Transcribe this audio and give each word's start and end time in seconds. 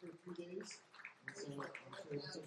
for 0.00 0.06
a 0.08 0.34
few 0.34 0.44
days. 0.44 0.78
And 1.26 1.36
so 1.36 1.46
I'm 1.52 1.58
sure 1.58 2.12
it's 2.12 2.36
okay. 2.36 2.46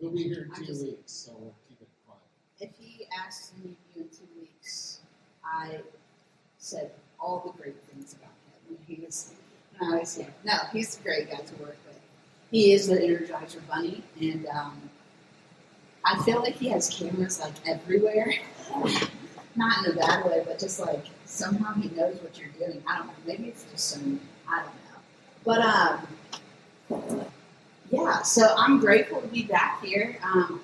He'll 0.00 0.10
be 0.10 0.24
here 0.24 0.42
in 0.44 0.50
I'm 0.50 0.56
two 0.56 0.66
just- 0.66 0.84
weeks, 0.84 1.12
so 1.12 1.32
we'll 1.38 1.54
keep 1.68 1.80
it 1.80 1.88
quiet. 2.06 2.20
If 2.60 2.70
he 2.78 3.06
asks 3.18 3.48
to 3.50 3.66
meet 3.66 3.78
you 3.94 4.02
in 4.02 4.08
two 4.10 4.28
weeks, 4.38 5.00
I 5.44 5.80
said 6.58 6.90
all 7.18 7.40
the 7.46 7.52
great 7.62 7.76
things 7.88 8.12
about 8.14 8.30
him. 8.68 8.78
He 8.86 9.02
was, 9.04 9.32
when 9.78 9.94
I 9.94 10.00
was 10.00 10.14
here. 10.16 10.32
No, 10.44 10.54
he's 10.72 10.98
a 10.98 11.02
great 11.02 11.30
guy 11.30 11.38
to 11.38 11.54
work 11.54 11.76
with. 11.86 11.98
He 12.50 12.72
is 12.72 12.88
the 12.88 12.96
Energizer 12.96 13.66
Bunny, 13.68 14.02
and 14.20 14.46
um, 14.48 14.90
I 16.04 16.22
feel 16.24 16.40
like 16.40 16.56
he 16.56 16.68
has 16.68 16.88
cameras 16.90 17.40
like 17.40 17.54
everywhere. 17.66 18.32
Not 19.56 19.86
in 19.86 19.92
a 19.92 19.94
bad 19.96 20.26
way, 20.26 20.42
but 20.46 20.58
just 20.58 20.78
like 20.78 21.06
somehow 21.24 21.72
he 21.74 21.88
knows 21.88 22.20
what 22.20 22.38
you're 22.38 22.50
doing. 22.58 22.82
I 22.86 22.98
don't 22.98 23.06
know. 23.06 23.12
Maybe 23.26 23.44
it's 23.44 23.64
just 23.72 23.88
some. 23.88 24.20
I 24.48 24.58
don't 24.58 24.66
know. 24.66 24.85
But 25.46 25.60
um, 25.60 26.06
yeah. 27.90 28.22
So 28.22 28.54
I'm 28.58 28.80
grateful 28.80 29.22
to 29.22 29.28
be 29.28 29.44
back 29.44 29.82
here. 29.82 30.18
Um, 30.22 30.60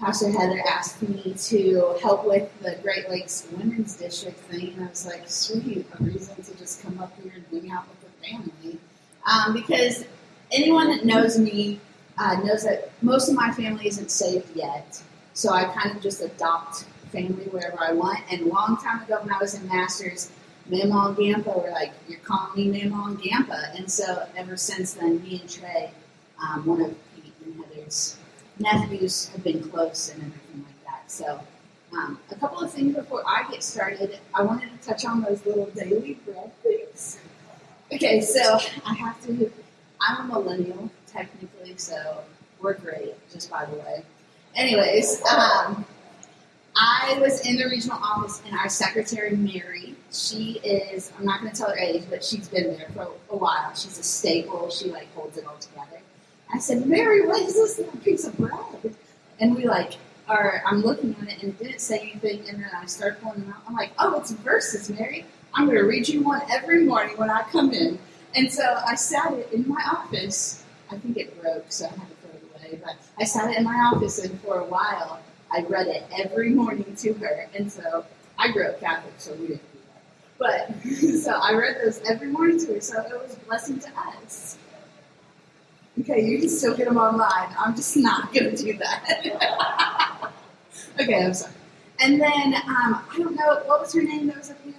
Pastor 0.00 0.30
Heather 0.30 0.60
asked 0.68 1.00
me 1.02 1.34
to 1.34 1.96
help 2.02 2.24
with 2.24 2.50
the 2.60 2.76
Great 2.82 3.08
Lakes 3.08 3.46
Women's 3.52 3.96
District 3.96 4.38
thing, 4.42 4.74
and 4.74 4.84
I 4.84 4.88
was 4.88 5.06
like, 5.06 5.28
sweet, 5.28 5.86
a 5.98 6.02
reason 6.02 6.36
to 6.42 6.56
just 6.56 6.82
come 6.82 7.00
up 7.00 7.12
here 7.20 7.32
and 7.34 7.44
hang 7.50 7.72
out 7.72 7.84
with 7.88 8.00
the 8.00 8.28
family. 8.28 8.78
Um, 9.26 9.54
because 9.54 10.04
anyone 10.52 10.88
that 10.90 11.04
knows 11.04 11.38
me 11.38 11.80
uh, 12.16 12.34
knows 12.44 12.64
that 12.64 12.90
most 13.02 13.28
of 13.28 13.34
my 13.34 13.52
family 13.52 13.86
isn't 13.86 14.10
saved 14.10 14.54
yet, 14.56 15.00
so 15.34 15.52
I 15.52 15.64
kind 15.64 15.96
of 15.96 16.02
just 16.02 16.20
adopt 16.20 16.84
family 17.12 17.46
wherever 17.46 17.78
I 17.80 17.92
want. 17.92 18.20
And 18.30 18.42
a 18.42 18.46
long 18.46 18.76
time 18.76 19.02
ago, 19.02 19.18
when 19.20 19.32
I 19.32 19.38
was 19.38 19.54
in 19.54 19.66
Masters, 19.68 20.30
Mama 20.70 21.08
and 21.08 21.16
Gampa 21.16 21.62
were 21.62 21.70
like, 21.70 21.92
"You're 22.08 22.20
calling 22.20 22.70
me 22.70 22.84
Mama 22.84 23.12
and 23.12 23.22
Gampa," 23.22 23.74
and 23.76 23.90
so 23.90 24.26
ever 24.36 24.56
since 24.56 24.92
then, 24.94 25.22
me 25.22 25.40
and 25.40 25.50
Trey, 25.50 25.90
um, 26.42 26.66
one 26.66 26.82
of 26.82 26.94
Pete 27.14 27.32
and 27.44 27.64
Heather's 27.64 28.16
nephews 28.58 29.28
have 29.28 29.42
been 29.44 29.62
close 29.70 30.10
and 30.10 30.22
everything 30.22 30.64
like 30.66 30.84
that. 30.84 31.10
So, 31.10 31.40
um, 31.92 32.18
a 32.30 32.34
couple 32.34 32.60
of 32.60 32.72
things 32.72 32.94
before 32.94 33.22
I 33.26 33.48
get 33.50 33.62
started, 33.62 34.18
I 34.34 34.42
wanted 34.42 34.70
to 34.70 34.88
touch 34.88 35.04
on 35.04 35.22
those 35.22 35.44
little 35.46 35.66
daily 35.66 36.14
bread 36.24 36.52
things. 36.62 37.18
Okay, 37.92 38.20
so 38.20 38.58
I 38.84 38.94
have 38.94 39.20
to. 39.26 39.50
I'm 40.00 40.30
a 40.30 40.34
millennial 40.34 40.90
technically, 41.06 41.76
so 41.76 42.22
we're 42.60 42.74
great. 42.74 43.14
Just 43.32 43.50
by 43.50 43.64
the 43.64 43.76
way. 43.76 44.04
Anyways, 44.54 45.22
um, 45.24 45.84
I 46.80 47.18
was 47.20 47.44
in 47.44 47.56
the 47.56 47.64
regional 47.64 47.98
office, 48.00 48.40
and 48.46 48.56
our 48.56 48.68
secretary 48.68 49.34
Mary, 49.36 49.96
she 50.12 50.60
is. 50.62 51.10
I'm 51.18 51.24
not 51.24 51.40
going 51.40 51.50
to 51.50 51.58
tell 51.58 51.70
her 51.70 51.76
age, 51.76 52.04
but 52.08 52.22
she's 52.22 52.48
been 52.48 52.76
there 52.76 52.88
for 52.94 53.08
a 53.30 53.36
while. 53.36 53.74
She's 53.74 53.98
a 53.98 54.02
staple. 54.04 54.70
She 54.70 54.88
like 54.88 55.12
holds 55.14 55.36
it 55.36 55.44
all 55.44 55.56
together. 55.58 56.00
I 56.54 56.58
said, 56.58 56.86
Mary, 56.86 57.26
what 57.26 57.42
is 57.42 57.54
this 57.54 57.78
little 57.78 57.98
piece 58.00 58.26
of 58.26 58.38
bread? 58.38 58.94
And 59.40 59.56
we 59.56 59.66
like 59.66 59.94
are 60.28 60.62
I'm 60.66 60.82
looking 60.82 61.16
at 61.20 61.28
it 61.28 61.42
and 61.42 61.52
it 61.54 61.58
didn't 61.58 61.80
say 61.80 61.98
anything 62.00 62.48
and 62.48 62.62
then 62.62 62.70
I 62.74 62.86
start 62.86 63.20
pulling 63.20 63.40
them 63.40 63.52
out. 63.52 63.62
I'm 63.66 63.74
like, 63.74 63.90
Oh, 63.98 64.18
it's 64.20 64.30
verses, 64.30 64.88
Mary. 64.90 65.24
I'm 65.54 65.66
gonna 65.66 65.84
read 65.84 66.08
you 66.08 66.22
one 66.22 66.42
every 66.50 66.84
morning 66.84 67.16
when 67.16 67.30
I 67.30 67.42
come 67.50 67.72
in. 67.72 67.98
And 68.34 68.52
so 68.52 68.80
I 68.86 68.94
sat 68.94 69.32
it 69.32 69.52
in 69.52 69.68
my 69.68 69.82
office. 69.90 70.64
I 70.90 70.96
think 70.96 71.16
it 71.16 71.40
broke, 71.42 71.66
so 71.70 71.86
I 71.86 71.88
had 71.88 72.08
to 72.08 72.14
throw 72.16 72.30
it 72.30 72.72
away. 72.72 72.80
But 72.84 72.96
I 73.18 73.24
sat 73.24 73.50
it 73.50 73.58
in 73.58 73.64
my 73.64 73.90
office 73.92 74.18
and 74.18 74.40
for 74.40 74.58
a 74.60 74.64
while 74.64 75.20
I 75.50 75.62
read 75.62 75.86
it 75.86 76.04
every 76.12 76.50
morning 76.50 76.94
to 76.96 77.12
her. 77.14 77.48
And 77.54 77.70
so 77.70 78.04
I 78.38 78.52
grew 78.52 78.66
up 78.66 78.80
Catholic, 78.80 79.14
so 79.18 79.32
we 79.34 79.48
didn't 79.48 79.72
do 79.72 79.78
that. 79.94 80.74
But 80.82 80.92
so 81.22 81.32
I 81.32 81.52
read 81.54 81.76
those 81.82 82.00
every 82.08 82.28
morning 82.28 82.58
to 82.66 82.74
her, 82.74 82.80
so 82.80 83.00
it 83.00 83.12
was 83.12 83.34
a 83.34 83.40
blessing 83.40 83.80
to 83.80 83.88
us. 84.16 84.58
Okay, 86.00 86.24
you 86.24 86.38
can 86.38 86.48
still 86.48 86.76
get 86.76 86.86
them 86.86 86.96
online. 86.96 87.54
I'm 87.58 87.74
just 87.74 87.96
not 87.96 88.32
going 88.32 88.54
to 88.54 88.62
do 88.62 88.78
that. 88.78 90.30
okay, 91.00 91.24
I'm 91.24 91.34
sorry. 91.34 91.52
And 92.00 92.20
then, 92.20 92.54
um, 92.54 93.04
I 93.10 93.14
don't 93.16 93.34
know, 93.34 93.62
what 93.66 93.80
was 93.80 93.92
her 93.94 94.02
name 94.02 94.28
that 94.28 94.36
was 94.36 94.50
up 94.50 94.58
here? 94.64 94.74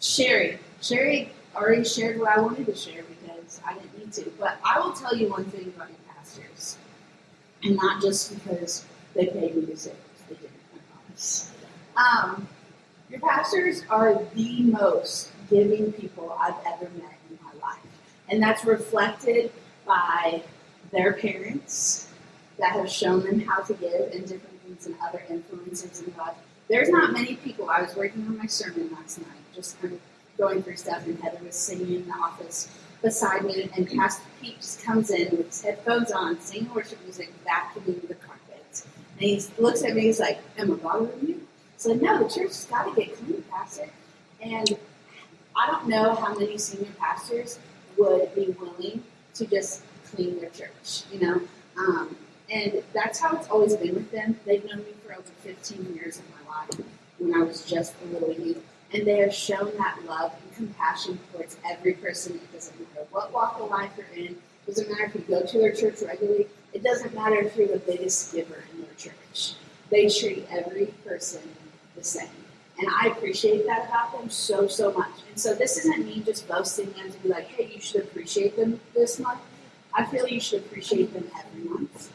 Sherry. 0.00 0.58
Sherry 0.82 1.32
already 1.56 1.84
shared 1.84 2.18
what 2.18 2.36
I 2.36 2.40
wanted 2.40 2.66
to 2.66 2.74
share 2.74 3.02
because 3.04 3.60
I 3.66 3.74
didn't 3.74 3.98
need 3.98 4.12
to. 4.14 4.30
But 4.38 4.58
I 4.62 4.78
will 4.78 4.92
tell 4.92 5.16
you 5.16 5.30
one 5.30 5.44
thing 5.46 5.72
about 5.74 5.88
your 5.88 5.98
pastors. 6.14 6.76
And 7.62 7.76
not 7.76 8.02
just 8.02 8.34
because 8.34 8.84
they 9.14 9.26
paid 9.26 9.56
me 9.56 9.62
didn't. 9.62 9.92
Um, 11.96 12.48
your 13.08 13.20
pastors 13.20 13.84
are 13.88 14.20
the 14.34 14.62
most 14.62 15.30
giving 15.48 15.92
people 15.92 16.36
I've 16.40 16.56
ever 16.66 16.90
met 16.96 17.14
in 17.30 17.38
my 17.42 17.52
life. 17.66 17.78
And 18.28 18.42
that's 18.42 18.64
reflected 18.64 19.52
by 19.86 20.42
their 20.90 21.12
parents 21.12 22.08
that 22.58 22.72
have 22.72 22.90
shown 22.90 23.22
them 23.22 23.40
how 23.40 23.62
to 23.62 23.74
give 23.74 24.12
and 24.12 24.26
different 24.26 24.60
things 24.62 24.86
and 24.86 24.96
other 25.02 25.22
influences 25.28 26.02
in 26.02 26.12
life. 26.16 26.34
There's 26.68 26.88
not 26.88 27.12
many 27.12 27.36
people. 27.36 27.68
I 27.70 27.82
was 27.82 27.94
working 27.94 28.22
on 28.26 28.38
my 28.38 28.46
sermon 28.46 28.90
last 28.92 29.18
night, 29.18 29.28
just 29.54 29.80
kind 29.80 29.94
of 29.94 30.00
going 30.38 30.62
through 30.62 30.76
stuff, 30.76 31.06
and 31.06 31.20
Heather 31.20 31.44
was 31.44 31.54
singing 31.54 31.94
in 31.94 32.08
the 32.08 32.14
office 32.14 32.68
beside 33.02 33.44
me, 33.44 33.68
and 33.76 33.88
Pastor 33.90 34.24
Pete 34.40 34.56
just 34.56 34.82
comes 34.82 35.10
in 35.10 35.36
with 35.36 35.46
his 35.46 35.62
headphones 35.62 36.10
on, 36.10 36.40
singing 36.40 36.72
worship 36.72 36.98
music, 37.04 37.30
vacuuming 37.46 38.08
the 38.08 38.14
carpet. 38.14 38.33
And 39.14 39.20
he 39.20 39.42
looks 39.58 39.82
at 39.84 39.94
me, 39.94 40.02
he's 40.02 40.20
like, 40.20 40.38
Am 40.58 40.72
I 40.72 40.76
bothering 40.76 41.26
you? 41.26 41.46
So 41.76 41.92
no, 41.94 42.22
the 42.22 42.28
church 42.28 42.48
has 42.48 42.64
got 42.66 42.84
to 42.84 42.94
get 43.00 43.16
clean, 43.16 43.42
Pastor. 43.50 43.88
And 44.40 44.76
I 45.56 45.66
don't 45.66 45.88
know 45.88 46.14
how 46.14 46.34
many 46.34 46.58
senior 46.58 46.90
pastors 46.98 47.58
would 47.96 48.34
be 48.34 48.54
willing 48.58 49.02
to 49.34 49.46
just 49.46 49.82
clean 50.06 50.40
their 50.40 50.50
church, 50.50 51.02
you 51.12 51.20
know. 51.20 51.40
Um, 51.76 52.16
and 52.50 52.82
that's 52.92 53.18
how 53.20 53.36
it's 53.36 53.48
always 53.48 53.76
been 53.76 53.94
with 53.94 54.10
them. 54.10 54.38
They've 54.44 54.64
known 54.64 54.78
me 54.78 54.92
for 55.04 55.12
over 55.14 55.22
15 55.42 55.94
years 55.94 56.18
of 56.18 56.24
my 56.30 56.56
life 56.56 56.80
when 57.18 57.34
I 57.34 57.44
was 57.44 57.64
just 57.64 57.94
a 58.02 58.12
little 58.12 58.32
youth. 58.32 58.62
And 58.92 59.06
they 59.06 59.18
have 59.18 59.34
shown 59.34 59.72
that 59.78 59.98
love 60.06 60.32
and 60.40 60.54
compassion 60.54 61.18
towards 61.32 61.56
every 61.68 61.94
person. 61.94 62.34
It 62.36 62.52
doesn't 62.52 62.78
matter 62.78 63.06
what 63.10 63.32
walk 63.32 63.58
of 63.60 63.70
life 63.70 63.90
you're 63.96 64.06
in. 64.14 64.32
It 64.32 64.66
doesn't 64.66 64.88
matter 64.88 65.04
if 65.04 65.14
you 65.14 65.20
go 65.22 65.44
to 65.44 65.58
their 65.58 65.72
church 65.72 66.02
regularly. 66.02 66.46
It 66.74 66.82
doesn't 66.82 67.14
matter 67.14 67.36
if 67.36 67.56
you're 67.56 67.68
the 67.68 67.78
biggest 67.78 68.34
giver 68.34 68.64
in 68.72 68.82
their 68.82 68.94
church. 68.98 69.54
They 69.90 70.08
treat 70.08 70.46
every 70.50 70.86
person 71.06 71.40
the 71.96 72.04
same. 72.04 72.28
And 72.78 72.88
I 72.88 73.06
appreciate 73.06 73.64
that 73.66 73.88
about 73.88 74.12
them 74.12 74.28
so, 74.28 74.66
so 74.66 74.92
much. 74.92 75.12
And 75.28 75.38
so 75.40 75.54
this 75.54 75.78
isn't 75.78 76.04
me 76.04 76.20
just 76.26 76.48
boasting 76.48 76.90
them 76.92 77.12
to 77.12 77.18
be 77.18 77.28
like, 77.28 77.46
hey, 77.46 77.70
you 77.72 77.80
should 77.80 78.02
appreciate 78.02 78.56
them 78.56 78.80
this 78.92 79.20
month. 79.20 79.40
I 79.94 80.04
feel 80.04 80.26
you 80.26 80.40
should 80.40 80.62
appreciate 80.62 81.14
them 81.14 81.30
every 81.38 81.70
month. 81.70 82.10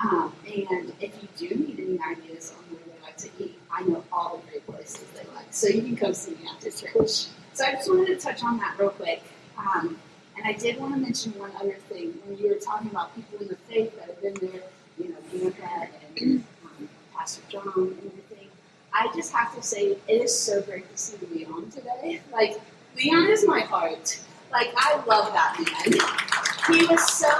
Um, 0.00 0.32
and 0.44 0.92
if 1.00 1.12
you 1.22 1.28
do 1.36 1.54
need 1.54 1.78
any 1.78 2.00
ideas 2.00 2.52
on 2.58 2.64
where 2.74 2.82
they 2.84 3.02
like 3.04 3.16
to 3.18 3.28
eat, 3.38 3.56
I 3.70 3.82
know 3.82 4.02
all 4.12 4.42
the 4.44 4.50
great 4.50 4.66
places 4.66 5.04
they 5.14 5.24
like. 5.32 5.46
So 5.52 5.68
you 5.68 5.82
can 5.82 5.96
come 5.96 6.14
see 6.14 6.32
me 6.32 6.48
after 6.50 6.72
church. 6.72 7.26
So 7.52 7.64
I 7.64 7.72
just 7.72 7.88
wanted 7.88 8.06
to 8.06 8.16
touch 8.16 8.42
on 8.42 8.58
that 8.58 8.76
real 8.78 8.90
quick. 8.90 9.22
Um, 9.56 9.96
and 10.42 10.54
I 10.54 10.58
did 10.58 10.78
want 10.80 10.94
to 10.94 11.00
mention 11.00 11.38
one 11.38 11.52
other 11.56 11.76
thing. 11.88 12.14
When 12.26 12.36
you 12.38 12.48
were 12.48 12.56
talking 12.56 12.90
about 12.90 13.14
people 13.14 13.38
in 13.40 13.48
the 13.48 13.56
faith 13.68 13.96
that 13.96 14.06
have 14.06 14.20
been 14.22 14.34
there, 14.34 14.62
you 14.98 15.10
know, 15.10 15.16
Bianca 15.30 15.88
and 16.20 16.44
um, 16.64 16.88
Pastor 17.16 17.42
John 17.48 17.72
and 17.76 17.96
everything, 17.98 18.48
I 18.92 19.08
just 19.14 19.32
have 19.32 19.54
to 19.54 19.62
say 19.62 19.92
it 19.92 20.02
is 20.08 20.36
so 20.36 20.60
great 20.62 20.90
to 20.90 20.98
see 20.98 21.16
Leon 21.32 21.70
today. 21.70 22.20
Like, 22.32 22.60
Leon 22.96 23.30
is 23.30 23.46
my 23.46 23.60
heart. 23.60 24.20
Like, 24.50 24.72
I 24.76 24.96
love 25.06 25.32
that 25.32 25.56
man. 25.58 26.78
He 26.78 26.86
was 26.86 27.06
so 27.12 27.30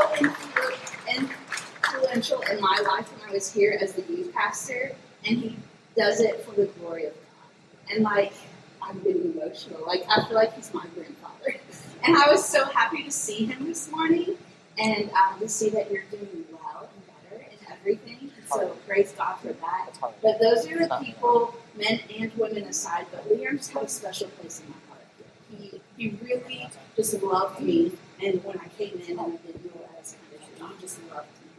influential 1.09 2.41
in 2.43 2.61
my 2.61 2.83
life 2.87 3.11
when 3.13 3.29
I 3.29 3.33
was 3.33 3.53
here 3.53 3.77
as 3.81 3.95
the 3.95 4.03
youth 4.03 4.33
pastor, 4.33 4.93
and 5.27 5.39
he 5.39 5.57
does 5.97 6.21
it 6.21 6.45
for 6.45 6.53
the 6.53 6.67
glory 6.67 7.07
of 7.07 7.15
God. 7.15 7.95
And, 7.95 8.05
like, 8.05 8.33
I'm 8.81 8.99
getting 9.03 9.33
emotional. 9.33 9.85
Like, 9.87 10.05
I 10.09 10.25
feel 10.27 10.37
like 10.37 10.55
he's 10.55 10.73
my 10.73 10.87
grandfather. 10.95 11.57
And 12.05 12.17
I 12.17 12.31
was 12.31 12.45
so 12.45 12.65
happy 12.65 13.05
to 13.05 13.11
see 13.11 13.47
him 13.47 13.67
this 13.67 13.91
morning 13.91 14.37
and 14.77 15.11
um, 15.11 15.39
to 15.39 15.49
see 15.49 15.69
that 15.71 15.91
you're 15.91 16.03
doing 16.11 16.45
well 16.51 16.89
and 16.93 17.31
better 17.31 17.45
in 17.45 17.73
everything. 17.73 18.31
And 18.37 18.49
so, 18.49 18.69
praise 18.89 19.13
God 19.13 19.37
for 19.37 19.53
that. 19.53 19.91
But 20.21 20.41
those 20.41 20.67
are 20.69 20.89
the 20.89 20.99
people, 21.03 21.55
men 21.77 22.01
and 22.19 22.33
women 22.35 22.65
aside, 22.65 23.07
but 23.13 23.31
Leon 23.31 23.59
just 23.59 23.73
had 23.73 23.85
a 23.85 23.89
special 23.89 24.29
place 24.29 24.61
in 24.61 24.71
my 24.71 24.77
heart. 24.89 25.07
He, 25.51 25.81
he 25.97 26.19
really 26.25 26.69
just 26.97 27.23
loved 27.23 27.61
me, 27.61 27.93
and 28.21 28.43
when 28.45 28.59
I 28.59 28.69
came 28.77 29.01
in 29.07 29.19
I 29.19 29.31
didn't 29.31 29.63
doing, 29.63 30.17
he 30.57 30.81
just 30.81 30.99
loved 31.11 31.27
me. 31.27 31.51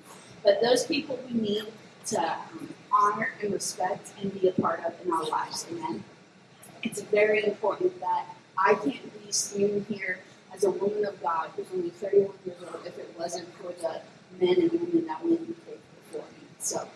But 0.44 0.62
those 0.62 0.86
people 0.86 1.20
we 1.28 1.40
need 1.40 1.66
to 2.08 2.22
um, 2.22 2.74
honor 2.92 3.30
and 3.42 3.54
respect 3.54 4.12
and 4.22 4.34
be 4.40 4.50
a 4.50 4.52
part 4.52 4.84
of 4.84 4.94
in 5.06 5.12
our 5.12 5.24
lives, 5.26 5.66
amen? 5.72 6.04
It's 6.82 7.02
very 7.02 7.46
important 7.46 7.98
that 8.02 8.26
I 8.58 8.74
can't 8.74 9.26
be 9.26 9.32
standing 9.32 9.86
here 9.86 10.20
as 10.54 10.64
a 10.64 10.70
woman 10.70 11.06
of 11.06 11.22
God 11.22 11.50
who's 11.56 11.68
only 11.74 11.90
31 11.90 12.34
years 12.46 12.58
old 12.62 12.86
if 12.86 12.98
it 12.98 13.14
wasn't 13.18 13.48
for 13.58 13.74
the 13.82 14.02
men 14.40 14.62
and 14.62 14.72
women 14.72 15.08
that 15.08 15.24
went 15.24 15.40
in 15.40 15.54
faith 15.54 15.82
before 16.12 16.22
me. 16.22 16.48
So, 16.60 16.88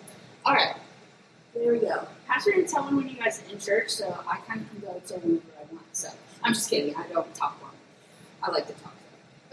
all 0.45 0.53
right. 0.53 0.75
There 1.53 1.73
we 1.73 1.79
go. 1.79 2.07
Pastor 2.27 2.51
didn't 2.51 2.69
tell 2.69 2.89
me 2.89 2.97
when 2.97 3.09
you 3.09 3.15
guys 3.15 3.41
are 3.41 3.51
in 3.51 3.59
church, 3.59 3.89
so 3.89 4.23
I 4.27 4.37
kind 4.47 4.61
of 4.61 4.69
can 4.69 4.79
go 4.79 5.01
to 5.07 5.13
whenever 5.15 5.43
I 5.59 5.73
want. 5.73 5.85
So 5.91 6.09
I'm 6.43 6.53
just 6.53 6.69
kidding. 6.69 6.95
I 6.95 7.07
don't 7.07 7.33
talk 7.33 7.57
long. 7.61 7.71
I 8.43 8.51
like 8.51 8.67
to 8.67 8.73
talk. 8.73 8.93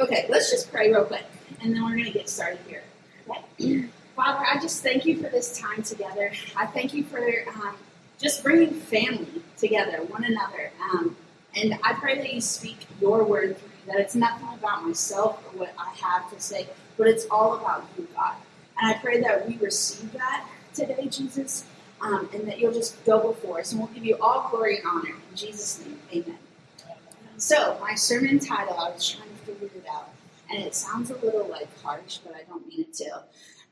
Okay, 0.01 0.27
let's 0.29 0.51
just 0.51 0.71
pray 0.71 0.91
real 0.93 1.05
quick, 1.05 1.25
and 1.63 1.75
then 1.75 1.83
we're 1.83 1.93
going 1.93 2.05
to 2.05 2.11
get 2.11 2.29
started 2.29 2.59
here. 2.69 2.83
Okay? 3.31 3.89
Father, 4.17 4.45
I 4.47 4.61
just 4.61 4.83
thank 4.83 5.07
you 5.07 5.17
for 5.17 5.29
this 5.29 5.59
time 5.59 5.83
together. 5.83 6.31
I 6.57 6.67
thank 6.67 6.95
you 6.95 7.05
for 7.05 7.27
um, 7.49 7.75
just 8.21 8.45
bringing 8.45 8.73
family 8.73 9.27
together, 9.57 10.03
one 10.05 10.25
another. 10.25 10.71
Um, 10.81 11.17
and 11.57 11.79
I 11.83 11.95
pray 11.95 12.19
that 12.19 12.33
you 12.33 12.41
speak 12.41 12.87
your 13.01 13.25
word 13.25 13.57
through 13.59 13.71
that 13.87 13.97
it's 13.97 14.15
nothing 14.15 14.49
about 14.55 14.85
myself 14.85 15.43
or 15.47 15.61
what 15.61 15.75
I 15.79 15.91
have 15.95 16.31
to 16.33 16.41
say, 16.41 16.69
but 16.97 17.07
it's 17.07 17.27
all 17.31 17.57
about 17.57 17.87
you, 17.97 18.07
God. 18.15 18.35
And 18.79 18.95
I 18.95 18.99
pray 18.99 19.21
that 19.21 19.49
we 19.49 19.57
receive 19.59 20.13
that 20.13 20.47
today, 20.75 21.07
Jesus, 21.09 21.65
um, 22.01 22.29
and 22.33 22.47
that 22.49 22.59
you'll 22.59 22.73
just 22.73 23.05
go 23.05 23.33
before 23.33 23.61
us, 23.61 23.73
and 23.73 23.81
we'll 23.81 23.91
give 23.91 24.05
you 24.05 24.17
all 24.21 24.49
glory 24.51 24.79
and 24.79 24.87
honor. 24.87 25.15
In 25.31 25.37
Jesus' 25.37 25.85
name, 25.85 25.99
amen. 26.13 26.39
So, 27.37 27.79
my 27.81 27.95
sermon 27.95 28.39
title, 28.39 28.79
I 28.79 28.91
was 28.91 29.09
trying 29.09 29.29
to 29.29 29.53
figure 29.53 29.69
it 29.77 29.87
out, 29.91 30.11
and 30.51 30.63
it 30.63 30.75
sounds 30.75 31.11
a 31.11 31.17
little 31.17 31.49
like 31.49 31.69
harsh, 31.83 32.19
but 32.19 32.35
I 32.35 32.43
don't 32.49 32.67
mean 32.69 32.83
it 32.83 32.95
to 32.95 33.23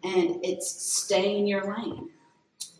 and 0.05 0.45
it's 0.45 0.69
stay 0.71 1.39
in 1.39 1.47
your 1.47 1.65
lane. 1.65 2.09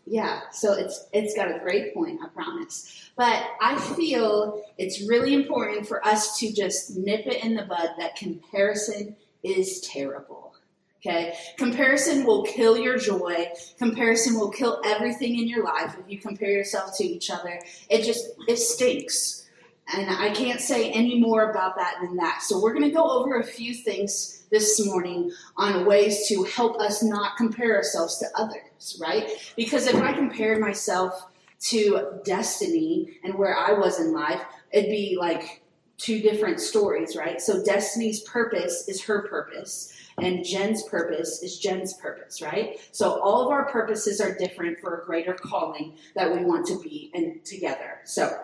Yeah, 0.05 0.41
so 0.51 0.73
it's 0.73 1.07
it's 1.13 1.33
got 1.33 1.49
a 1.49 1.59
great 1.59 1.93
point, 1.93 2.19
I 2.23 2.27
promise. 2.27 3.09
But 3.15 3.43
I 3.61 3.79
feel 3.95 4.63
it's 4.77 5.07
really 5.07 5.33
important 5.33 5.87
for 5.87 6.05
us 6.05 6.37
to 6.39 6.51
just 6.51 6.97
nip 6.97 7.25
it 7.25 7.43
in 7.43 7.55
the 7.55 7.63
bud 7.63 7.91
that 7.97 8.15
comparison 8.15 9.15
is 9.43 9.79
terrible. 9.81 10.55
Okay? 11.05 11.35
Comparison 11.57 12.25
will 12.25 12.43
kill 12.43 12.77
your 12.77 12.97
joy. 12.97 13.47
Comparison 13.77 14.39
will 14.39 14.49
kill 14.49 14.81
everything 14.85 15.37
in 15.37 15.47
your 15.47 15.63
life 15.63 15.95
if 15.99 16.09
you 16.09 16.17
compare 16.17 16.51
yourself 16.51 16.97
to 16.97 17.03
each 17.03 17.29
other. 17.29 17.59
It 17.89 18.03
just 18.03 18.25
it 18.47 18.57
stinks. 18.57 19.42
And 19.91 20.09
I 20.09 20.29
can't 20.29 20.61
say 20.61 20.91
any 20.91 21.19
more 21.19 21.49
about 21.49 21.75
that 21.75 21.97
than 22.01 22.15
that. 22.15 22.41
So 22.41 22.61
we're 22.61 22.73
going 22.73 22.85
to 22.85 22.95
go 22.95 23.09
over 23.09 23.39
a 23.39 23.43
few 23.43 23.73
things 23.73 24.45
this 24.49 24.85
morning 24.85 25.31
on 25.57 25.85
ways 25.85 26.27
to 26.29 26.43
help 26.43 26.79
us 26.79 27.03
not 27.03 27.37
compare 27.37 27.75
ourselves 27.75 28.17
to 28.19 28.27
others, 28.35 28.97
right? 29.01 29.29
Because 29.55 29.87
if 29.87 29.95
I 29.95 30.13
compared 30.13 30.61
myself 30.61 31.27
to 31.65 32.21
Destiny 32.23 33.19
and 33.23 33.35
where 33.35 33.57
I 33.57 33.73
was 33.73 33.99
in 33.99 34.13
life, 34.13 34.41
it'd 34.71 34.89
be 34.89 35.17
like 35.19 35.63
two 35.97 36.19
different 36.21 36.59
stories, 36.59 37.15
right? 37.15 37.41
So 37.41 37.63
Destiny's 37.63 38.21
purpose 38.21 38.87
is 38.87 39.03
her 39.03 39.27
purpose. 39.27 39.93
And 40.21 40.45
Jen's 40.45 40.83
purpose 40.83 41.41
is 41.41 41.57
Jen's 41.57 41.93
purpose, 41.93 42.41
right? 42.41 42.79
So 42.91 43.19
all 43.21 43.41
of 43.41 43.47
our 43.49 43.65
purposes 43.71 44.21
are 44.21 44.37
different 44.37 44.79
for 44.79 45.01
a 45.01 45.05
greater 45.05 45.33
calling 45.33 45.95
that 46.15 46.31
we 46.31 46.45
want 46.45 46.67
to 46.67 46.79
be 46.79 47.09
in 47.13 47.39
together. 47.43 48.01
So 48.03 48.37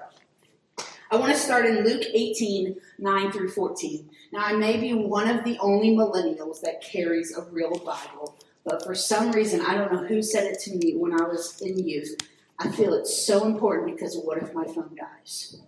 I 1.12 1.16
want 1.16 1.34
to 1.34 1.40
start 1.40 1.66
in 1.66 1.84
Luke 1.84 2.04
18, 2.14 2.76
9 3.00 3.32
through 3.32 3.50
14. 3.50 4.10
Now, 4.32 4.46
I 4.46 4.54
may 4.54 4.78
be 4.78 4.94
one 4.94 5.28
of 5.28 5.44
the 5.44 5.58
only 5.60 5.90
millennials 5.96 6.62
that 6.62 6.82
carries 6.82 7.36
a 7.36 7.42
real 7.46 7.80
Bible, 7.80 8.38
but 8.64 8.84
for 8.84 8.94
some 8.94 9.32
reason, 9.32 9.62
I 9.62 9.74
don't 9.74 9.92
know 9.92 10.06
who 10.06 10.22
said 10.22 10.44
it 10.46 10.60
to 10.62 10.76
me 10.76 10.96
when 10.96 11.20
I 11.20 11.24
was 11.24 11.60
in 11.62 11.80
youth. 11.80 12.16
I 12.60 12.70
feel 12.70 12.94
it's 12.94 13.26
so 13.26 13.48
important 13.48 13.96
because 13.96 14.18
what 14.18 14.38
if 14.38 14.54
my 14.54 14.66
phone 14.66 14.96
dies? 14.96 15.60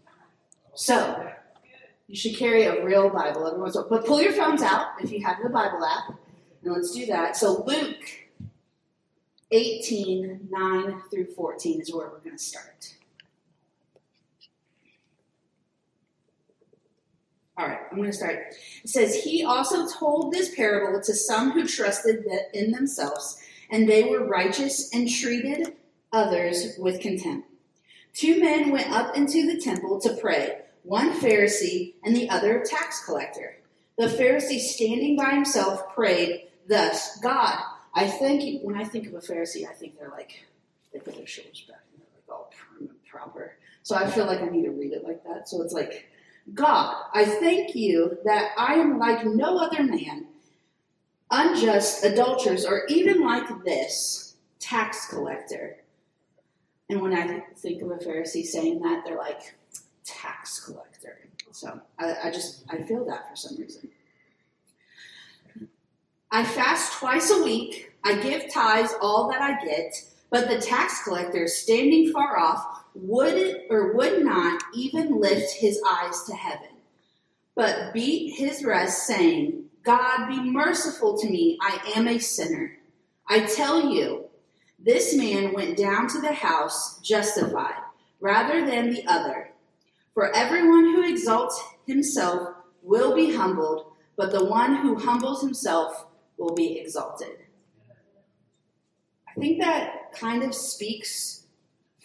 So, 0.76 1.28
you 2.08 2.16
should 2.16 2.36
carry 2.36 2.66
a 2.66 2.86
real 2.86 3.10
Bible. 3.10 3.48
Everyone's, 3.48 3.78
but 3.90 4.06
pull 4.06 4.22
your 4.22 4.34
phones 4.34 4.62
out 4.62 4.90
if 5.02 5.12
you 5.12 5.26
have 5.26 5.38
the 5.42 5.50
Bible 5.50 5.84
app, 5.84 6.20
and 6.64 6.74
let's 6.74 6.92
do 6.92 7.08
that. 7.08 7.36
So, 7.36 7.64
Luke 7.66 8.06
18, 9.50 10.50
9 10.52 11.02
through 11.10 11.34
14 11.34 11.82
is 11.82 11.92
where 11.92 12.10
we're 12.10 12.20
going 12.20 12.38
to 12.38 12.44
start. 12.44 12.94
All 17.62 17.68
right, 17.68 17.80
I'm 17.92 17.98
going 17.98 18.10
to 18.10 18.18
start. 18.18 18.56
It 18.84 18.90
says, 18.90 19.24
He 19.24 19.44
also 19.44 19.88
told 19.88 20.34
this 20.34 20.56
parable 20.56 21.00
to 21.00 21.14
some 21.14 21.52
who 21.52 21.68
trusted 21.68 22.26
in 22.56 22.72
themselves, 22.72 23.40
and 23.70 23.88
they 23.88 24.04
were 24.04 24.26
righteous 24.26 24.92
and 24.92 25.08
treated 25.08 25.76
others 26.12 26.76
with 26.80 27.02
contempt. 27.02 27.48
Two 28.16 28.42
men 28.42 28.72
went 28.72 28.90
up 28.90 29.16
into 29.16 29.46
the 29.46 29.62
temple 29.62 30.02
to 30.02 30.16
pray, 30.16 30.62
one 30.82 31.14
Pharisee 31.20 31.94
and 32.04 32.16
the 32.16 32.32
other 32.32 32.64
tax 32.68 33.06
collector. 33.06 33.58
The 33.96 34.08
Pharisee, 34.08 34.60
standing 34.60 35.16
by 35.16 35.30
himself, 35.30 35.94
prayed 35.94 36.48
thus 36.68 37.20
God, 37.20 37.60
I 37.94 38.08
thank 38.08 38.44
you. 38.44 38.58
When 38.64 38.76
I 38.76 38.86
think 38.86 39.06
of 39.06 39.14
a 39.14 39.20
Pharisee, 39.20 39.70
I 39.70 39.74
think 39.74 40.00
they're 40.00 40.10
like, 40.10 40.44
they 40.92 41.00
put 41.00 41.16
their 41.16 41.28
shoulders 41.28 41.64
back 41.68 41.82
and 41.94 42.02
they're 42.02 42.08
like 42.16 42.40
all 42.40 42.52
proper. 43.08 43.54
So 43.84 43.96
I 43.96 44.10
feel 44.10 44.26
like 44.26 44.42
I 44.42 44.48
need 44.48 44.64
to 44.64 44.72
read 44.72 44.94
it 44.94 45.04
like 45.04 45.24
that. 45.26 45.48
So 45.48 45.62
it's 45.62 45.74
like, 45.74 46.08
God, 46.54 46.96
I 47.14 47.26
thank 47.26 47.76
you 47.76 48.18
that 48.26 48.52
I 48.58 48.76
am 48.76 49.00
like 49.00 49.26
no 49.26 49.58
other 49.58 49.84
man, 49.84 50.28
unjust, 51.30 52.04
adulterers, 52.04 52.66
or 52.66 52.86
even 52.88 53.22
like 53.22 53.64
this 53.64 54.36
tax 54.60 55.08
collector. 55.08 55.78
And 56.90 57.02
when 57.02 57.14
I 57.14 57.44
think 57.56 57.82
of 57.82 57.92
a 57.92 57.96
Pharisee 57.96 58.44
saying 58.44 58.82
that, 58.82 59.04
they're 59.06 59.18
like, 59.18 59.56
tax 60.04 60.66
collector. 60.66 61.20
So 61.52 61.80
I, 62.00 62.16
I 62.26 62.32
just, 62.32 62.64
I 62.70 62.82
feel 62.84 63.06
that 63.06 63.30
for 63.30 63.36
some 63.36 63.58
reason. 63.58 63.88
I 66.32 66.44
fast 66.44 66.94
twice 66.94 67.30
a 67.30 67.44
week. 67.44 67.94
I 68.04 68.16
give 68.22 68.52
tithes 68.52 68.94
all 69.02 69.30
that 69.30 69.42
I 69.42 69.64
get. 69.64 69.94
But 70.30 70.50
the 70.50 70.60
tax 70.60 71.04
collector, 71.04 71.48
standing 71.48 72.12
far 72.12 72.40
off, 72.40 72.81
would 72.96 73.62
or 73.70 73.94
would 73.94 74.24
not 74.24 74.62
even 74.74 75.20
lift 75.20 75.54
his 75.54 75.82
eyes 75.88 76.24
to 76.24 76.36
heaven, 76.36 76.78
but 77.56 77.94
beat 77.94 78.38
his 78.38 78.62
breast, 78.64 79.08
saying, 79.08 79.66
God, 79.84 80.28
be 80.28 80.40
merciful 80.42 81.18
to 81.18 81.30
me, 81.30 81.58
I 81.62 81.80
am 81.96 82.08
a 82.08 82.20
sinner. 82.20 82.78
I 83.28 83.46
tell 83.46 83.90
you, 83.92 84.26
this 84.78 85.16
man 85.16 85.54
went 85.54 85.78
down 85.78 86.08
to 86.10 86.22
the 86.22 86.34
house 86.34 87.00
justified 87.00 87.82
rather 88.20 88.66
than 88.66 88.90
the 88.90 89.06
other. 89.08 89.52
For 90.14 90.36
everyone 90.36 90.84
who 90.84 91.10
exalts 91.10 91.62
himself 91.88 92.56
will 92.82 93.16
be 93.16 93.34
humbled, 93.36 93.94
but 94.18 94.32
the 94.32 94.46
one 94.46 94.76
who 94.78 94.96
humbles 94.96 95.42
himself 95.42 96.06
will 96.38 96.54
be 96.54 96.80
exalted. 96.80 97.38
I 99.28 99.40
think 99.40 99.62
that 99.62 100.12
kind 100.14 100.44
of 100.44 100.54
speaks 100.54 101.41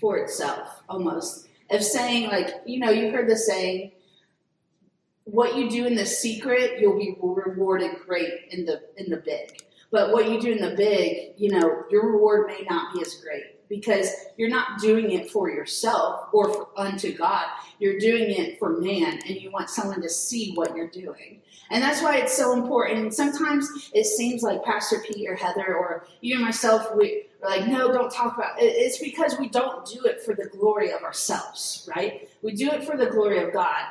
for 0.00 0.18
itself 0.18 0.82
almost. 0.88 1.48
Of 1.68 1.82
saying 1.82 2.28
like 2.28 2.54
you 2.64 2.78
know 2.78 2.90
you 2.90 3.10
heard 3.10 3.28
the 3.28 3.36
saying 3.36 3.90
what 5.24 5.56
you 5.56 5.68
do 5.68 5.84
in 5.84 5.96
the 5.96 6.06
secret 6.06 6.78
you'll 6.78 6.96
be 6.96 7.16
rewarded 7.20 7.96
great 8.06 8.32
in 8.50 8.64
the 8.64 8.82
in 8.96 9.10
the 9.10 9.16
big. 9.16 9.62
But 9.90 10.12
what 10.12 10.30
you 10.30 10.40
do 10.40 10.52
in 10.52 10.58
the 10.58 10.76
big 10.76 11.32
you 11.36 11.50
know 11.50 11.84
your 11.90 12.12
reward 12.12 12.46
may 12.46 12.64
not 12.68 12.94
be 12.94 13.00
as 13.00 13.14
great 13.16 13.56
because 13.68 14.08
you're 14.36 14.48
not 14.48 14.78
doing 14.80 15.10
it 15.10 15.28
for 15.30 15.50
yourself 15.50 16.28
or 16.32 16.52
for, 16.52 16.68
unto 16.76 17.16
god. 17.16 17.46
You're 17.80 17.98
doing 17.98 18.30
it 18.30 18.60
for 18.60 18.78
man 18.78 19.18
and 19.26 19.36
you 19.36 19.50
want 19.50 19.70
someone 19.70 20.00
to 20.02 20.08
see 20.08 20.54
what 20.54 20.76
you're 20.76 20.88
doing. 20.88 21.40
And 21.70 21.82
that's 21.82 22.00
why 22.00 22.18
it's 22.18 22.36
so 22.36 22.52
important. 22.52 23.00
And 23.00 23.12
sometimes 23.12 23.90
it 23.92 24.06
seems 24.06 24.42
like 24.42 24.62
pastor 24.62 25.02
pete 25.04 25.28
or 25.28 25.34
heather 25.34 25.76
or 25.76 26.06
you 26.20 26.34
even 26.34 26.44
myself 26.44 26.94
we 26.94 27.25
we're 27.42 27.48
like, 27.48 27.66
no, 27.66 27.92
don't 27.92 28.12
talk 28.12 28.36
about 28.36 28.60
it. 28.60 28.64
It's 28.64 28.98
because 28.98 29.38
we 29.38 29.48
don't 29.48 29.86
do 29.86 30.04
it 30.04 30.22
for 30.22 30.34
the 30.34 30.46
glory 30.46 30.90
of 30.92 31.02
ourselves, 31.02 31.88
right? 31.94 32.28
We 32.42 32.52
do 32.54 32.70
it 32.70 32.84
for 32.84 32.96
the 32.96 33.06
glory 33.06 33.42
of 33.42 33.52
God. 33.52 33.84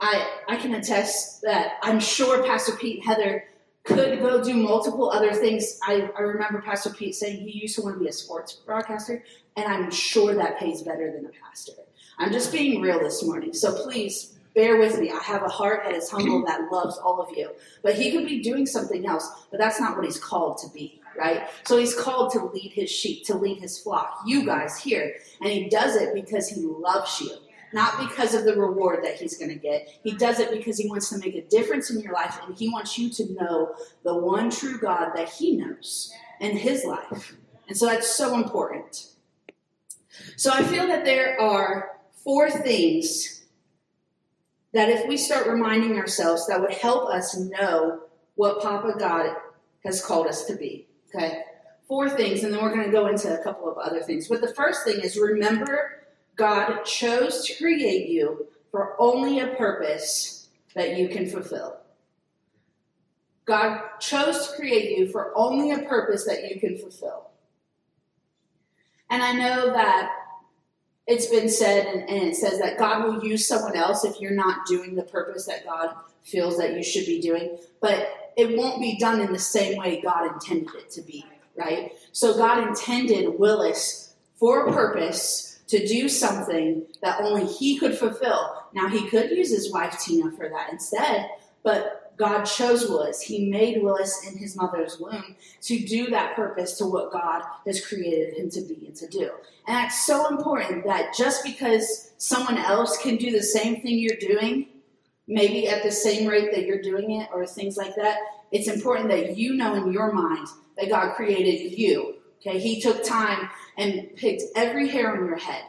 I, 0.00 0.40
I 0.48 0.56
can 0.56 0.74
attest 0.74 1.42
that 1.42 1.74
I'm 1.82 2.00
sure 2.00 2.42
Pastor 2.44 2.72
Pete 2.76 3.04
Heather 3.04 3.44
could 3.84 4.20
go 4.20 4.42
do 4.42 4.54
multiple 4.54 5.10
other 5.10 5.32
things. 5.32 5.78
I, 5.86 6.10
I 6.16 6.20
remember 6.20 6.60
Pastor 6.62 6.90
Pete 6.90 7.14
saying 7.14 7.46
he 7.46 7.58
used 7.58 7.76
to 7.76 7.82
want 7.82 7.96
to 7.96 8.00
be 8.00 8.08
a 8.08 8.12
sports 8.12 8.52
broadcaster, 8.52 9.22
and 9.56 9.66
I'm 9.66 9.90
sure 9.90 10.34
that 10.34 10.58
pays 10.58 10.82
better 10.82 11.12
than 11.12 11.26
a 11.26 11.30
pastor. 11.44 11.72
I'm 12.18 12.32
just 12.32 12.52
being 12.52 12.80
real 12.80 12.98
this 12.98 13.24
morning. 13.24 13.54
So 13.54 13.74
please 13.82 14.38
bear 14.54 14.78
with 14.78 14.98
me. 14.98 15.10
I 15.10 15.22
have 15.22 15.42
a 15.42 15.48
heart 15.48 15.82
that 15.84 15.94
is 15.94 16.10
humble 16.10 16.44
that 16.44 16.70
loves 16.70 16.98
all 16.98 17.20
of 17.20 17.34
you. 17.36 17.50
But 17.82 17.94
he 17.94 18.10
could 18.12 18.26
be 18.26 18.42
doing 18.42 18.66
something 18.66 19.06
else, 19.06 19.30
but 19.50 19.58
that's 19.58 19.80
not 19.80 19.96
what 19.96 20.04
he's 20.04 20.18
called 20.18 20.58
to 20.58 20.68
be 20.70 20.99
right? 21.20 21.48
So 21.64 21.78
he's 21.78 21.94
called 21.94 22.32
to 22.32 22.46
lead 22.46 22.72
his 22.72 22.90
sheep, 22.90 23.26
to 23.26 23.36
lead 23.36 23.58
his 23.58 23.78
flock, 23.78 24.20
you 24.26 24.44
guys 24.46 24.78
here. 24.78 25.14
And 25.40 25.50
he 25.50 25.68
does 25.68 25.96
it 25.96 26.14
because 26.14 26.48
he 26.48 26.62
loves 26.62 27.20
you, 27.20 27.30
not 27.72 27.98
because 28.08 28.34
of 28.34 28.44
the 28.44 28.56
reward 28.56 29.04
that 29.04 29.16
he's 29.16 29.36
going 29.36 29.50
to 29.50 29.58
get. 29.58 29.88
He 30.02 30.16
does 30.16 30.40
it 30.40 30.50
because 30.50 30.78
he 30.78 30.88
wants 30.88 31.10
to 31.10 31.18
make 31.18 31.34
a 31.34 31.42
difference 31.42 31.90
in 31.90 32.00
your 32.00 32.14
life 32.14 32.38
and 32.44 32.56
he 32.56 32.70
wants 32.70 32.98
you 32.98 33.10
to 33.10 33.32
know 33.34 33.74
the 34.02 34.16
one 34.16 34.50
true 34.50 34.78
God 34.80 35.12
that 35.14 35.28
he 35.28 35.56
knows 35.56 36.12
in 36.40 36.56
his 36.56 36.84
life. 36.84 37.36
And 37.68 37.76
so 37.76 37.86
that's 37.86 38.16
so 38.16 38.34
important. 38.34 39.08
So 40.36 40.50
I 40.50 40.64
feel 40.64 40.86
that 40.86 41.04
there 41.04 41.40
are 41.40 41.98
four 42.24 42.50
things 42.50 43.44
that 44.72 44.88
if 44.88 45.06
we 45.06 45.16
start 45.16 45.46
reminding 45.46 45.98
ourselves 45.98 46.46
that 46.46 46.60
would 46.60 46.72
help 46.72 47.10
us 47.10 47.36
know 47.36 48.00
what 48.36 48.62
Papa 48.62 48.94
God 48.98 49.36
has 49.84 50.04
called 50.04 50.26
us 50.26 50.44
to 50.46 50.56
be. 50.56 50.86
Okay? 51.14 51.42
Four 51.88 52.08
things, 52.08 52.44
and 52.44 52.52
then 52.52 52.62
we're 52.62 52.74
going 52.74 52.86
to 52.86 52.92
go 52.92 53.08
into 53.08 53.38
a 53.38 53.42
couple 53.42 53.70
of 53.70 53.76
other 53.78 54.00
things. 54.00 54.28
But 54.28 54.40
the 54.40 54.54
first 54.54 54.84
thing 54.84 55.00
is 55.00 55.18
remember 55.18 56.04
God 56.36 56.84
chose 56.84 57.44
to 57.46 57.54
create 57.56 58.08
you 58.08 58.46
for 58.70 58.94
only 59.00 59.40
a 59.40 59.48
purpose 59.48 60.48
that 60.74 60.96
you 60.96 61.08
can 61.08 61.26
fulfill. 61.26 61.78
God 63.44 63.98
chose 63.98 64.48
to 64.48 64.56
create 64.56 64.96
you 64.96 65.08
for 65.08 65.36
only 65.36 65.72
a 65.72 65.80
purpose 65.80 66.24
that 66.26 66.48
you 66.48 66.60
can 66.60 66.78
fulfill. 66.78 67.30
And 69.10 69.22
I 69.22 69.32
know 69.32 69.72
that 69.72 70.12
it's 71.08 71.26
been 71.26 71.48
said, 71.48 71.86
and, 71.86 72.08
and, 72.08 72.28
it 72.28 72.36
says 72.36 72.60
that 72.60 72.78
God 72.78 73.04
will 73.04 73.24
use 73.24 73.48
someone 73.48 73.74
else 73.74 74.04
if 74.04 74.20
you're 74.20 74.30
not 74.30 74.66
doing 74.66 74.94
the 74.94 75.02
purpose 75.02 75.46
that 75.46 75.64
God 75.64 75.96
feels 76.22 76.56
that 76.58 76.74
you 76.74 76.84
should 76.84 77.06
be 77.06 77.20
doing, 77.20 77.58
but 77.80 78.19
it 78.36 78.56
won't 78.56 78.80
be 78.80 78.98
done 78.98 79.20
in 79.20 79.32
the 79.32 79.38
same 79.38 79.78
way 79.78 80.00
God 80.00 80.32
intended 80.32 80.74
it 80.74 80.90
to 80.90 81.02
be, 81.02 81.24
right? 81.56 81.92
So 82.12 82.36
God 82.36 82.66
intended 82.66 83.38
Willis 83.38 84.14
for 84.36 84.66
a 84.66 84.72
purpose 84.72 85.60
to 85.68 85.86
do 85.86 86.08
something 86.08 86.82
that 87.02 87.20
only 87.20 87.46
he 87.46 87.78
could 87.78 87.96
fulfill. 87.96 88.64
Now, 88.72 88.88
he 88.88 89.08
could 89.08 89.30
use 89.30 89.50
his 89.50 89.72
wife 89.72 89.98
Tina 90.00 90.32
for 90.32 90.48
that 90.48 90.72
instead, 90.72 91.28
but 91.62 92.14
God 92.16 92.44
chose 92.44 92.88
Willis. 92.88 93.22
He 93.22 93.48
made 93.48 93.82
Willis 93.82 94.26
in 94.26 94.36
his 94.36 94.54
mother's 94.56 94.98
womb 95.00 95.36
to 95.62 95.78
do 95.78 96.10
that 96.10 96.36
purpose 96.36 96.76
to 96.78 96.84
what 96.84 97.12
God 97.12 97.42
has 97.66 97.84
created 97.84 98.36
him 98.36 98.50
to 98.50 98.60
be 98.60 98.86
and 98.86 98.96
to 98.96 99.06
do. 99.06 99.30
And 99.66 99.76
that's 99.76 100.04
so 100.04 100.28
important 100.28 100.84
that 100.84 101.14
just 101.16 101.44
because 101.44 102.12
someone 102.18 102.58
else 102.58 102.98
can 102.98 103.16
do 103.16 103.30
the 103.30 103.42
same 103.42 103.80
thing 103.80 103.98
you're 103.98 104.16
doing, 104.16 104.66
maybe 105.30 105.68
at 105.68 105.82
the 105.84 105.92
same 105.92 106.28
rate 106.28 106.50
that 106.52 106.66
you're 106.66 106.82
doing 106.82 107.12
it 107.12 107.28
or 107.32 107.46
things 107.46 107.76
like 107.76 107.94
that, 107.94 108.18
it's 108.50 108.68
important 108.68 109.08
that 109.08 109.38
you 109.38 109.54
know 109.54 109.74
in 109.74 109.92
your 109.92 110.12
mind 110.12 110.48
that 110.76 110.90
God 110.90 111.14
created 111.14 111.78
you. 111.78 112.16
Okay, 112.40 112.58
He 112.58 112.80
took 112.80 113.04
time 113.04 113.48
and 113.78 114.10
picked 114.16 114.42
every 114.56 114.88
hair 114.88 115.12
on 115.16 115.24
your 115.24 115.36
head, 115.36 115.62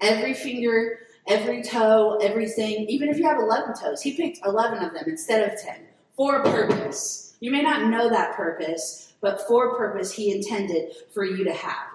every 0.00 0.34
finger, 0.34 1.00
every 1.26 1.62
toe, 1.62 2.18
everything. 2.22 2.86
Even 2.88 3.08
if 3.08 3.18
you 3.18 3.26
have 3.26 3.38
11 3.38 3.74
toes, 3.74 4.00
He 4.00 4.16
picked 4.16 4.46
11 4.46 4.84
of 4.84 4.94
them 4.94 5.04
instead 5.08 5.50
of 5.50 5.60
10 5.60 5.80
for 6.16 6.36
a 6.36 6.44
purpose. 6.44 7.34
You 7.40 7.50
may 7.50 7.62
not 7.62 7.90
know 7.90 8.08
that 8.08 8.36
purpose, 8.36 9.14
but 9.20 9.46
for 9.48 9.70
a 9.70 9.76
purpose 9.76 10.12
He 10.12 10.30
intended 10.30 10.92
for 11.12 11.24
you 11.24 11.44
to 11.44 11.52
have. 11.52 11.88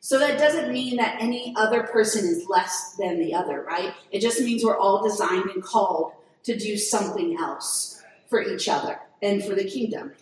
So 0.00 0.18
that 0.18 0.38
doesn't 0.38 0.72
mean 0.72 0.96
that 0.96 1.16
any 1.20 1.54
other 1.56 1.84
person 1.84 2.26
is 2.26 2.46
less 2.48 2.94
than 2.98 3.18
the 3.20 3.32
other, 3.32 3.62
right? 3.62 3.94
It 4.10 4.20
just 4.20 4.40
means 4.40 4.64
we're 4.64 4.76
all 4.76 5.02
designed 5.02 5.50
and 5.50 5.62
called 5.62 6.12
to 6.44 6.56
do 6.56 6.76
something 6.76 7.36
else 7.38 8.02
for 8.28 8.42
each 8.42 8.68
other 8.68 9.00
and 9.22 9.42
for 9.44 9.54
the 9.54 9.64
kingdom. 9.64 10.12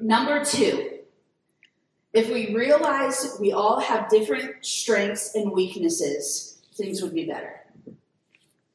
Number 0.00 0.44
two, 0.44 0.98
if 2.12 2.28
we 2.28 2.54
realize 2.54 3.36
we 3.40 3.52
all 3.52 3.80
have 3.80 4.10
different 4.10 4.64
strengths 4.64 5.34
and 5.34 5.50
weaknesses, 5.52 6.58
things 6.74 7.02
would 7.02 7.14
be 7.14 7.24
better. 7.24 7.60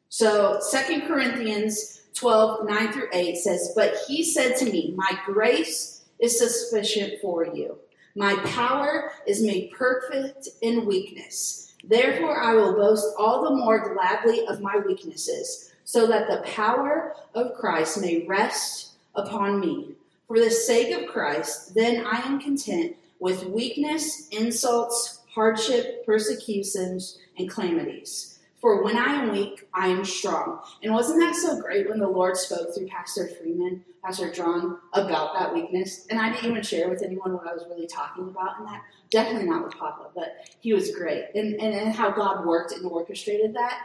So, 0.10 0.60
Second 0.60 1.08
Corinthians 1.08 2.02
12, 2.16 2.68
9 2.68 2.92
through 2.92 3.10
8 3.14 3.38
says, 3.38 3.74
But 3.76 3.96
he 4.08 4.24
said 4.24 4.56
to 4.58 4.66
me, 4.66 4.94
My 4.96 5.20
grace 5.26 6.06
is 6.20 6.40
sufficient 6.40 7.22
for 7.22 7.46
you. 7.46 7.78
My 8.16 8.36
power 8.46 9.12
is 9.28 9.44
made 9.44 9.72
perfect 9.72 10.48
in 10.62 10.88
weakness. 10.88 11.76
Therefore, 11.84 12.42
I 12.42 12.56
will 12.56 12.74
boast 12.74 13.06
all 13.20 13.44
the 13.44 13.56
more 13.56 13.94
gladly 13.94 14.48
of 14.48 14.60
my 14.60 14.78
weaknesses, 14.78 15.67
so 15.88 16.06
that 16.06 16.28
the 16.28 16.46
power 16.52 17.16
of 17.34 17.54
Christ 17.54 18.02
may 18.02 18.26
rest 18.28 18.90
upon 19.16 19.62
me. 19.62 19.96
For 20.28 20.38
the 20.38 20.52
sake 20.52 20.94
of 20.94 21.08
Christ, 21.08 21.74
then 21.76 22.06
I 22.06 22.18
am 22.26 22.42
content 22.42 22.98
with 23.22 23.46
weakness, 23.46 24.28
insults, 24.28 25.22
hardship, 25.34 26.06
persecutions, 26.06 27.20
and 27.38 27.50
calamities. 27.50 28.38
For 28.60 28.84
when 28.84 28.98
I 28.98 29.14
am 29.14 29.32
weak, 29.32 29.66
I 29.74 29.88
am 29.88 30.04
strong. 30.04 30.60
And 30.84 30.94
wasn't 30.94 31.22
that 31.22 31.38
so 31.38 31.62
great 31.62 31.88
when 31.88 32.00
the 32.00 32.10
Lord 32.10 32.36
spoke 32.36 32.76
through 32.76 32.88
Pastor 32.88 33.30
Freeman, 33.40 33.86
Pastor 34.04 34.30
John, 34.30 34.80
about 34.92 35.40
that 35.40 35.54
weakness? 35.54 36.06
And 36.10 36.20
I 36.20 36.34
didn't 36.34 36.52
even 36.52 36.64
share 36.64 36.90
with 36.90 37.02
anyone 37.02 37.34
what 37.34 37.48
I 37.48 37.54
was 37.54 37.64
really 37.70 37.88
talking 37.88 38.28
about 38.28 38.60
in 38.60 38.66
that. 38.66 38.84
Definitely 39.10 39.48
not 39.48 39.64
with 39.64 39.78
Papa, 39.78 40.10
but 40.14 40.36
he 40.60 40.74
was 40.74 40.94
great. 40.94 41.28
And, 41.34 41.54
and, 41.62 41.74
and 41.74 41.96
how 41.96 42.12
God 42.12 42.46
worked 42.46 42.74
and 42.74 42.86
orchestrated 42.86 43.56
that 43.56 43.80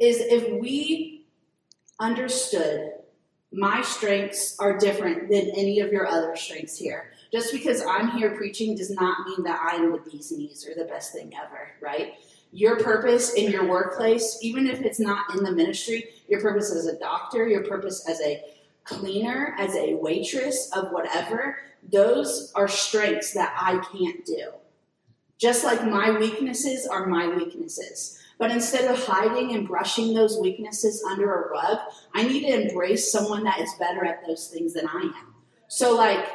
is 0.00 0.18
if 0.18 0.60
we 0.60 1.23
understood 2.00 2.92
my 3.52 3.82
strengths 3.82 4.58
are 4.58 4.76
different 4.76 5.30
than 5.30 5.50
any 5.50 5.80
of 5.80 5.92
your 5.92 6.06
other 6.06 6.34
strengths 6.34 6.76
here. 6.76 7.12
Just 7.32 7.52
because 7.52 7.82
I'm 7.82 8.10
here 8.10 8.36
preaching 8.36 8.76
does 8.76 8.90
not 8.90 9.26
mean 9.26 9.44
that 9.44 9.60
I'm 9.62 9.92
the 9.92 9.98
bee's 9.98 10.32
knees 10.32 10.66
or 10.68 10.74
the 10.74 10.88
best 10.88 11.12
thing 11.12 11.32
ever, 11.36 11.70
right? 11.80 12.14
Your 12.52 12.80
purpose 12.80 13.34
in 13.34 13.50
your 13.50 13.68
workplace, 13.68 14.38
even 14.42 14.66
if 14.66 14.80
it's 14.80 15.00
not 15.00 15.34
in 15.36 15.44
the 15.44 15.52
ministry, 15.52 16.10
your 16.28 16.40
purpose 16.40 16.72
as 16.72 16.86
a 16.86 16.98
doctor, 16.98 17.46
your 17.46 17.64
purpose 17.64 18.08
as 18.08 18.20
a 18.20 18.42
cleaner, 18.84 19.54
as 19.58 19.74
a 19.74 19.94
waitress 19.94 20.70
of 20.74 20.90
whatever, 20.90 21.58
those 21.92 22.52
are 22.54 22.68
strengths 22.68 23.32
that 23.34 23.54
I 23.58 23.78
can't 23.92 24.24
do. 24.24 24.50
Just 25.38 25.64
like 25.64 25.84
my 25.84 26.16
weaknesses 26.16 26.86
are 26.86 27.06
my 27.06 27.28
weaknesses. 27.28 28.20
But 28.38 28.50
instead 28.50 28.90
of 28.90 29.02
hiding 29.04 29.54
and 29.54 29.66
brushing 29.66 30.14
those 30.14 30.38
weaknesses 30.38 31.02
under 31.08 31.32
a 31.32 31.50
rug, 31.50 31.78
I 32.14 32.24
need 32.24 32.40
to 32.46 32.62
embrace 32.62 33.10
someone 33.10 33.44
that 33.44 33.60
is 33.60 33.72
better 33.78 34.04
at 34.04 34.26
those 34.26 34.48
things 34.48 34.74
than 34.74 34.88
I 34.88 35.00
am. 35.00 35.34
So, 35.68 35.96
like, 35.96 36.26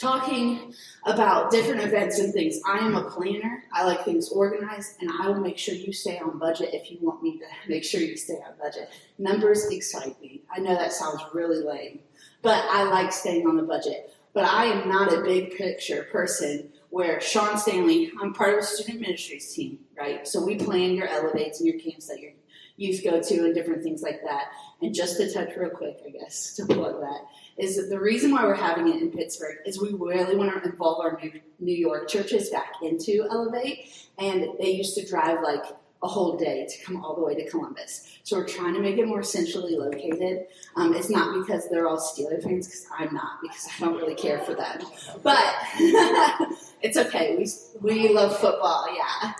talking 0.00 0.72
about 1.04 1.50
different 1.50 1.82
events 1.82 2.18
and 2.18 2.32
things. 2.32 2.58
I 2.66 2.78
am 2.78 2.96
a 2.96 3.04
planner. 3.10 3.64
I 3.72 3.84
like 3.84 4.04
things 4.04 4.30
organized, 4.30 4.96
and 5.00 5.10
I 5.20 5.28
will 5.28 5.40
make 5.40 5.58
sure 5.58 5.74
you 5.74 5.92
stay 5.92 6.18
on 6.18 6.38
budget 6.38 6.70
if 6.72 6.90
you 6.90 6.98
want 7.02 7.22
me 7.22 7.38
to 7.38 7.44
make 7.68 7.84
sure 7.84 8.00
you 8.00 8.16
stay 8.16 8.34
on 8.34 8.54
budget. 8.58 8.88
Numbers 9.18 9.66
excite 9.70 10.20
me. 10.20 10.42
I 10.50 10.60
know 10.60 10.74
that 10.74 10.92
sounds 10.92 11.20
really 11.34 11.62
lame, 11.62 12.00
but 12.42 12.64
I 12.70 12.84
like 12.84 13.12
staying 13.12 13.46
on 13.46 13.56
the 13.56 13.62
budget. 13.62 14.14
But 14.32 14.44
I 14.44 14.66
am 14.66 14.88
not 14.88 15.12
a 15.12 15.22
big 15.22 15.56
picture 15.56 16.06
person 16.10 16.72
where 16.90 17.20
Sean 17.20 17.56
Stanley, 17.56 18.12
I'm 18.20 18.34
part 18.34 18.54
of 18.54 18.60
the 18.60 18.66
student 18.66 19.00
ministries 19.00 19.52
team, 19.52 19.78
right? 19.96 20.26
So 20.26 20.44
we 20.44 20.56
plan 20.56 20.94
your 20.94 21.08
elevates 21.08 21.60
and 21.60 21.68
your 21.68 21.80
camps 21.80 22.08
that 22.08 22.20
your 22.20 22.32
youth 22.76 23.04
go 23.04 23.20
to 23.20 23.44
and 23.44 23.54
different 23.54 23.82
things 23.82 24.02
like 24.02 24.22
that. 24.24 24.46
And 24.82 24.94
just 24.94 25.16
to 25.18 25.32
touch 25.32 25.56
real 25.56 25.70
quick, 25.70 25.98
I 26.06 26.10
guess, 26.10 26.54
to 26.56 26.66
plug 26.66 27.00
that, 27.00 27.20
is 27.58 27.76
that 27.76 27.90
the 27.90 28.00
reason 28.00 28.32
why 28.32 28.44
we're 28.44 28.54
having 28.54 28.88
it 28.88 29.02
in 29.02 29.10
Pittsburgh 29.10 29.58
is 29.66 29.80
we 29.80 29.92
really 29.92 30.34
want 30.34 30.62
to 30.62 30.68
involve 30.68 31.00
our 31.00 31.20
New 31.60 31.74
York 31.74 32.08
churches 32.08 32.50
back 32.50 32.72
into 32.82 33.26
Elevate. 33.30 34.08
And 34.18 34.48
they 34.58 34.70
used 34.70 34.96
to 34.96 35.06
drive 35.06 35.42
like 35.42 35.64
a 36.02 36.08
whole 36.08 36.36
day 36.36 36.66
to 36.66 36.84
come 36.84 37.04
all 37.04 37.14
the 37.14 37.22
way 37.22 37.34
to 37.34 37.48
Columbus. 37.50 38.18
So 38.22 38.38
we're 38.38 38.46
trying 38.46 38.74
to 38.74 38.80
make 38.80 38.96
it 38.96 39.06
more 39.06 39.22
centrally 39.22 39.76
located. 39.76 40.46
Um, 40.76 40.94
it's 40.94 41.10
not 41.10 41.38
because 41.38 41.68
they're 41.68 41.86
all 41.86 41.98
Steeler 41.98 42.42
fans, 42.42 42.66
because 42.66 42.86
I'm 42.98 43.12
not, 43.12 43.40
because 43.42 43.68
I 43.76 43.84
don't 43.84 43.96
really 43.96 44.14
care 44.14 44.38
for 44.38 44.54
them. 44.54 44.80
But 45.22 45.44
it's 46.82 46.96
okay. 46.96 47.36
We 47.36 47.46
we 47.80 48.08
love 48.08 48.38
football. 48.38 48.86
Yeah. 48.94 49.32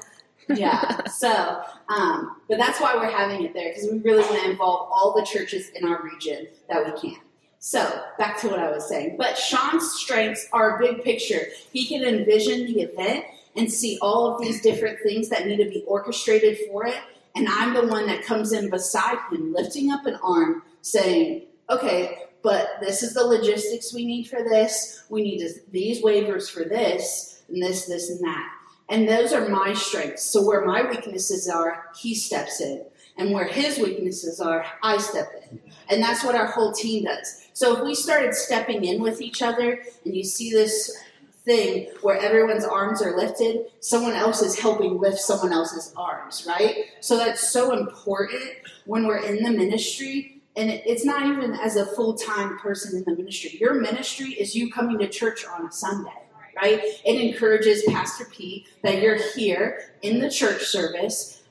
yeah. 0.56 1.00
So, 1.10 1.62
um, 1.88 2.40
but 2.48 2.56
that's 2.56 2.80
why 2.80 2.96
we're 2.96 3.10
having 3.10 3.42
it 3.44 3.52
there 3.52 3.68
because 3.68 3.90
we 3.90 3.98
really 3.98 4.22
want 4.22 4.42
to 4.42 4.50
involve 4.50 4.88
all 4.90 5.14
the 5.14 5.24
churches 5.24 5.68
in 5.70 5.86
our 5.86 6.02
region 6.02 6.48
that 6.68 6.84
we 6.84 6.98
can. 6.98 7.20
So, 7.58 8.02
back 8.16 8.40
to 8.40 8.48
what 8.48 8.58
I 8.58 8.70
was 8.70 8.88
saying. 8.88 9.16
But 9.18 9.36
Sean's 9.36 9.92
strengths 9.92 10.48
are 10.52 10.76
a 10.76 10.78
big 10.78 11.04
picture. 11.04 11.48
He 11.72 11.86
can 11.86 12.02
envision 12.02 12.64
the 12.64 12.80
event 12.80 13.26
and 13.54 13.70
see 13.70 13.98
all 14.00 14.34
of 14.34 14.40
these 14.40 14.62
different 14.62 14.98
things 15.02 15.28
that 15.28 15.46
need 15.46 15.58
to 15.58 15.68
be 15.68 15.84
orchestrated 15.86 16.56
for 16.68 16.86
it. 16.86 16.96
And 17.36 17.46
I'm 17.48 17.74
the 17.74 17.86
one 17.86 18.06
that 18.06 18.24
comes 18.24 18.52
in 18.52 18.70
beside 18.70 19.18
him, 19.30 19.52
lifting 19.52 19.90
up 19.90 20.06
an 20.06 20.18
arm, 20.22 20.62
saying, 20.80 21.42
okay, 21.68 22.30
but 22.42 22.78
this 22.80 23.02
is 23.02 23.14
the 23.14 23.24
logistics 23.24 23.92
we 23.92 24.06
need 24.06 24.24
for 24.24 24.42
this. 24.42 25.04
We 25.08 25.22
need 25.22 25.46
these 25.70 26.02
waivers 26.02 26.50
for 26.50 26.64
this, 26.64 27.29
and 27.50 27.62
this, 27.62 27.86
this, 27.86 28.10
and 28.10 28.20
that. 28.20 28.52
And 28.90 29.08
those 29.08 29.32
are 29.32 29.48
my 29.48 29.72
strengths. 29.72 30.24
So 30.24 30.44
where 30.44 30.64
my 30.64 30.82
weaknesses 30.82 31.48
are, 31.48 31.86
he 31.96 32.14
steps 32.14 32.60
in. 32.60 32.84
And 33.16 33.32
where 33.32 33.46
his 33.46 33.78
weaknesses 33.78 34.40
are, 34.40 34.64
I 34.82 34.98
step 34.98 35.30
in. 35.50 35.60
And 35.88 36.02
that's 36.02 36.24
what 36.24 36.34
our 36.34 36.46
whole 36.46 36.72
team 36.72 37.04
does. 37.04 37.48
So 37.52 37.76
if 37.76 37.84
we 37.84 37.94
started 37.94 38.34
stepping 38.34 38.84
in 38.84 39.00
with 39.00 39.20
each 39.20 39.42
other, 39.42 39.82
and 40.04 40.16
you 40.16 40.24
see 40.24 40.50
this 40.50 40.96
thing 41.44 41.90
where 42.02 42.18
everyone's 42.18 42.64
arms 42.64 43.02
are 43.02 43.16
lifted, 43.16 43.66
someone 43.80 44.14
else 44.14 44.42
is 44.42 44.58
helping 44.58 44.98
lift 44.98 45.18
someone 45.18 45.52
else's 45.52 45.92
arms, 45.96 46.44
right? 46.48 46.86
So 47.00 47.16
that's 47.16 47.52
so 47.52 47.78
important 47.78 48.42
when 48.86 49.06
we're 49.06 49.22
in 49.22 49.42
the 49.42 49.50
ministry. 49.50 50.40
And 50.56 50.70
it's 50.70 51.04
not 51.04 51.26
even 51.26 51.52
as 51.54 51.76
a 51.76 51.86
full 51.86 52.14
time 52.14 52.58
person 52.58 52.98
in 52.98 53.04
the 53.04 53.16
ministry. 53.16 53.56
Your 53.60 53.74
ministry 53.74 54.30
is 54.30 54.56
you 54.56 54.72
coming 54.72 54.98
to 54.98 55.08
church 55.08 55.44
on 55.44 55.66
a 55.66 55.70
Sunday 55.70 56.19
right? 56.60 56.80
It 57.04 57.20
encourages 57.20 57.82
Pastor 57.84 58.26
P 58.26 58.66
that 58.82 59.00
you're 59.00 59.18
here 59.34 59.94
in 60.02 60.20
the 60.20 60.30
church 60.30 60.62
service 60.64 61.42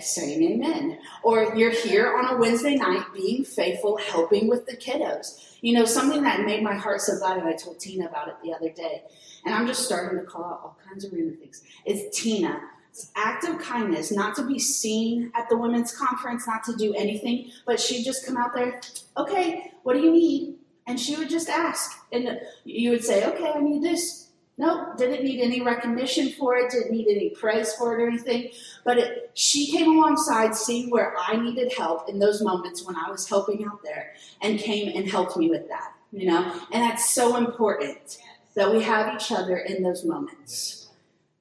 saying 0.00 0.42
amen. 0.42 0.98
Or 1.22 1.54
you're 1.56 1.70
here 1.70 2.16
on 2.16 2.34
a 2.34 2.38
Wednesday 2.38 2.74
night 2.74 3.04
being 3.14 3.44
faithful, 3.44 3.96
helping 3.96 4.48
with 4.48 4.66
the 4.66 4.76
kiddos. 4.76 5.56
You 5.62 5.74
know, 5.74 5.84
something 5.84 6.22
that 6.22 6.44
made 6.44 6.62
my 6.62 6.74
heart 6.74 7.00
so 7.00 7.18
glad, 7.18 7.38
and 7.38 7.48
I 7.48 7.54
told 7.54 7.80
Tina 7.80 8.06
about 8.06 8.28
it 8.28 8.34
the 8.44 8.52
other 8.52 8.70
day, 8.70 9.02
and 9.44 9.54
I'm 9.54 9.66
just 9.66 9.84
starting 9.84 10.18
to 10.18 10.24
call 10.24 10.44
out 10.44 10.60
all 10.62 10.78
kinds 10.86 11.04
of 11.04 11.12
random 11.12 11.36
things, 11.38 11.62
is 11.84 12.14
Tina. 12.16 12.60
It's 12.90 13.10
act 13.16 13.44
of 13.44 13.58
kindness, 13.58 14.12
not 14.12 14.36
to 14.36 14.46
be 14.46 14.58
seen 14.58 15.30
at 15.34 15.48
the 15.48 15.56
women's 15.56 15.96
conference, 15.96 16.46
not 16.46 16.64
to 16.64 16.76
do 16.76 16.94
anything, 16.94 17.50
but 17.66 17.80
she'd 17.80 18.04
just 18.04 18.24
come 18.26 18.36
out 18.36 18.54
there, 18.54 18.80
okay, 19.16 19.72
what 19.82 19.94
do 19.94 20.00
you 20.00 20.12
need? 20.12 20.54
And 20.86 20.98
she 21.00 21.16
would 21.16 21.28
just 21.28 21.48
ask. 21.48 21.98
And 22.12 22.40
you 22.64 22.90
would 22.90 23.04
say, 23.04 23.26
okay, 23.26 23.52
I 23.54 23.60
need 23.60 23.82
this. 23.82 24.30
Nope, 24.58 24.96
didn't 24.96 25.24
need 25.24 25.42
any 25.42 25.60
recognition 25.60 26.30
for 26.30 26.56
it, 26.56 26.70
didn't 26.70 26.90
need 26.90 27.08
any 27.08 27.28
praise 27.30 27.74
for 27.74 27.92
it 27.98 28.02
or 28.02 28.08
anything. 28.08 28.50
But 28.84 28.98
it, 28.98 29.30
she 29.34 29.70
came 29.70 29.98
alongside, 29.98 30.54
seeing 30.54 30.88
where 30.88 31.14
I 31.18 31.36
needed 31.36 31.74
help 31.74 32.08
in 32.08 32.18
those 32.18 32.40
moments 32.40 32.82
when 32.86 32.96
I 32.96 33.10
was 33.10 33.28
helping 33.28 33.66
out 33.66 33.82
there, 33.82 34.14
and 34.40 34.58
came 34.58 34.96
and 34.96 35.06
helped 35.06 35.36
me 35.36 35.50
with 35.50 35.68
that. 35.68 35.92
You 36.10 36.28
know, 36.28 36.52
and 36.72 36.82
that's 36.82 37.10
so 37.14 37.36
important 37.36 38.18
that 38.54 38.72
we 38.72 38.82
have 38.82 39.14
each 39.14 39.30
other 39.30 39.58
in 39.58 39.82
those 39.82 40.06
moments. 40.06 40.88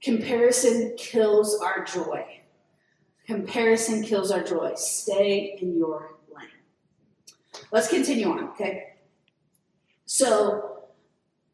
Comparison 0.02 0.94
kills 0.98 1.60
our 1.62 1.86
joy. 1.86 2.42
Comparison 3.26 4.04
kills 4.04 4.30
our 4.30 4.44
joy. 4.44 4.74
Stay 4.76 5.58
in 5.62 5.78
your 5.78 6.16
lane. 6.36 6.50
Let's 7.72 7.88
continue 7.88 8.30
on, 8.30 8.50
okay? 8.50 8.95
So, 10.06 10.84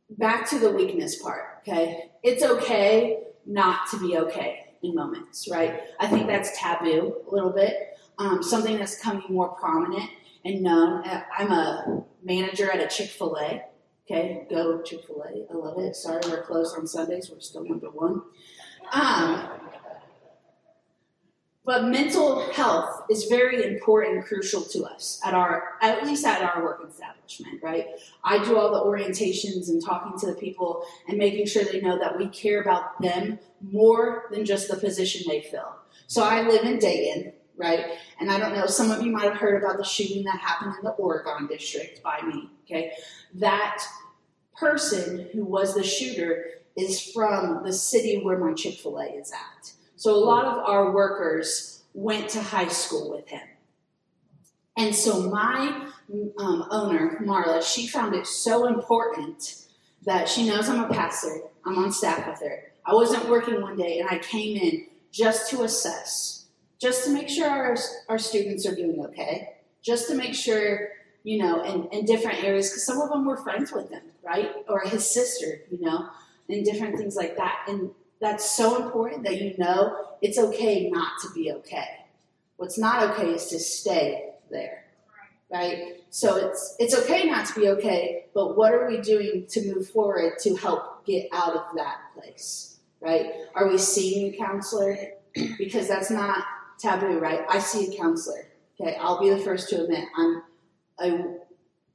back 0.10 0.50
to 0.50 0.60
the 0.60 0.72
weakness 0.72 1.22
part, 1.22 1.60
okay? 1.62 2.12
It's 2.24 2.44
okay 2.44 3.24
not 3.46 3.90
to 3.92 4.00
be 4.00 4.18
okay 4.18 4.66
in 4.84 4.96
moments, 4.96 5.48
right? 5.50 5.82
I 6.00 6.08
think 6.08 6.28
that's 6.28 6.58
taboo 6.60 7.16
a 7.30 7.34
little 7.34 7.52
bit. 7.52 7.98
Um, 8.18 8.44
something 8.44 8.78
that's 8.78 9.02
coming 9.02 9.24
more 9.30 9.50
prominent 9.50 10.10
and 10.44 10.62
known. 10.62 11.04
Uh, 11.08 11.24
I'm 11.38 11.52
a 11.52 12.04
manager 12.24 12.70
at 12.72 12.80
a 12.80 12.88
Chick 12.88 13.10
fil 13.10 13.38
A. 13.38 13.64
Okay, 14.06 14.46
go 14.50 14.82
Chick 14.82 15.06
fil 15.08 15.24
A. 15.24 15.52
I 15.52 15.56
love 15.56 15.80
it. 15.80 15.96
Sorry, 15.96 16.22
we're 16.28 16.44
closed 16.44 16.78
on 16.78 16.86
Sundays. 16.88 17.30
We're 17.32 17.40
still 17.40 17.64
number 17.64 17.90
one. 17.90 18.22
Um, 18.92 19.50
but 21.64 21.86
mental 21.86 22.52
health 22.52 23.04
is 23.10 23.26
very 23.26 23.64
important 23.64 24.26
crucial 24.26 24.62
to 24.62 24.84
us 24.84 25.20
at 25.24 25.34
our, 25.34 25.74
at 25.82 26.04
least 26.06 26.26
at 26.26 26.42
our 26.42 26.64
work 26.64 26.84
establishment, 26.88 27.62
right? 27.62 27.88
I 28.24 28.44
do 28.44 28.58
all 28.58 28.72
the 28.72 28.82
orientations 28.82 29.70
and 29.70 29.84
talking 29.84 30.18
to 30.20 30.26
the 30.26 30.34
people 30.34 30.84
and 31.08 31.18
making 31.20 31.46
sure 31.46 31.64
they 31.64 31.82
know 31.82 32.00
that 32.00 32.18
we 32.18 32.28
care 32.30 32.62
about 32.62 33.00
them 33.02 33.38
more 33.62 34.26
than 34.32 34.44
just 34.44 34.70
the 34.70 34.78
position 34.78 35.24
they 35.28 35.42
fill. 35.42 35.76
So 36.08 36.24
I 36.24 36.48
live 36.48 36.66
in 36.66 36.80
Dayton, 36.80 37.34
right? 37.58 37.92
And 38.20 38.32
I 38.32 38.40
don't 38.40 38.56
know, 38.56 38.66
some 38.66 38.90
of 38.90 39.04
you 39.04 39.12
might 39.12 39.26
have 39.26 39.38
heard 39.38 39.62
about 39.62 39.78
the 39.78 39.86
shooting 39.86 40.24
that 40.24 40.40
happened 40.40 40.74
in 40.80 40.84
the 40.84 40.92
Oregon 40.92 41.46
district 41.46 42.02
by 42.02 42.22
me, 42.22 42.50
okay? 42.66 42.94
That 43.36 43.84
person 44.58 45.30
who 45.32 45.46
was 45.46 45.76
the 45.76 45.84
shooter 45.84 46.46
is 46.76 47.12
from 47.12 47.64
the 47.64 47.74
city 47.74 48.20
where 48.24 48.40
my 48.40 48.54
Chick 48.54 48.80
fil 48.80 48.98
A 48.98 49.06
is 49.06 49.32
at. 49.32 49.74
So 50.02 50.16
a 50.16 50.18
lot 50.18 50.46
of 50.46 50.58
our 50.58 50.90
workers 50.90 51.84
went 51.94 52.28
to 52.30 52.42
high 52.42 52.70
school 52.70 53.12
with 53.12 53.28
him. 53.28 53.48
And 54.76 54.96
so 54.96 55.30
my 55.30 55.90
um, 56.40 56.66
owner, 56.72 57.20
Marla, 57.22 57.62
she 57.62 57.86
found 57.86 58.16
it 58.16 58.26
so 58.26 58.66
important 58.66 59.68
that 60.08 60.28
she 60.28 60.48
knows 60.48 60.68
I'm 60.68 60.84
a 60.84 60.92
pastor. 60.92 61.42
I'm 61.68 61.78
on 61.78 61.92
staff 61.92 62.26
with 62.26 62.40
her. 62.40 62.72
I 62.84 62.96
wasn't 62.96 63.30
working 63.30 63.62
one 63.62 63.78
day 63.78 64.00
and 64.00 64.10
I 64.10 64.18
came 64.18 64.58
in 64.58 64.88
just 65.12 65.52
to 65.52 65.62
assess, 65.62 66.46
just 66.80 67.04
to 67.04 67.12
make 67.12 67.30
sure 67.30 67.48
our, 67.48 67.78
our 68.10 68.18
students 68.18 68.66
are 68.66 68.74
doing 68.74 69.06
okay, 69.06 69.58
just 69.84 70.08
to 70.08 70.16
make 70.16 70.34
sure, 70.34 70.94
you 71.24 71.38
know, 71.38 71.64
in, 71.64 71.88
in 71.96 72.06
different 72.06 72.44
areas, 72.44 72.72
because 72.72 72.88
some 72.88 73.00
of 73.02 73.10
them 73.10 73.24
were 73.24 73.38
friends 73.38 73.72
with 73.72 73.92
him, 73.92 74.02
right? 74.24 74.50
Or 74.68 74.80
his 74.80 75.08
sister, 75.08 75.60
you 75.70 75.80
know, 75.80 76.10
and 76.50 76.66
different 76.66 76.98
things 76.98 77.16
like 77.16 77.38
that. 77.38 77.66
And 77.68 77.92
that's 78.22 78.50
so 78.50 78.86
important 78.86 79.24
that 79.24 79.42
you 79.42 79.56
know 79.58 79.98
it's 80.22 80.38
okay 80.38 80.90
not 80.90 81.14
to 81.24 81.30
be 81.34 81.52
okay. 81.52 82.06
What's 82.58 82.78
not 82.78 83.12
okay 83.12 83.32
is 83.32 83.48
to 83.48 83.60
stay 83.60 84.30
there. 84.52 84.86
Right? 85.52 85.98
So 86.12 86.38
it's 86.38 86.76
it's 86.80 86.96
okay 86.96 87.26
not 87.26 87.46
to 87.48 87.60
be 87.60 87.68
okay, 87.70 88.26
but 88.34 88.56
what 88.56 88.74
are 88.74 88.88
we 88.88 89.02
doing 89.02 89.48
to 89.50 89.74
move 89.74 89.90
forward 89.90 90.34
to 90.44 90.56
help 90.56 91.06
get 91.06 91.28
out 91.34 91.56
of 91.56 91.66
that 91.76 91.98
place? 92.16 92.78
Right? 93.02 93.32
Are 93.56 93.68
we 93.68 93.78
seeing 93.78 94.34
a 94.34 94.38
counselor? 94.38 94.98
Because 95.58 95.88
that's 95.88 96.12
not 96.12 96.44
taboo, 96.78 97.18
right? 97.18 97.46
I 97.50 97.60
see 97.60 97.94
a 97.94 97.98
counselor. 97.98 98.48
Okay, 98.80 98.98
I'll 99.00 99.22
be 99.22 99.30
the 99.30 99.38
first 99.38 99.70
to 99.70 99.84
admit 99.84 100.04
I'm 100.18 100.44
I, 101.00 101.24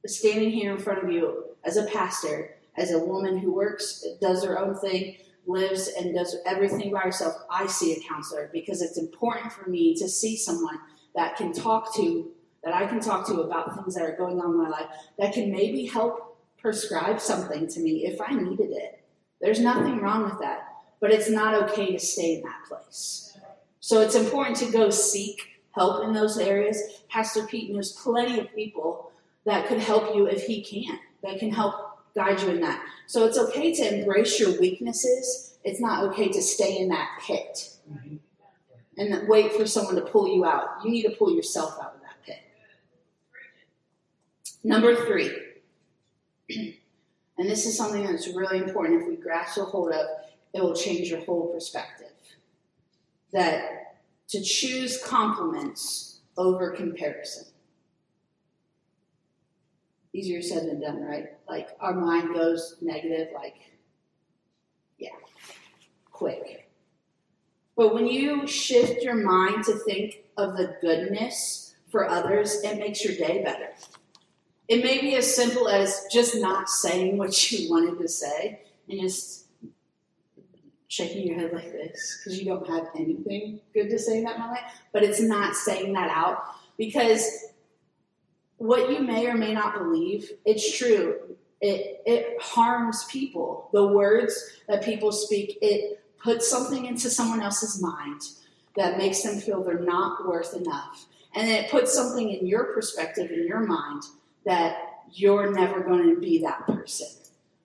standing 0.07 0.49
here 0.49 0.71
in 0.71 0.79
front 0.79 1.03
of 1.03 1.11
you 1.11 1.43
as 1.63 1.77
a 1.77 1.85
pastor, 1.85 2.55
as 2.75 2.91
a 2.91 2.99
woman 2.99 3.37
who 3.37 3.53
works, 3.53 4.03
does 4.19 4.43
her 4.43 4.57
own 4.59 4.75
thing, 4.75 5.17
lives 5.47 5.89
and 5.97 6.13
does 6.13 6.35
everything 6.45 6.91
by 6.91 6.99
herself, 6.99 7.35
I 7.49 7.67
see 7.67 7.93
a 7.93 7.99
counselor 8.07 8.49
because 8.51 8.81
it's 8.81 8.97
important 8.97 9.51
for 9.51 9.69
me 9.69 9.95
to 9.95 10.07
see 10.07 10.35
someone 10.35 10.79
that 11.15 11.35
can 11.37 11.53
talk 11.53 11.95
to, 11.95 12.29
that 12.63 12.73
I 12.73 12.85
can 12.85 12.99
talk 12.99 13.25
to 13.27 13.41
about 13.41 13.75
things 13.75 13.95
that 13.95 14.03
are 14.03 14.15
going 14.15 14.39
on 14.39 14.51
in 14.51 14.57
my 14.57 14.69
life, 14.69 14.87
that 15.17 15.33
can 15.33 15.51
maybe 15.51 15.85
help 15.85 16.37
prescribe 16.57 17.19
something 17.19 17.67
to 17.67 17.79
me 17.79 18.05
if 18.05 18.19
I 18.21 18.33
needed 18.33 18.71
it. 18.71 19.03
There's 19.39 19.59
nothing 19.59 19.99
wrong 19.99 20.23
with 20.25 20.39
that, 20.39 20.67
but 20.99 21.11
it's 21.11 21.29
not 21.29 21.53
okay 21.63 21.93
to 21.93 21.99
stay 21.99 22.35
in 22.35 22.41
that 22.41 22.65
place. 22.67 23.37
So 23.79 24.01
it's 24.01 24.15
important 24.15 24.57
to 24.57 24.71
go 24.71 24.89
seek 24.89 25.61
help 25.71 26.03
in 26.03 26.11
those 26.11 26.37
areas. 26.37 26.81
Pastor 27.07 27.45
Pete 27.45 27.71
knows 27.71 27.93
plenty 27.93 28.39
of 28.39 28.53
people 28.53 29.11
that 29.45 29.67
could 29.67 29.79
help 29.79 30.13
you 30.13 30.25
if 30.27 30.45
he 30.45 30.61
can, 30.61 30.99
that 31.23 31.39
can 31.39 31.51
help 31.51 31.86
guide 32.17 32.41
you 32.41 32.49
in 32.49 32.59
that. 32.61 32.83
So 33.05 33.25
it's 33.25 33.37
okay 33.37 33.73
to 33.75 33.99
embrace 33.99 34.39
your 34.39 34.59
weaknesses. 34.59 35.57
It's 35.63 35.79
not 35.79 36.03
okay 36.05 36.29
to 36.29 36.41
stay 36.41 36.79
in 36.79 36.89
that 36.89 37.19
pit 37.21 37.69
and 38.97 39.27
wait 39.29 39.53
for 39.53 39.67
someone 39.67 39.95
to 39.95 40.01
pull 40.01 40.27
you 40.27 40.43
out. 40.43 40.83
You 40.83 40.91
need 40.91 41.03
to 41.03 41.11
pull 41.11 41.33
yourself 41.33 41.77
out 41.79 41.95
of 41.95 42.01
that 42.01 42.23
pit. 42.25 42.39
Number 44.63 44.95
three, 45.05 45.31
and 46.49 47.49
this 47.49 47.65
is 47.65 47.77
something 47.77 48.03
that's 48.03 48.27
really 48.29 48.57
important. 48.57 49.01
If 49.01 49.07
we 49.07 49.15
grasp 49.15 49.57
a 49.59 49.63
hold 49.63 49.91
of, 49.91 50.05
it 50.53 50.61
will 50.61 50.75
change 50.75 51.09
your 51.09 51.23
whole 51.25 51.53
perspective. 51.53 52.07
That 53.31 53.97
to 54.29 54.41
choose 54.41 55.03
compliments 55.03 56.21
over 56.37 56.71
comparison 56.71 57.45
easier 60.17 60.41
said 60.41 60.67
than 60.67 60.81
done, 60.81 61.01
right? 61.03 61.27
Like 61.47 61.69
our 61.79 61.93
mind 61.93 62.33
goes 62.33 62.77
negative, 62.81 63.29
like, 63.35 63.55
yeah, 64.97 65.09
quick. 66.11 66.69
But 67.75 67.93
when 67.93 68.07
you 68.07 68.47
shift 68.47 69.03
your 69.03 69.15
mind 69.15 69.63
to 69.65 69.73
think 69.73 70.23
of 70.37 70.57
the 70.57 70.75
goodness 70.81 71.75
for 71.89 72.09
others, 72.09 72.63
it 72.63 72.79
makes 72.79 73.03
your 73.05 73.15
day 73.15 73.43
better. 73.43 73.69
It 74.67 74.83
may 74.83 74.99
be 74.99 75.15
as 75.15 75.33
simple 75.33 75.69
as 75.69 76.05
just 76.11 76.35
not 76.35 76.69
saying 76.69 77.17
what 77.17 77.51
you 77.51 77.69
wanted 77.69 77.99
to 77.99 78.07
say 78.07 78.61
and 78.89 78.99
just 78.99 79.45
shaking 80.87 81.27
your 81.27 81.37
head 81.37 81.53
like 81.53 81.71
this 81.71 82.19
because 82.19 82.39
you 82.39 82.45
don't 82.45 82.67
have 82.67 82.87
anything 82.95 83.59
good 83.73 83.89
to 83.89 83.99
say 83.99 84.17
in 84.19 84.23
that 84.23 84.39
moment, 84.39 84.61
but 84.93 85.03
it's 85.03 85.21
not 85.21 85.53
saying 85.53 85.93
that 85.93 86.09
out 86.09 86.43
because 86.77 87.47
what 88.57 88.91
you 88.91 88.99
may 88.99 89.27
or 89.27 89.35
may 89.35 89.53
not 89.53 89.77
believe, 89.77 90.31
it's 90.45 90.77
true. 90.77 91.35
It, 91.61 92.01
it 92.05 92.41
harms 92.41 93.05
people. 93.05 93.69
The 93.73 93.87
words 93.87 94.59
that 94.67 94.83
people 94.83 95.11
speak, 95.11 95.57
it 95.61 96.03
puts 96.21 96.49
something 96.49 96.85
into 96.85 97.09
someone 97.09 97.41
else's 97.41 97.81
mind 97.81 98.21
that 98.75 98.97
makes 98.97 99.21
them 99.23 99.39
feel 99.39 99.63
they're 99.63 99.79
not 99.79 100.27
worth 100.27 100.53
enough. 100.53 101.05
And 101.35 101.49
it 101.49 101.69
puts 101.69 101.93
something 101.93 102.31
in 102.31 102.47
your 102.47 102.73
perspective, 102.73 103.31
in 103.31 103.45
your 103.47 103.59
mind, 103.59 104.03
that 104.45 104.77
you're 105.11 105.51
never 105.51 105.81
going 105.81 106.13
to 106.13 106.19
be 106.19 106.39
that 106.41 106.65
person. 106.65 107.07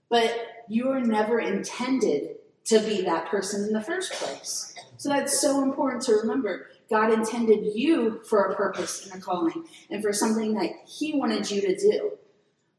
But 0.09 0.64
you 0.68 0.90
are 0.90 1.00
never 1.00 1.40
intended 1.40 2.37
to 2.64 2.81
be 2.81 3.02
that 3.02 3.28
person 3.28 3.66
in 3.66 3.72
the 3.72 3.81
first 3.81 4.12
place. 4.12 4.74
So 4.96 5.09
that's 5.09 5.40
so 5.40 5.62
important 5.62 6.02
to 6.05 6.14
remember. 6.14 6.68
God 6.92 7.11
intended 7.11 7.74
you 7.74 8.20
for 8.28 8.44
a 8.44 8.55
purpose 8.55 9.07
and 9.07 9.18
a 9.18 9.24
calling 9.24 9.64
and 9.90 10.02
for 10.02 10.12
something 10.12 10.52
that 10.55 10.70
He 10.87 11.14
wanted 11.14 11.50
you 11.50 11.62
to 11.62 11.74
do. 11.74 12.18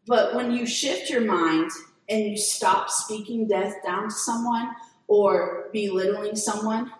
But 0.06 0.36
when 0.36 0.52
you 0.52 0.68
shift 0.68 1.10
your 1.10 1.22
mind 1.22 1.72
and 2.08 2.24
you 2.24 2.38
stop 2.38 2.92
speaking 2.92 3.48
death 3.48 3.74
down 3.84 4.04
to 4.04 4.12
someone 4.12 4.70
or 5.08 5.70
belittling 5.74 6.36
someone, 6.36 6.92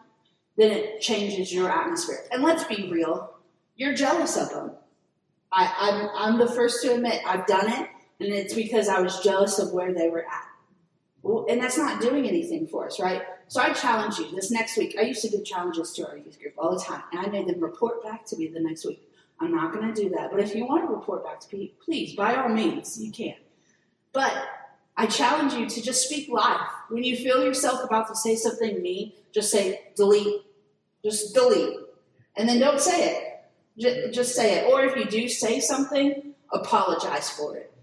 then 0.58 0.72
it 0.72 1.02
changes 1.02 1.54
your 1.54 1.70
atmosphere. 1.70 2.26
And 2.32 2.42
let's 2.42 2.64
be 2.64 2.90
real, 2.92 3.36
you're 3.76 3.94
jealous 3.94 4.36
of 4.36 4.50
them. 4.50 4.72
I, 5.52 5.72
I'm, 5.78 6.34
I'm 6.34 6.40
the 6.40 6.52
first 6.52 6.82
to 6.82 6.96
admit 6.96 7.22
I've 7.28 7.46
done 7.46 7.72
it, 7.72 7.90
and 8.22 8.34
it's 8.34 8.56
because 8.56 8.90
I 8.90 9.02
was 9.02 9.20
jealous 9.20 9.60
of 9.60 9.72
where 9.72 9.94
they 9.94 10.10
were 10.10 10.26
at. 10.26 10.53
Well, 11.24 11.46
and 11.50 11.60
that's 11.62 11.78
not 11.78 12.02
doing 12.02 12.28
anything 12.28 12.68
for 12.68 12.86
us, 12.86 13.00
right? 13.00 13.24
So 13.48 13.62
I 13.62 13.74
challenge 13.74 14.20
you 14.20 14.30
this 14.36 14.52
next 14.52 14.78
week. 14.78 14.96
I 15.00 15.04
used 15.04 15.22
to 15.24 15.30
give 15.30 15.44
challenges 15.46 15.92
to 15.94 16.08
our 16.08 16.18
youth 16.18 16.40
group 16.40 16.54
all 16.58 16.78
the 16.78 16.84
time, 16.84 17.04
and 17.12 17.26
I 17.26 17.30
made 17.30 17.48
them 17.48 17.62
report 17.62 18.04
back 18.04 18.26
to 18.28 18.38
me 18.38 18.48
the 18.48 18.60
next 18.60 18.86
week. 18.86 19.02
I'm 19.40 19.56
not 19.56 19.74
going 19.74 19.92
to 19.92 20.02
do 20.02 20.10
that, 20.12 20.32
but 20.32 20.40
if 20.40 20.54
you 20.54 20.66
want 20.66 20.84
to 20.88 20.94
report 20.94 21.24
back 21.24 21.40
to 21.40 21.56
me, 21.58 21.74
please, 21.84 22.16
by 22.16 22.36
all 22.36 22.50
means, 22.50 23.02
you 23.02 23.12
can. 23.12 23.36
But 24.12 24.34
I 24.96 25.08
challenge 25.08 25.54
you 25.54 25.68
to 25.68 25.82
just 25.82 26.06
speak 26.08 26.30
life. 26.30 26.70
When 26.90 27.04
you 27.04 27.16
feel 27.16 27.44
yourself 27.44 27.84
about 27.84 28.08
to 28.10 28.16
say 28.16 28.36
something 28.36 28.82
mean, 28.82 29.14
just 29.34 29.50
say 29.50 29.82
delete. 29.96 30.42
Just 31.04 31.34
delete. 31.34 31.80
And 32.38 32.48
then 32.48 32.60
don't 32.60 32.80
say 32.80 33.16
it. 33.78 34.14
Just 34.14 34.36
say 34.36 34.60
it. 34.60 34.72
Or 34.72 34.84
if 34.84 34.96
you 34.96 35.06
do 35.06 35.28
say 35.28 35.60
something, 35.60 36.36
apologize 36.52 37.30
for 37.30 37.56
it. 37.58 37.74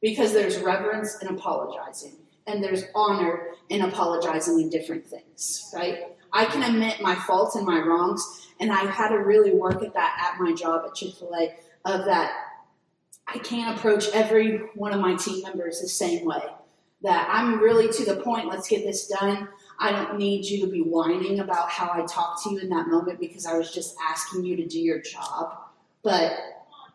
because 0.00 0.32
there's 0.32 0.58
reverence 0.58 1.16
in 1.22 1.28
apologizing, 1.28 2.14
and 2.50 2.62
there's 2.62 2.84
honor 2.94 3.48
in 3.68 3.82
apologizing 3.82 4.60
in 4.60 4.68
different 4.68 5.06
things, 5.06 5.70
right? 5.74 6.06
I 6.32 6.44
can 6.44 6.62
admit 6.62 7.00
my 7.00 7.14
faults 7.14 7.56
and 7.56 7.66
my 7.66 7.78
wrongs, 7.78 8.48
and 8.60 8.72
I've 8.72 8.90
had 8.90 9.08
to 9.08 9.16
really 9.16 9.52
work 9.52 9.82
at 9.82 9.94
that 9.94 10.32
at 10.32 10.40
my 10.40 10.54
job 10.54 10.84
at 10.86 10.94
Chick 10.94 11.14
fil 11.14 11.34
A 11.34 11.54
of 11.84 12.04
that 12.04 12.32
I 13.26 13.38
can't 13.38 13.78
approach 13.78 14.08
every 14.12 14.58
one 14.74 14.92
of 14.92 15.00
my 15.00 15.14
team 15.14 15.42
members 15.42 15.80
the 15.80 15.88
same 15.88 16.24
way. 16.24 16.42
That 17.02 17.28
I'm 17.30 17.60
really 17.60 17.88
to 17.88 18.04
the 18.04 18.16
point, 18.16 18.48
let's 18.48 18.68
get 18.68 18.84
this 18.84 19.06
done. 19.06 19.48
I 19.78 19.92
don't 19.92 20.18
need 20.18 20.44
you 20.44 20.66
to 20.66 20.70
be 20.70 20.80
whining 20.80 21.40
about 21.40 21.70
how 21.70 21.90
I 21.90 22.04
talked 22.04 22.42
to 22.44 22.50
you 22.50 22.58
in 22.58 22.68
that 22.70 22.88
moment 22.88 23.18
because 23.18 23.46
I 23.46 23.56
was 23.56 23.72
just 23.72 23.94
asking 24.06 24.44
you 24.44 24.56
to 24.56 24.66
do 24.66 24.78
your 24.78 25.00
job. 25.00 25.56
But 26.02 26.32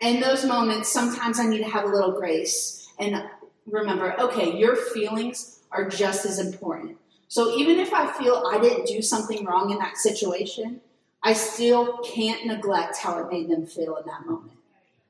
in 0.01 0.19
those 0.19 0.45
moments, 0.45 0.91
sometimes 0.91 1.39
I 1.39 1.47
need 1.47 1.63
to 1.63 1.69
have 1.69 1.85
a 1.85 1.87
little 1.87 2.11
grace 2.11 2.87
and 2.99 3.23
remember 3.65 4.15
okay, 4.19 4.58
your 4.58 4.75
feelings 4.75 5.60
are 5.71 5.88
just 5.89 6.25
as 6.25 6.39
important. 6.39 6.97
So 7.28 7.58
even 7.58 7.80
if 7.80 7.93
I 7.93 8.12
feel 8.13 8.43
I 8.51 8.60
didn't 8.60 8.86
do 8.86 9.01
something 9.01 9.45
wrong 9.45 9.71
in 9.71 9.80
that 9.80 9.97
situation, 9.97 10.82
I 11.23 11.34
still 11.34 11.97
can't 12.04 12.45
neglect 12.45 12.97
how 12.97 13.19
it 13.19 13.32
made 13.32 13.49
them 13.49 13.65
feel 13.65 13.97
in 13.97 14.06
that 14.06 14.25
moment. 14.25 14.54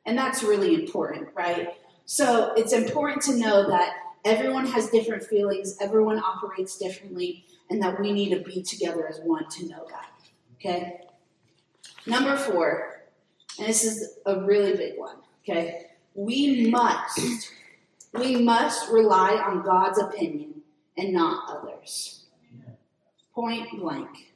And 0.06 0.18
that's 0.18 0.44
really 0.44 0.74
important, 0.76 1.30
right? 1.36 1.76
So 2.06 2.54
it's 2.56 2.72
important 2.72 3.22
to 3.24 3.36
know 3.36 3.68
that 3.68 3.96
everyone 4.24 4.66
has 4.68 4.90
different 4.90 5.24
feelings, 5.24 5.78
everyone 5.82 6.20
operates 6.20 6.78
differently, 6.78 7.46
and 7.70 7.82
that 7.82 8.00
we 8.00 8.14
need 8.14 8.30
to 8.30 8.40
be 8.40 8.62
together 8.62 9.08
as 9.08 9.20
one 9.20 9.50
to 9.50 9.68
know 9.68 9.86
that. 9.90 10.10
Okay? 10.56 11.02
Number 12.06 12.38
four, 12.38 13.02
and 13.58 13.68
this 13.68 13.84
is 13.84 14.18
a 14.26 14.42
really 14.42 14.76
big 14.76 14.98
one, 14.98 15.18
okay? 15.44 15.88
We 16.14 16.70
must, 16.70 17.52
we 18.18 18.38
must 18.38 18.92
rely 18.92 19.36
on 19.36 19.64
God's 19.64 20.00
opinion 20.00 20.62
and 20.98 21.14
not 21.14 21.44
others. 21.50 22.26
Point 23.34 23.80
blank. 23.80 24.34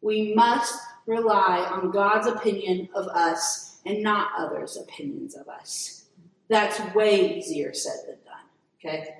We 0.00 0.34
must 0.34 0.78
rely 1.06 1.58
on 1.70 1.90
God's 1.90 2.26
opinion 2.26 2.88
of 2.94 3.06
us 3.08 3.80
and 3.86 4.02
not 4.02 4.30
others' 4.38 4.76
opinions 4.76 5.34
of 5.34 5.48
us. 5.48 6.06
That's 6.48 6.80
way 6.94 7.38
easier 7.38 7.72
said 7.72 7.96
than 8.06 8.16
done. 8.24 8.44
Okay? 8.78 9.14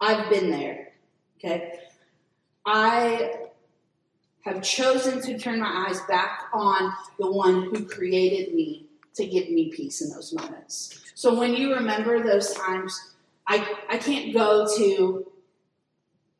I've 0.00 0.30
been 0.30 0.50
there. 0.50 0.92
Okay? 1.38 1.80
I 2.64 3.48
have 4.42 4.62
chosen 4.62 5.20
to 5.22 5.38
turn 5.38 5.60
my 5.60 5.86
eyes 5.88 6.00
back 6.08 6.44
on 6.52 6.92
the 7.18 7.30
one 7.30 7.64
who 7.64 7.84
created 7.84 8.54
me 8.54 8.86
to 9.14 9.26
give 9.26 9.50
me 9.50 9.70
peace 9.70 10.00
in 10.00 10.10
those 10.10 10.32
moments. 10.32 11.09
So 11.20 11.34
when 11.34 11.52
you 11.52 11.74
remember 11.74 12.22
those 12.22 12.54
times, 12.54 12.98
I, 13.46 13.76
I 13.90 13.98
can't 13.98 14.32
go 14.32 14.66
to 14.78 15.30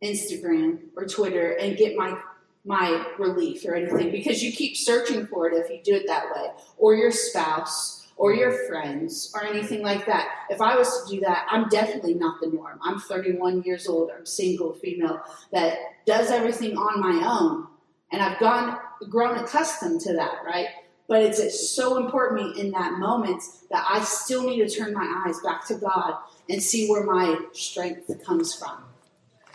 Instagram 0.03 0.79
or 0.97 1.05
Twitter 1.05 1.51
and 1.51 1.77
get 1.77 1.99
my 1.99 2.19
my 2.65 3.05
relief 3.19 3.63
or 3.67 3.75
anything 3.75 4.11
because 4.11 4.43
you 4.43 4.51
keep 4.51 4.79
searching 4.79 5.27
for 5.27 5.51
it 5.51 5.53
if 5.53 5.69
you 5.69 5.81
do 5.85 5.95
it 5.95 6.07
that 6.07 6.35
way, 6.35 6.49
or 6.79 6.95
your 6.95 7.11
spouse, 7.11 8.09
or 8.17 8.33
your 8.33 8.67
friends, 8.69 9.31
or 9.35 9.45
anything 9.45 9.83
like 9.83 10.07
that. 10.07 10.31
If 10.49 10.63
I 10.63 10.79
was 10.79 11.05
to 11.05 11.15
do 11.15 11.21
that, 11.27 11.47
I'm 11.51 11.69
definitely 11.69 12.15
not 12.15 12.41
the 12.41 12.47
norm. 12.47 12.79
I'm 12.83 13.01
31 13.01 13.65
years 13.65 13.87
old, 13.87 14.11
I'm 14.17 14.25
single, 14.25 14.73
female, 14.73 15.21
that 15.53 15.77
does 16.07 16.31
everything 16.31 16.79
on 16.79 17.01
my 17.01 17.29
own, 17.29 17.67
and 18.13 18.23
I've 18.23 18.41
gone 18.41 18.79
grown 19.11 19.37
accustomed 19.37 20.01
to 20.03 20.15
that, 20.15 20.39
right? 20.47 20.69
But 21.11 21.25
it's, 21.25 21.69
so 21.77 21.97
important 21.97 22.57
in 22.57 22.71
that 22.71 23.01
moment 23.01 23.43
that 23.69 23.85
I 23.85 24.01
still 24.05 24.49
need 24.49 24.59
to 24.59 24.73
turn 24.73 24.95
my 24.95 25.25
eyes 25.27 25.41
back 25.41 25.67
to 25.67 25.75
God 25.75 26.15
and 26.49 26.63
see 26.63 26.89
where 26.89 27.03
my 27.03 27.37
strength 27.53 28.09
comes 28.25 28.55
from. 28.55 28.85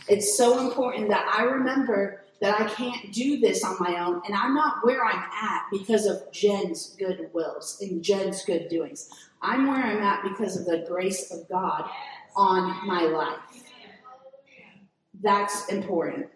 It's 0.09 0.37
so 0.37 0.67
important 0.67 1.07
that 1.07 1.25
I 1.33 1.43
remember 1.43 2.25
that 2.41 2.59
I 2.59 2.65
can't 2.65 3.13
do 3.13 3.39
this 3.39 3.63
on 3.63 3.77
my 3.79 4.03
own, 4.05 4.21
and 4.25 4.35
I'm 4.35 4.53
not 4.53 4.85
where 4.85 5.05
I'm 5.05 5.23
at 5.31 5.63
because 5.71 6.05
of 6.05 6.29
Jen's 6.33 6.93
good 6.99 7.29
wills 7.31 7.77
and 7.79 8.03
Jen's 8.03 8.43
good 8.43 8.67
doings. 8.67 9.09
I'm 9.41 9.67
where 9.67 9.81
I'm 9.81 10.03
at 10.03 10.23
because 10.23 10.57
of 10.57 10.65
the 10.65 10.85
grace 10.85 11.31
of 11.31 11.47
God 11.47 11.89
on 12.35 12.85
my 12.85 13.03
life. 13.03 13.39
That's 15.23 15.69
important. 15.69 16.27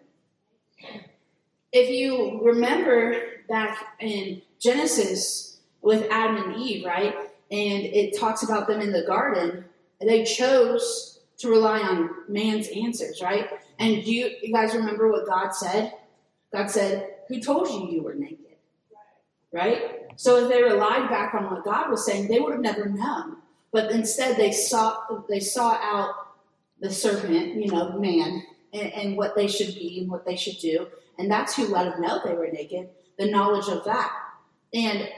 If 1.72 1.90
you 1.90 2.40
remember 2.42 3.16
back 3.50 3.76
in 4.00 4.40
Genesis 4.60 5.58
with 5.82 6.06
Adam 6.10 6.36
and 6.36 6.62
Eve, 6.62 6.84
right? 6.84 7.14
And 7.50 7.82
it 7.84 8.18
talks 8.18 8.42
about 8.42 8.68
them 8.68 8.80
in 8.80 8.92
the 8.92 9.02
garden, 9.02 9.64
they 10.00 10.24
chose 10.24 11.20
to 11.38 11.48
rely 11.48 11.80
on 11.80 12.10
man's 12.28 12.68
answers, 12.68 13.20
right? 13.22 13.48
And 13.78 14.06
you, 14.06 14.30
you 14.42 14.52
guys 14.52 14.74
remember 14.74 15.10
what 15.10 15.26
God 15.26 15.54
said? 15.54 15.94
God 16.52 16.70
said, 16.70 17.14
Who 17.28 17.40
told 17.40 17.68
you 17.68 17.88
you 17.90 18.02
were 18.02 18.14
naked? 18.14 18.38
Right? 19.52 20.10
So 20.16 20.44
if 20.44 20.50
they 20.50 20.62
relied 20.62 21.08
back 21.08 21.34
on 21.34 21.50
what 21.50 21.64
God 21.64 21.90
was 21.90 22.04
saying, 22.04 22.28
they 22.28 22.40
would 22.40 22.52
have 22.52 22.60
never 22.60 22.88
known. 22.88 23.36
But 23.72 23.90
instead, 23.90 24.36
they 24.36 24.52
saw 24.52 25.22
they 25.28 25.40
saw 25.40 25.72
out 25.74 26.14
the 26.80 26.90
serpent, 26.90 27.54
you 27.56 27.70
know, 27.70 27.98
man, 27.98 28.42
and, 28.72 28.92
and 28.92 29.16
what 29.16 29.36
they 29.36 29.48
should 29.48 29.74
be 29.74 30.00
and 30.00 30.10
what 30.10 30.24
they 30.24 30.36
should 30.36 30.58
do, 30.58 30.86
and 31.18 31.30
that's 31.30 31.54
who 31.54 31.66
let 31.66 31.90
them 31.90 32.00
know 32.00 32.20
they 32.24 32.34
were 32.34 32.48
naked. 32.48 32.88
The 33.18 33.30
knowledge 33.30 33.68
of 33.68 33.84
that, 33.84 34.12
and 34.72 35.08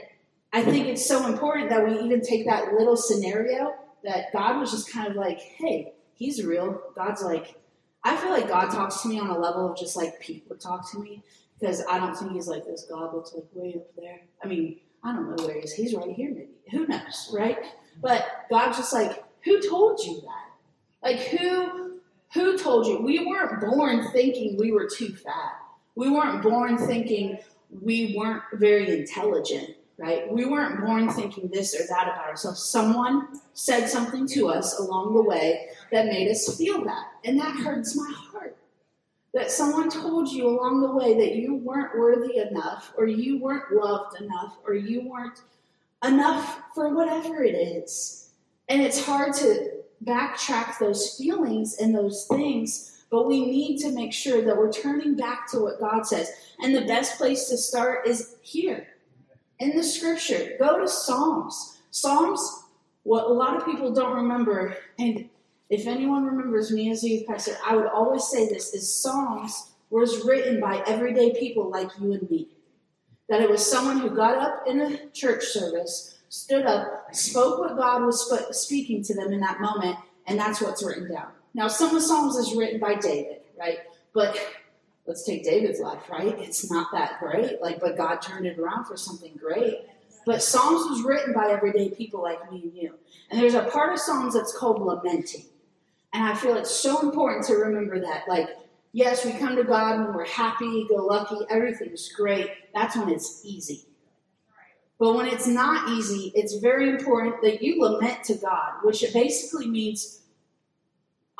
I 0.51 0.63
think 0.63 0.87
it's 0.87 1.05
so 1.05 1.27
important 1.27 1.69
that 1.69 1.85
we 1.85 1.99
even 1.99 2.21
take 2.21 2.45
that 2.45 2.73
little 2.73 2.95
scenario 2.95 3.73
that 4.03 4.31
God 4.33 4.59
was 4.59 4.71
just 4.71 4.91
kind 4.91 5.07
of 5.07 5.15
like, 5.15 5.39
"Hey, 5.39 5.93
He's 6.15 6.43
real." 6.43 6.81
God's 6.95 7.23
like, 7.23 7.55
I 8.03 8.17
feel 8.17 8.31
like 8.31 8.47
God 8.47 8.69
talks 8.69 9.01
to 9.01 9.07
me 9.07 9.19
on 9.19 9.29
a 9.29 9.37
level 9.37 9.71
of 9.71 9.77
just 9.77 9.95
like 9.95 10.19
people 10.19 10.55
talk 10.57 10.91
to 10.91 10.99
me 10.99 11.23
because 11.59 11.83
I 11.89 11.97
don't 11.99 12.15
think 12.15 12.33
he's 12.33 12.47
like 12.47 12.65
this 12.65 12.85
God 12.89 13.13
looks 13.13 13.33
like 13.33 13.45
way 13.53 13.75
up 13.75 13.87
there. 13.95 14.19
I 14.43 14.47
mean, 14.47 14.79
I 15.03 15.13
don't 15.13 15.35
know 15.35 15.45
where 15.45 15.55
he 15.55 15.61
is. 15.61 15.73
He's 15.73 15.93
right 15.93 16.11
here, 16.11 16.29
maybe. 16.31 16.49
Who 16.71 16.85
knows, 16.87 17.31
right? 17.33 17.57
But 18.01 18.25
God's 18.49 18.77
just 18.77 18.93
like, 18.93 19.23
who 19.45 19.61
told 19.61 19.99
you 20.01 20.21
that? 20.21 21.07
Like 21.09 21.19
who 21.27 21.99
who 22.33 22.57
told 22.57 22.87
you? 22.87 23.01
We 23.01 23.25
weren't 23.25 23.61
born 23.61 24.11
thinking 24.11 24.57
we 24.57 24.71
were 24.71 24.89
too 24.89 25.15
fat. 25.15 25.53
We 25.95 26.09
weren't 26.09 26.41
born 26.41 26.77
thinking 26.77 27.37
we 27.81 28.15
weren't 28.17 28.43
very 28.53 28.99
intelligent, 28.99 29.75
right? 29.97 30.31
We 30.31 30.45
weren't 30.45 30.81
born 30.81 31.09
thinking 31.11 31.49
this 31.49 31.73
or 31.75 31.85
that 31.87 32.07
about 32.07 32.27
ourselves. 32.27 32.63
Someone 32.63 33.39
said 33.53 33.87
something 33.87 34.27
to 34.27 34.49
us 34.49 34.79
along 34.79 35.13
the 35.13 35.21
way 35.21 35.69
that 35.91 36.07
made 36.07 36.29
us 36.29 36.57
feel 36.57 36.83
that. 36.85 37.05
And 37.23 37.39
that 37.39 37.55
hurts 37.55 37.95
my 37.95 38.11
heart. 38.15 38.57
That 39.33 39.49
someone 39.49 39.89
told 39.89 40.29
you 40.29 40.47
along 40.47 40.81
the 40.81 40.91
way 40.91 41.15
that 41.15 41.35
you 41.35 41.55
weren't 41.55 41.97
worthy 41.97 42.37
enough, 42.37 42.93
or 42.97 43.07
you 43.07 43.39
weren't 43.39 43.71
loved 43.71 44.21
enough, 44.21 44.57
or 44.65 44.75
you 44.75 45.09
weren't 45.09 45.41
enough 46.05 46.61
for 46.75 46.93
whatever 46.93 47.43
it 47.43 47.55
is. 47.55 48.29
And 48.69 48.81
it's 48.81 49.03
hard 49.03 49.33
to 49.35 49.71
backtrack 50.05 50.77
those 50.79 51.17
feelings 51.17 51.77
and 51.77 51.95
those 51.95 52.27
things, 52.27 52.92
but 53.13 53.27
we 53.27 53.45
need 53.45 53.77
to 53.77 53.91
make 53.91 54.11
sure 54.11 54.41
that 54.41 54.57
we're 54.57 54.71
turning 54.71 55.15
back 55.15 55.47
to 55.51 55.59
what 55.59 55.79
God 55.79 56.03
says. 56.03 56.31
And 56.63 56.73
the 56.73 56.87
best 56.87 57.19
place 57.19 57.47
to 57.49 57.57
start 57.57 58.07
is 58.07 58.37
here 58.41 58.87
in 59.59 59.77
the 59.77 59.83
scripture. 59.83 60.55
Go 60.57 60.79
to 60.79 60.87
Psalms. 60.87 61.77
Psalms, 61.91 62.63
what 63.03 63.25
a 63.25 63.33
lot 63.33 63.55
of 63.55 63.67
people 63.67 63.93
don't 63.93 64.15
remember, 64.15 64.75
and 64.97 65.29
if 65.69 65.85
anyone 65.85 66.25
remembers 66.25 66.71
me 66.71 66.89
as 66.89 67.03
a 67.03 67.09
youth 67.09 67.27
pastor, 67.27 67.55
I 67.63 67.75
would 67.75 67.85
always 67.85 68.23
say 68.23 68.49
this 68.49 68.73
is 68.73 68.91
Psalms 68.91 69.73
was 69.91 70.25
written 70.25 70.59
by 70.59 70.81
everyday 70.87 71.39
people 71.39 71.69
like 71.69 71.89
you 72.01 72.13
and 72.13 72.27
me. 72.31 72.47
That 73.29 73.41
it 73.41 73.49
was 73.49 73.63
someone 73.63 73.99
who 73.99 74.09
got 74.09 74.39
up 74.39 74.63
in 74.65 74.81
a 74.81 75.09
church 75.09 75.43
service, 75.43 76.17
stood 76.29 76.65
up, 76.65 77.13
spoke 77.13 77.59
what 77.59 77.77
God 77.77 78.01
was 78.03 78.57
speaking 78.57 79.03
to 79.03 79.13
them 79.13 79.31
in 79.31 79.39
that 79.41 79.61
moment, 79.61 79.97
and 80.25 80.39
that's 80.39 80.61
what's 80.61 80.83
written 80.83 81.11
down. 81.11 81.27
Now, 81.53 81.67
some 81.67 81.89
of 81.89 81.95
the 81.95 82.01
Psalms 82.01 82.35
is 82.35 82.55
written 82.55 82.79
by 82.79 82.95
David, 82.95 83.41
right? 83.59 83.79
But 84.13 84.39
let's 85.05 85.23
take 85.23 85.43
David's 85.43 85.79
life, 85.79 86.09
right? 86.09 86.37
It's 86.39 86.69
not 86.71 86.87
that 86.93 87.19
great, 87.19 87.61
like, 87.61 87.79
but 87.79 87.97
God 87.97 88.17
turned 88.17 88.45
it 88.45 88.57
around 88.57 88.85
for 88.85 88.97
something 88.97 89.33
great. 89.39 89.85
But 90.25 90.41
Psalms 90.41 90.89
was 90.89 91.03
written 91.03 91.33
by 91.33 91.51
everyday 91.51 91.89
people 91.89 92.21
like 92.21 92.51
me 92.51 92.63
and 92.63 92.73
you. 92.73 92.95
And 93.29 93.41
there's 93.41 93.55
a 93.55 93.63
part 93.63 93.93
of 93.93 93.99
Psalms 93.99 94.33
that's 94.33 94.57
called 94.57 94.81
lamenting. 94.81 95.45
And 96.13 96.23
I 96.23 96.35
feel 96.35 96.55
it's 96.55 96.71
so 96.71 97.01
important 97.01 97.45
to 97.47 97.55
remember 97.55 97.99
that. 97.99 98.27
Like, 98.27 98.49
yes, 98.93 99.25
we 99.25 99.33
come 99.33 99.55
to 99.55 99.63
God 99.63 99.99
when 99.99 100.13
we're 100.13 100.25
happy, 100.25 100.85
go 100.87 100.95
lucky, 100.95 101.35
everything's 101.49 102.11
great. 102.13 102.49
That's 102.73 102.95
when 102.95 103.09
it's 103.09 103.41
easy. 103.43 103.85
But 104.99 105.15
when 105.15 105.25
it's 105.25 105.47
not 105.47 105.89
easy, 105.89 106.31
it's 106.35 106.55
very 106.57 106.89
important 106.89 107.41
that 107.41 107.61
you 107.61 107.81
lament 107.81 108.23
to 108.25 108.35
God, 108.35 108.75
which 108.83 109.03
it 109.03 109.11
basically 109.11 109.67
means 109.67 110.21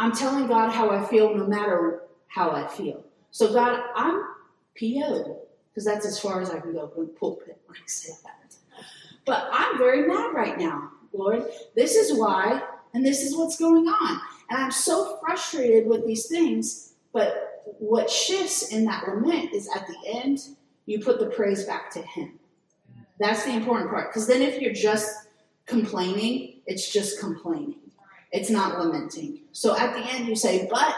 I'm 0.03 0.11
telling 0.11 0.47
God 0.47 0.69
how 0.69 0.89
I 0.89 1.05
feel 1.05 1.33
no 1.33 1.47
matter 1.47 2.01
how 2.27 2.51
I 2.51 2.67
feel. 2.67 3.05
So, 3.31 3.53
God, 3.53 3.81
I'm 3.95 4.21
PO, 4.77 5.39
because 5.69 5.85
that's 5.85 6.05
as 6.05 6.19
far 6.19 6.41
as 6.41 6.49
I 6.49 6.59
can 6.59 6.73
go 6.73 6.89
from 6.89 7.05
the 7.05 7.13
pulpit 7.13 7.57
when 7.67 7.77
I 7.77 7.85
say 7.85 8.11
that. 8.25 8.53
But 9.25 9.47
I'm 9.53 9.77
very 9.77 10.05
mad 10.05 10.33
right 10.33 10.59
now, 10.59 10.91
Lord. 11.13 11.45
This 11.73 11.95
is 11.95 12.19
why 12.19 12.61
and 12.93 13.05
this 13.05 13.21
is 13.21 13.37
what's 13.37 13.57
going 13.57 13.87
on. 13.87 14.19
And 14.49 14.61
I'm 14.61 14.71
so 14.71 15.19
frustrated 15.21 15.87
with 15.87 16.05
these 16.05 16.27
things. 16.27 16.95
But 17.13 17.63
what 17.79 18.09
shifts 18.09 18.73
in 18.73 18.83
that 18.83 19.07
lament 19.07 19.53
is 19.53 19.69
at 19.73 19.87
the 19.87 19.95
end, 20.05 20.39
you 20.85 20.99
put 20.99 21.17
the 21.17 21.27
praise 21.27 21.63
back 21.63 21.89
to 21.91 22.01
Him. 22.01 22.39
That's 23.19 23.45
the 23.45 23.53
important 23.53 23.89
part. 23.89 24.09
Because 24.09 24.27
then 24.27 24.41
if 24.41 24.61
you're 24.61 24.73
just 24.73 25.29
complaining, 25.65 26.59
it's 26.65 26.91
just 26.91 27.21
complaining. 27.21 27.82
It's 28.33 28.49
not 28.49 28.79
lamenting. 28.79 29.41
So 29.51 29.77
at 29.77 29.93
the 29.93 30.01
end, 30.01 30.27
you 30.27 30.35
say, 30.35 30.67
But 30.69 30.95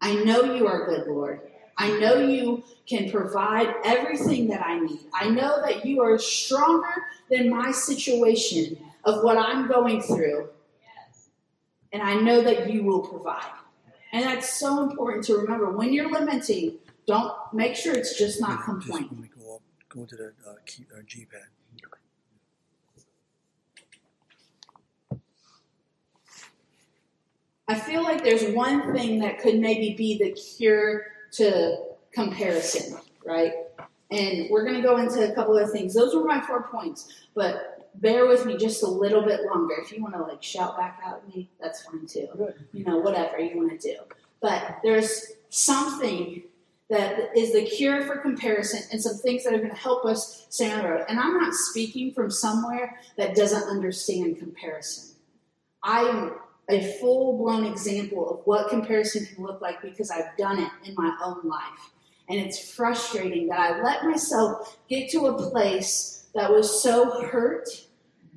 I 0.00 0.14
know 0.14 0.54
you 0.54 0.66
are 0.68 0.86
good, 0.86 1.08
Lord. 1.08 1.40
I 1.76 1.98
know 1.98 2.18
you 2.18 2.62
can 2.86 3.10
provide 3.10 3.74
everything 3.84 4.46
that 4.48 4.64
I 4.64 4.78
need. 4.78 5.00
I 5.12 5.28
know 5.28 5.60
that 5.66 5.84
you 5.84 6.00
are 6.02 6.16
stronger 6.18 7.06
than 7.28 7.50
my 7.50 7.72
situation 7.72 8.78
of 9.04 9.24
what 9.24 9.36
I'm 9.36 9.66
going 9.66 10.00
through. 10.00 10.50
And 11.92 12.00
I 12.00 12.14
know 12.14 12.42
that 12.42 12.72
you 12.72 12.84
will 12.84 13.00
provide. 13.00 13.50
And 14.12 14.24
that's 14.24 14.60
so 14.60 14.88
important 14.88 15.24
to 15.24 15.36
remember. 15.36 15.70
When 15.70 15.92
you're 15.92 16.10
lamenting, 16.10 16.78
don't 17.06 17.32
make 17.52 17.74
sure 17.74 17.94
it's 17.94 18.16
just 18.16 18.40
not 18.40 18.64
complaining. 18.64 19.28
go 19.36 19.56
up, 19.56 19.62
go 19.88 20.04
to 20.04 20.16
the 20.16 20.32
uh, 20.46 20.54
key, 20.64 20.86
uh, 20.96 21.02
G 21.04 21.26
I 27.68 27.74
feel 27.74 28.02
like 28.02 28.22
there's 28.22 28.54
one 28.54 28.92
thing 28.92 29.20
that 29.20 29.38
could 29.38 29.58
maybe 29.58 29.94
be 29.94 30.18
the 30.18 30.32
cure 30.32 31.06
to 31.32 31.78
comparison, 32.12 32.98
right? 33.24 33.52
And 34.10 34.50
we're 34.50 34.64
going 34.64 34.76
to 34.76 34.82
go 34.82 34.98
into 34.98 35.30
a 35.30 35.34
couple 35.34 35.56
of 35.56 35.70
things. 35.70 35.94
Those 35.94 36.14
were 36.14 36.24
my 36.24 36.40
four 36.40 36.64
points, 36.64 37.26
but 37.34 37.90
bear 37.96 38.26
with 38.26 38.44
me 38.44 38.56
just 38.56 38.82
a 38.82 38.86
little 38.86 39.22
bit 39.22 39.40
longer. 39.46 39.76
If 39.78 39.92
you 39.92 40.02
want 40.02 40.14
to 40.14 40.22
like 40.22 40.42
shout 40.42 40.76
back 40.76 41.00
at 41.06 41.26
me, 41.28 41.48
that's 41.60 41.82
fine 41.82 42.06
too. 42.06 42.28
You 42.72 42.84
know, 42.84 42.98
whatever 42.98 43.38
you 43.38 43.56
want 43.56 43.80
to 43.80 43.88
do. 43.88 43.96
But 44.40 44.80
there's 44.82 45.32
something 45.48 46.42
that 46.90 47.36
is 47.36 47.52
the 47.52 47.64
cure 47.64 48.02
for 48.02 48.18
comparison 48.18 48.82
and 48.92 49.00
some 49.00 49.16
things 49.16 49.42
that 49.44 49.54
are 49.54 49.58
going 49.58 49.70
to 49.70 49.76
help 49.76 50.04
us 50.04 50.46
stay 50.50 50.70
on 50.70 50.82
the 50.82 50.88
road. 50.88 51.04
And 51.08 51.18
I'm 51.18 51.38
not 51.40 51.54
speaking 51.54 52.12
from 52.12 52.30
somewhere 52.30 53.00
that 53.16 53.34
doesn't 53.34 53.64
understand 53.64 54.38
comparison. 54.38 55.14
I 55.82 56.00
am 56.00 56.32
a 56.68 56.98
full 56.98 57.38
blown 57.38 57.66
example 57.66 58.28
of 58.30 58.46
what 58.46 58.70
comparison 58.70 59.26
can 59.26 59.44
look 59.44 59.60
like 59.60 59.82
because 59.82 60.10
I've 60.10 60.36
done 60.36 60.58
it 60.58 60.70
in 60.84 60.94
my 60.94 61.16
own 61.22 61.46
life. 61.48 61.92
And 62.28 62.40
it's 62.40 62.72
frustrating 62.72 63.48
that 63.48 63.60
I 63.60 63.82
let 63.82 64.04
myself 64.04 64.78
get 64.88 65.10
to 65.10 65.26
a 65.26 65.50
place 65.50 66.26
that 66.34 66.50
was 66.50 66.82
so 66.82 67.22
hurt 67.26 67.68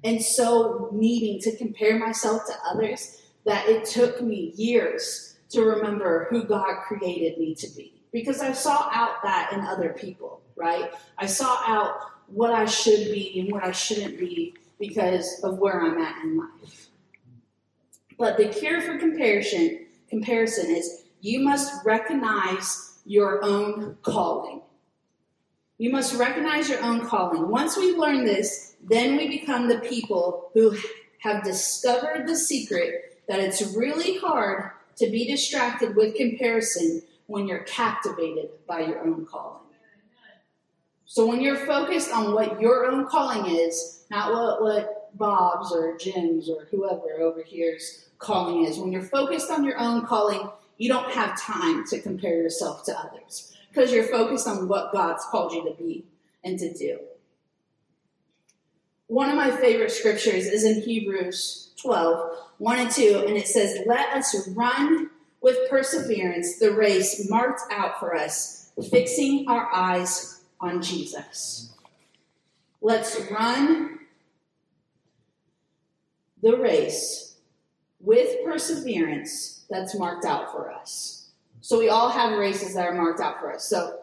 and 0.04 0.22
so 0.22 0.90
needing 0.92 1.40
to 1.42 1.56
compare 1.58 1.98
myself 1.98 2.46
to 2.48 2.54
others 2.70 3.22
that 3.46 3.68
it 3.68 3.86
took 3.86 4.22
me 4.22 4.54
years 4.56 5.38
to 5.50 5.62
remember 5.62 6.28
who 6.30 6.44
God 6.44 6.76
created 6.88 7.38
me 7.40 7.56
to 7.56 7.68
be. 7.76 7.94
Because 8.12 8.42
I 8.42 8.52
saw 8.52 8.90
out 8.92 9.24
that 9.24 9.54
in 9.54 9.62
other 9.62 9.90
people, 9.90 10.42
right? 10.56 10.92
I 11.18 11.26
saw 11.26 11.62
out 11.66 11.96
what 12.28 12.52
I 12.52 12.66
should 12.66 13.12
be 13.12 13.40
and 13.40 13.52
what 13.52 13.63
I 13.63 13.72
shouldn't 13.72 14.20
be 14.20 14.56
because 14.80 15.42
of 15.44 15.60
where 15.60 15.82
I'm 15.82 15.98
at 15.98 16.24
in 16.24 16.38
life. 16.38 16.87
But 18.17 18.38
the 18.38 18.47
cure 18.47 18.82
for 18.82 18.97
comparison 18.97 19.86
comparison 20.10 20.73
is 20.73 21.03
you 21.21 21.41
must 21.41 21.86
recognize 21.86 22.99
your 23.06 23.43
own 23.43 23.97
calling. 24.01 24.62
You 25.77 25.91
must 25.91 26.15
recognize 26.15 26.69
your 26.69 26.84
own 26.84 27.06
calling. 27.06 27.49
Once 27.49 27.77
we 27.77 27.95
learn 27.95 28.25
this, 28.25 28.75
then 28.84 29.17
we 29.17 29.27
become 29.27 29.67
the 29.67 29.80
people 29.80 30.49
who 30.53 30.75
have 31.19 31.43
discovered 31.43 32.27
the 32.27 32.36
secret 32.36 33.21
that 33.27 33.39
it's 33.39 33.75
really 33.75 34.17
hard 34.17 34.71
to 34.97 35.10
be 35.10 35.27
distracted 35.27 35.95
with 35.95 36.15
comparison 36.15 37.03
when 37.27 37.47
you're 37.47 37.60
captivated 37.60 38.49
by 38.67 38.82
your 38.82 38.99
own 39.06 39.25
calling. 39.25 39.62
So 41.06 41.25
when 41.25 41.41
you're 41.41 41.65
focused 41.65 42.12
on 42.12 42.34
what 42.34 42.60
your 42.60 42.86
own 42.86 43.08
calling 43.08 43.45
is, 43.56 44.06
not 44.10 44.34
what, 44.34 44.62
what 44.62 44.96
Bob's 45.17 45.71
or 45.71 45.97
Jim's 45.97 46.49
or 46.49 46.67
whoever 46.71 47.19
over 47.19 47.43
here's 47.45 48.06
calling 48.19 48.65
is, 48.65 48.77
when 48.77 48.91
you're 48.91 49.01
focused 49.01 49.51
on 49.51 49.63
your 49.63 49.77
own 49.77 50.06
calling, 50.06 50.49
you 50.77 50.89
don't 50.89 51.12
have 51.12 51.39
time 51.39 51.86
to 51.88 51.99
compare 51.99 52.36
yourself 52.36 52.84
to 52.86 52.97
others 52.97 53.56
because 53.69 53.91
you're 53.91 54.03
focused 54.06 54.47
on 54.47 54.67
what 54.67 54.91
God's 54.91 55.23
called 55.25 55.51
you 55.53 55.63
to 55.63 55.75
be 55.75 56.06
and 56.43 56.58
to 56.60 56.73
do. 56.73 56.99
One 59.08 59.30
of 59.30 59.36
my 59.36 59.51
favorite 59.51 59.91
scriptures 59.91 60.47
is 60.47 60.63
in 60.63 60.82
Hebrews 60.82 61.71
12, 61.82 62.38
1 62.58 62.80
and 62.80 62.91
2, 62.91 63.23
and 63.27 63.38
it 63.38 63.47
says, 63.47 63.80
Let 63.86 64.13
us 64.15 64.49
run 64.49 65.10
with 65.41 65.69
perseverance 65.69 66.60
the 66.60 66.73
race 66.73 67.30
marked 67.30 67.62
out 67.71 67.99
for 67.99 68.15
us, 68.15 68.71
fixing 68.89 69.45
our 69.47 69.73
eyes 69.73 70.41
on 70.60 70.82
Jesus. 70.82 71.71
Let's 72.82 73.19
run 73.32 73.99
the 76.47 76.57
race 76.57 77.36
with 77.99 78.43
perseverance 78.45 79.65
that's 79.69 79.97
marked 79.97 80.25
out 80.25 80.51
for 80.51 80.71
us. 80.71 81.29
So 81.60 81.77
we 81.77 81.89
all 81.89 82.10
have 82.10 82.38
races 82.38 82.73
that 82.75 82.88
are 82.88 82.93
marked 82.93 83.19
out 83.19 83.39
for 83.39 83.53
us. 83.53 83.65
So 83.65 83.99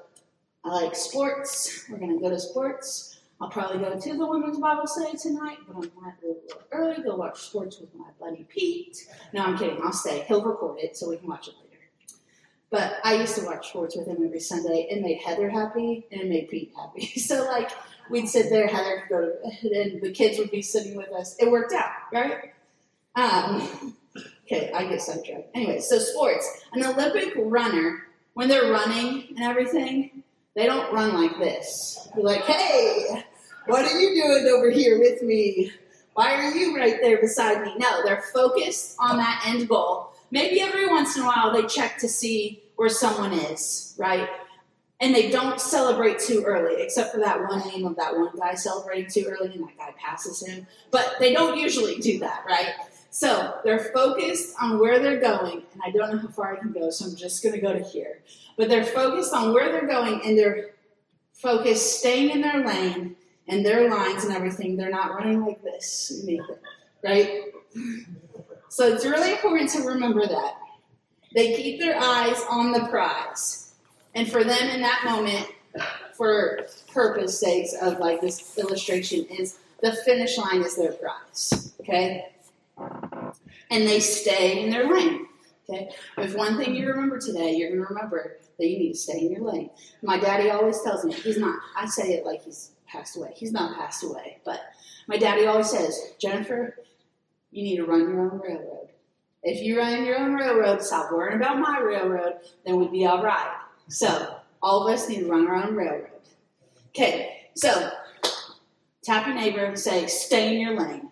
I 0.62 0.68
like 0.68 0.94
sports. 0.94 1.86
We're 1.88 1.98
going 1.98 2.14
to 2.14 2.20
go 2.20 2.28
to 2.28 2.38
sports. 2.38 3.18
I'll 3.40 3.48
probably 3.48 3.78
go 3.78 3.98
to 3.98 4.16
the 4.16 4.26
women's 4.26 4.58
Bible 4.58 4.86
study 4.86 5.16
tonight, 5.16 5.58
but 5.66 5.76
I 5.76 5.80
might 6.00 6.14
leave 6.22 6.36
a 6.36 6.46
little 6.46 6.62
early, 6.72 7.02
go 7.02 7.16
watch 7.16 7.40
sports 7.40 7.80
with 7.80 7.94
my 7.94 8.06
buddy 8.20 8.44
Pete. 8.48 9.08
No, 9.32 9.42
I'm 9.42 9.58
kidding. 9.58 9.80
I'll 9.82 9.92
stay. 9.92 10.24
He'll 10.28 10.44
record 10.44 10.78
it 10.80 10.96
so 10.96 11.10
we 11.10 11.16
can 11.16 11.28
watch 11.28 11.48
it 11.48 11.54
later. 11.64 11.82
But 12.70 12.96
I 13.04 13.14
used 13.14 13.36
to 13.36 13.44
watch 13.44 13.68
sports 13.68 13.96
with 13.96 14.06
him 14.06 14.18
every 14.24 14.40
Sunday. 14.40 14.86
It 14.90 15.00
made 15.02 15.20
Heather 15.22 15.48
happy 15.48 16.06
and 16.12 16.20
it 16.20 16.28
made 16.28 16.48
Pete 16.48 16.72
happy. 16.76 17.06
So, 17.20 17.44
like, 17.44 17.70
we'd 18.10 18.28
sit 18.28 18.50
there, 18.50 18.66
Heather 18.66 19.02
could 19.02 19.08
go 19.08 19.20
to 19.20 19.32
bed, 19.42 19.72
and 19.72 20.02
the 20.02 20.12
kids 20.12 20.38
would 20.38 20.50
be 20.50 20.62
sitting 20.62 20.96
with 20.96 21.10
us. 21.12 21.36
It 21.38 21.50
worked 21.50 21.72
out, 21.72 21.90
right? 22.12 22.52
Um, 23.16 23.96
okay, 24.46 24.72
I 24.72 24.86
get 24.86 25.00
sidetracked. 25.00 25.50
Anyway, 25.54 25.80
so 25.80 25.98
sports. 25.98 26.64
An 26.72 26.84
Olympic 26.84 27.34
runner, 27.36 28.02
when 28.34 28.48
they're 28.48 28.70
running 28.70 29.28
and 29.36 29.40
everything, 29.44 30.22
they 30.54 30.66
don't 30.66 30.92
run 30.92 31.14
like 31.14 31.38
this. 31.38 32.08
You're 32.14 32.24
like, 32.24 32.42
hey, 32.42 33.24
what 33.66 33.84
are 33.84 33.98
you 33.98 34.22
doing 34.22 34.46
over 34.54 34.70
here 34.70 34.98
with 34.98 35.22
me? 35.22 35.72
Why 36.14 36.34
are 36.34 36.54
you 36.54 36.76
right 36.76 36.98
there 37.00 37.20
beside 37.20 37.62
me? 37.62 37.74
No, 37.76 38.04
they're 38.04 38.22
focused 38.32 38.96
on 39.00 39.16
that 39.16 39.44
end 39.46 39.68
goal. 39.68 40.12
Maybe 40.30 40.60
every 40.60 40.86
once 40.88 41.16
in 41.16 41.22
a 41.22 41.26
while 41.26 41.52
they 41.52 41.66
check 41.66 41.98
to 41.98 42.08
see 42.08 42.62
where 42.76 42.88
someone 42.88 43.32
is, 43.32 43.94
right? 43.98 44.28
And 45.00 45.14
they 45.14 45.30
don't 45.30 45.60
celebrate 45.60 46.18
too 46.20 46.44
early, 46.46 46.82
except 46.82 47.12
for 47.12 47.18
that 47.18 47.40
one 47.40 47.66
name 47.68 47.84
of 47.84 47.96
that 47.96 48.16
one 48.16 48.30
guy 48.38 48.54
celebrating 48.54 49.10
too 49.10 49.26
early, 49.28 49.52
and 49.52 49.64
that 49.64 49.76
guy 49.76 49.94
passes 49.98 50.46
him. 50.46 50.66
But 50.90 51.16
they 51.18 51.32
don't 51.32 51.58
usually 51.58 51.98
do 51.98 52.20
that, 52.20 52.44
right? 52.46 52.74
So 53.10 53.58
they're 53.64 53.92
focused 53.92 54.54
on 54.60 54.78
where 54.78 54.98
they're 55.00 55.20
going, 55.20 55.62
and 55.72 55.82
I 55.84 55.90
don't 55.90 56.12
know 56.12 56.18
how 56.18 56.28
far 56.28 56.56
I 56.56 56.60
can 56.60 56.72
go, 56.72 56.90
so 56.90 57.06
I'm 57.06 57.16
just 57.16 57.42
going 57.42 57.54
to 57.54 57.60
go 57.60 57.72
to 57.72 57.82
here. 57.82 58.20
But 58.56 58.68
they're 58.68 58.84
focused 58.84 59.32
on 59.34 59.52
where 59.52 59.70
they're 59.70 59.86
going, 59.86 60.20
and 60.24 60.38
they're 60.38 60.70
focused 61.32 61.98
staying 61.98 62.30
in 62.30 62.40
their 62.40 62.64
lane 62.64 63.16
and 63.48 63.66
their 63.66 63.90
lines 63.90 64.24
and 64.24 64.32
everything. 64.32 64.76
They're 64.76 64.90
not 64.90 65.12
running 65.14 65.44
like 65.44 65.62
this, 65.62 66.24
right? 67.02 67.42
So 68.68 68.94
it's 68.94 69.04
really 69.04 69.32
important 69.32 69.70
to 69.70 69.82
remember 69.82 70.26
that. 70.26 70.54
They 71.34 71.54
keep 71.54 71.80
their 71.80 71.96
eyes 71.96 72.40
on 72.48 72.72
the 72.72 72.86
prize. 72.88 73.63
And 74.14 74.30
for 74.30 74.44
them 74.44 74.68
in 74.68 74.80
that 74.82 75.02
moment, 75.04 75.48
for 76.14 76.66
purpose 76.92 77.40
sakes 77.40 77.74
of 77.80 77.98
like 77.98 78.20
this 78.20 78.56
illustration, 78.56 79.24
is 79.26 79.58
the 79.82 79.92
finish 79.92 80.38
line 80.38 80.62
is 80.62 80.76
their 80.76 80.92
prize. 80.92 81.74
Okay? 81.80 82.26
And 83.70 83.88
they 83.88 84.00
stay 84.00 84.62
in 84.62 84.70
their 84.70 84.92
lane. 84.92 85.26
Okay? 85.68 85.90
If 86.18 86.36
one 86.36 86.56
thing 86.56 86.74
you 86.74 86.88
remember 86.88 87.18
today, 87.18 87.54
you're 87.54 87.70
gonna 87.70 87.88
remember 87.88 88.36
that 88.58 88.66
you 88.66 88.78
need 88.78 88.92
to 88.92 88.98
stay 88.98 89.18
in 89.18 89.32
your 89.32 89.42
lane. 89.42 89.70
My 90.02 90.18
daddy 90.18 90.50
always 90.50 90.80
tells 90.82 91.04
me, 91.04 91.12
he's 91.12 91.38
not, 91.38 91.58
I 91.76 91.86
say 91.86 92.14
it 92.14 92.24
like 92.24 92.42
he's 92.42 92.70
passed 92.86 93.16
away. 93.16 93.32
He's 93.34 93.52
not 93.52 93.76
passed 93.76 94.04
away, 94.04 94.38
but 94.44 94.60
my 95.08 95.16
daddy 95.16 95.46
always 95.46 95.70
says, 95.70 96.12
Jennifer, 96.20 96.76
you 97.50 97.64
need 97.64 97.76
to 97.76 97.84
run 97.84 98.00
your 98.00 98.20
own 98.20 98.40
railroad. 98.40 98.88
If 99.42 99.62
you 99.62 99.78
run 99.78 100.04
your 100.04 100.18
own 100.18 100.34
railroad, 100.34 100.82
stop 100.82 101.12
worrying 101.12 101.40
about 101.40 101.58
my 101.58 101.78
railroad, 101.80 102.34
then 102.64 102.76
we'd 102.78 102.92
be 102.92 103.04
all 103.06 103.22
right. 103.22 103.60
So, 103.88 104.36
all 104.62 104.86
of 104.86 104.94
us 104.94 105.08
need 105.08 105.20
to 105.20 105.26
run 105.26 105.46
our 105.46 105.56
own 105.56 105.74
railroad. 105.74 106.08
Okay, 106.88 107.48
so 107.54 107.90
tap 109.02 109.26
your 109.26 109.34
neighbor 109.34 109.64
and 109.64 109.78
say, 109.78 110.06
stay 110.06 110.54
in 110.54 110.60
your 110.60 110.78
lane. 110.78 111.10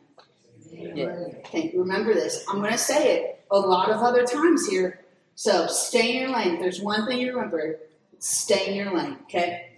Okay, 0.75 1.73
remember 1.75 2.15
this. 2.15 2.45
I'm 2.49 2.59
going 2.59 2.73
to 2.73 2.79
say 2.79 3.17
it 3.17 3.45
a 3.51 3.59
lot 3.59 3.91
of 3.91 4.01
other 4.01 4.25
times 4.25 4.67
here. 4.67 5.01
So, 5.35 5.67
stay 5.67 6.17
in 6.17 6.23
your 6.23 6.31
lane. 6.31 6.61
There's 6.61 6.81
one 6.81 7.07
thing 7.07 7.19
you 7.19 7.35
remember, 7.35 7.79
stay 8.19 8.69
in 8.69 8.75
your 8.77 8.97
lane, 8.97 9.19
okay? 9.25 9.73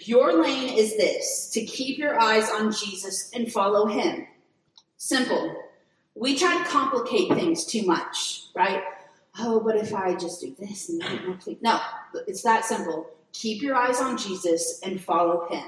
Your 0.00 0.42
lane 0.42 0.76
is 0.76 0.96
this 0.96 1.48
to 1.50 1.64
keep 1.64 1.98
your 1.98 2.18
eyes 2.18 2.50
on 2.50 2.72
Jesus 2.72 3.30
and 3.32 3.52
follow 3.52 3.86
him. 3.86 4.26
Simple. 4.96 5.54
We 6.14 6.36
try 6.36 6.62
to 6.62 6.68
complicate 6.68 7.32
things 7.32 7.64
too 7.64 7.86
much, 7.86 8.44
right? 8.54 8.82
Oh, 9.38 9.60
but 9.60 9.76
if 9.76 9.94
I 9.94 10.14
just 10.14 10.40
do 10.40 10.54
this 10.58 10.88
and 10.88 11.00
that, 11.00 11.56
no, 11.62 11.80
it's 12.26 12.42
that 12.42 12.64
simple. 12.64 13.08
Keep 13.32 13.62
your 13.62 13.74
eyes 13.74 14.00
on 14.00 14.18
Jesus 14.18 14.80
and 14.82 15.00
follow 15.00 15.48
him. 15.48 15.64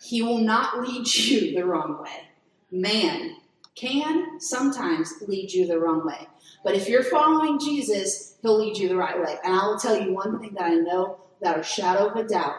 He 0.00 0.22
will 0.22 0.38
not 0.38 0.80
lead 0.80 1.12
you 1.12 1.54
the 1.54 1.66
wrong 1.66 2.02
way. 2.02 2.28
Man 2.70 3.36
can 3.74 4.40
sometimes 4.40 5.14
lead 5.26 5.52
you 5.52 5.66
the 5.66 5.78
wrong 5.78 6.06
way. 6.06 6.28
But 6.62 6.74
if 6.74 6.88
you're 6.88 7.02
following 7.02 7.58
Jesus, 7.58 8.36
he'll 8.42 8.58
lead 8.58 8.76
you 8.76 8.88
the 8.88 8.96
right 8.96 9.18
way. 9.18 9.36
And 9.44 9.54
I 9.54 9.66
will 9.66 9.78
tell 9.78 10.00
you 10.00 10.12
one 10.12 10.38
thing 10.38 10.54
that 10.54 10.64
I 10.64 10.74
know 10.74 11.18
without 11.40 11.58
a 11.58 11.62
shadow 11.62 12.08
of 12.08 12.16
a 12.16 12.28
doubt 12.28 12.56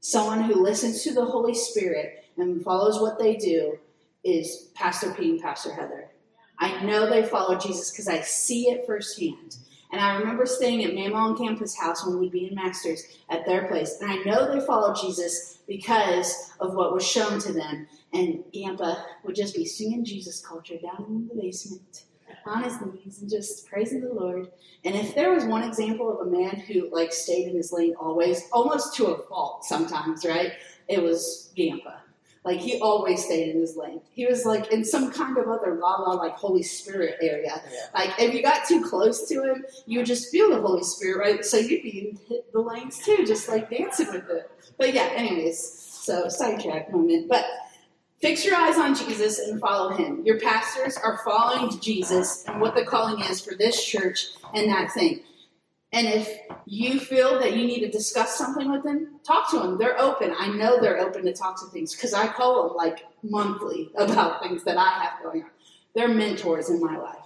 someone 0.00 0.42
who 0.42 0.62
listens 0.62 1.02
to 1.02 1.12
the 1.12 1.24
Holy 1.24 1.54
Spirit 1.54 2.24
and 2.36 2.62
follows 2.62 3.00
what 3.00 3.18
they 3.18 3.34
do 3.34 3.76
is 4.22 4.68
Pastor 4.74 5.12
Pete 5.12 5.32
and 5.32 5.42
Pastor 5.42 5.72
Heather. 5.72 6.08
I 6.58 6.82
know 6.84 7.08
they 7.08 7.22
follow 7.22 7.58
Jesus 7.58 7.90
because 7.90 8.08
I 8.08 8.20
see 8.22 8.70
it 8.70 8.86
firsthand. 8.86 9.56
And 9.92 10.00
I 10.00 10.16
remember 10.16 10.46
staying 10.46 10.84
at 10.84 10.94
Mama 10.94 11.14
on 11.14 11.36
Campus 11.36 11.78
House 11.78 12.04
when 12.04 12.18
we'd 12.18 12.32
be 12.32 12.48
in 12.48 12.54
Masters 12.54 13.04
at 13.30 13.46
their 13.46 13.66
place. 13.68 13.98
And 14.00 14.10
I 14.10 14.16
know 14.24 14.52
they 14.52 14.64
follow 14.64 14.94
Jesus 14.94 15.58
because 15.68 16.52
of 16.60 16.74
what 16.74 16.92
was 16.92 17.06
shown 17.06 17.38
to 17.40 17.52
them. 17.52 17.86
And 18.12 18.42
Gampa 18.54 19.04
would 19.24 19.36
just 19.36 19.54
be 19.54 19.64
singing 19.64 20.04
Jesus 20.04 20.44
culture 20.44 20.76
down 20.78 21.04
in 21.08 21.28
the 21.28 21.40
basement 21.40 22.04
on 22.46 22.62
his 22.62 22.80
knees 22.80 23.20
and 23.20 23.30
just 23.30 23.66
praising 23.66 24.00
the 24.00 24.12
Lord. 24.12 24.48
And 24.84 24.94
if 24.94 25.14
there 25.14 25.32
was 25.32 25.44
one 25.44 25.64
example 25.64 26.12
of 26.20 26.26
a 26.26 26.30
man 26.30 26.60
who 26.60 26.88
like 26.92 27.12
stayed 27.12 27.48
in 27.48 27.56
his 27.56 27.72
lane 27.72 27.94
always, 27.98 28.48
almost 28.52 28.94
to 28.96 29.06
a 29.06 29.26
fault 29.26 29.64
sometimes, 29.64 30.24
right? 30.24 30.52
It 30.88 31.02
was 31.02 31.52
Gampa. 31.56 31.96
Like 32.46 32.60
he 32.60 32.78
always 32.78 33.24
stayed 33.24 33.50
in 33.50 33.60
his 33.60 33.76
lane. 33.76 34.00
He 34.12 34.24
was 34.24 34.46
like 34.46 34.70
in 34.70 34.84
some 34.84 35.10
kind 35.10 35.36
of 35.36 35.48
other 35.48 35.74
la 35.74 35.96
la 35.96 36.12
like 36.12 36.34
Holy 36.36 36.62
Spirit 36.62 37.16
area. 37.20 37.60
Yeah. 37.70 37.80
Like 37.92 38.10
if 38.20 38.32
you 38.32 38.40
got 38.40 38.68
too 38.68 38.84
close 38.84 39.28
to 39.28 39.42
him, 39.42 39.64
you 39.84 39.98
would 39.98 40.06
just 40.06 40.30
feel 40.30 40.50
the 40.50 40.60
Holy 40.60 40.84
Spirit, 40.84 41.18
right? 41.18 41.44
So 41.44 41.56
you'd 41.56 41.82
be 41.82 42.16
in 42.30 42.38
the 42.52 42.60
lanes 42.60 43.04
too, 43.04 43.24
just 43.26 43.48
like 43.48 43.68
dancing 43.68 44.12
with 44.12 44.30
it. 44.30 44.48
But 44.78 44.94
yeah, 44.94 45.10
anyways, 45.16 45.58
so 45.58 46.28
sidetrack 46.28 46.92
moment. 46.92 47.28
But 47.28 47.46
fix 48.20 48.44
your 48.44 48.54
eyes 48.54 48.78
on 48.78 48.94
Jesus 48.94 49.40
and 49.40 49.60
follow 49.60 49.96
him. 49.96 50.24
Your 50.24 50.38
pastors 50.38 50.96
are 50.96 51.18
following 51.24 51.80
Jesus 51.80 52.44
and 52.46 52.60
what 52.60 52.76
the 52.76 52.84
calling 52.84 53.24
is 53.24 53.40
for 53.40 53.56
this 53.56 53.84
church 53.84 54.28
and 54.54 54.70
that 54.70 54.92
thing. 54.92 55.22
And 55.92 56.06
if 56.06 56.38
you 56.66 56.98
feel 56.98 57.38
that 57.38 57.56
you 57.56 57.66
need 57.66 57.80
to 57.80 57.90
discuss 57.90 58.36
something 58.36 58.70
with 58.70 58.82
them, 58.82 59.20
talk 59.24 59.50
to 59.50 59.58
them. 59.58 59.78
They're 59.78 59.98
open. 59.98 60.34
I 60.36 60.48
know 60.48 60.80
they're 60.80 60.98
open 60.98 61.24
to 61.24 61.32
talk 61.32 61.60
to 61.60 61.66
things 61.68 61.94
because 61.94 62.12
I 62.12 62.26
call 62.26 62.68
them 62.68 62.76
like 62.76 63.04
monthly 63.22 63.90
about 63.96 64.42
things 64.42 64.64
that 64.64 64.76
I 64.76 65.04
have 65.04 65.22
going 65.22 65.44
on. 65.44 65.50
They're 65.94 66.08
mentors 66.08 66.68
in 66.68 66.80
my 66.80 66.96
life. 66.98 67.16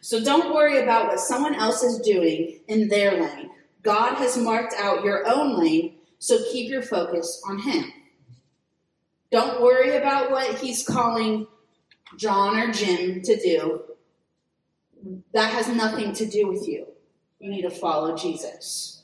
So 0.00 0.22
don't 0.22 0.54
worry 0.54 0.80
about 0.80 1.08
what 1.08 1.20
someone 1.20 1.54
else 1.54 1.82
is 1.82 1.98
doing 2.00 2.60
in 2.68 2.88
their 2.88 3.20
lane. 3.20 3.50
God 3.82 4.14
has 4.14 4.36
marked 4.36 4.74
out 4.74 5.04
your 5.04 5.26
own 5.26 5.58
lane, 5.58 5.96
so 6.18 6.38
keep 6.52 6.70
your 6.70 6.82
focus 6.82 7.42
on 7.48 7.58
Him. 7.58 7.92
Don't 9.30 9.60
worry 9.60 9.96
about 9.96 10.30
what 10.30 10.58
He's 10.58 10.84
calling 10.84 11.46
John 12.16 12.56
or 12.56 12.72
Jim 12.72 13.22
to 13.22 13.36
do. 13.36 13.82
That 15.32 15.52
has 15.52 15.68
nothing 15.68 16.12
to 16.14 16.26
do 16.26 16.48
with 16.48 16.66
you. 16.66 16.87
You 17.38 17.50
need 17.50 17.62
to 17.62 17.70
follow 17.70 18.16
Jesus. 18.16 19.02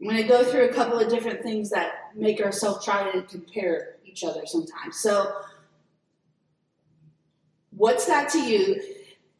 I'm 0.00 0.08
going 0.08 0.20
to 0.20 0.28
go 0.28 0.44
through 0.44 0.68
a 0.68 0.72
couple 0.72 0.98
of 0.98 1.08
different 1.08 1.42
things 1.42 1.70
that 1.70 2.10
make 2.14 2.40
ourselves 2.40 2.84
try 2.84 3.10
to 3.10 3.22
compare 3.22 3.96
each 4.04 4.22
other 4.22 4.44
sometimes. 4.44 4.98
So, 4.98 5.32
what's 7.70 8.06
that 8.06 8.28
to 8.30 8.38
you 8.38 8.82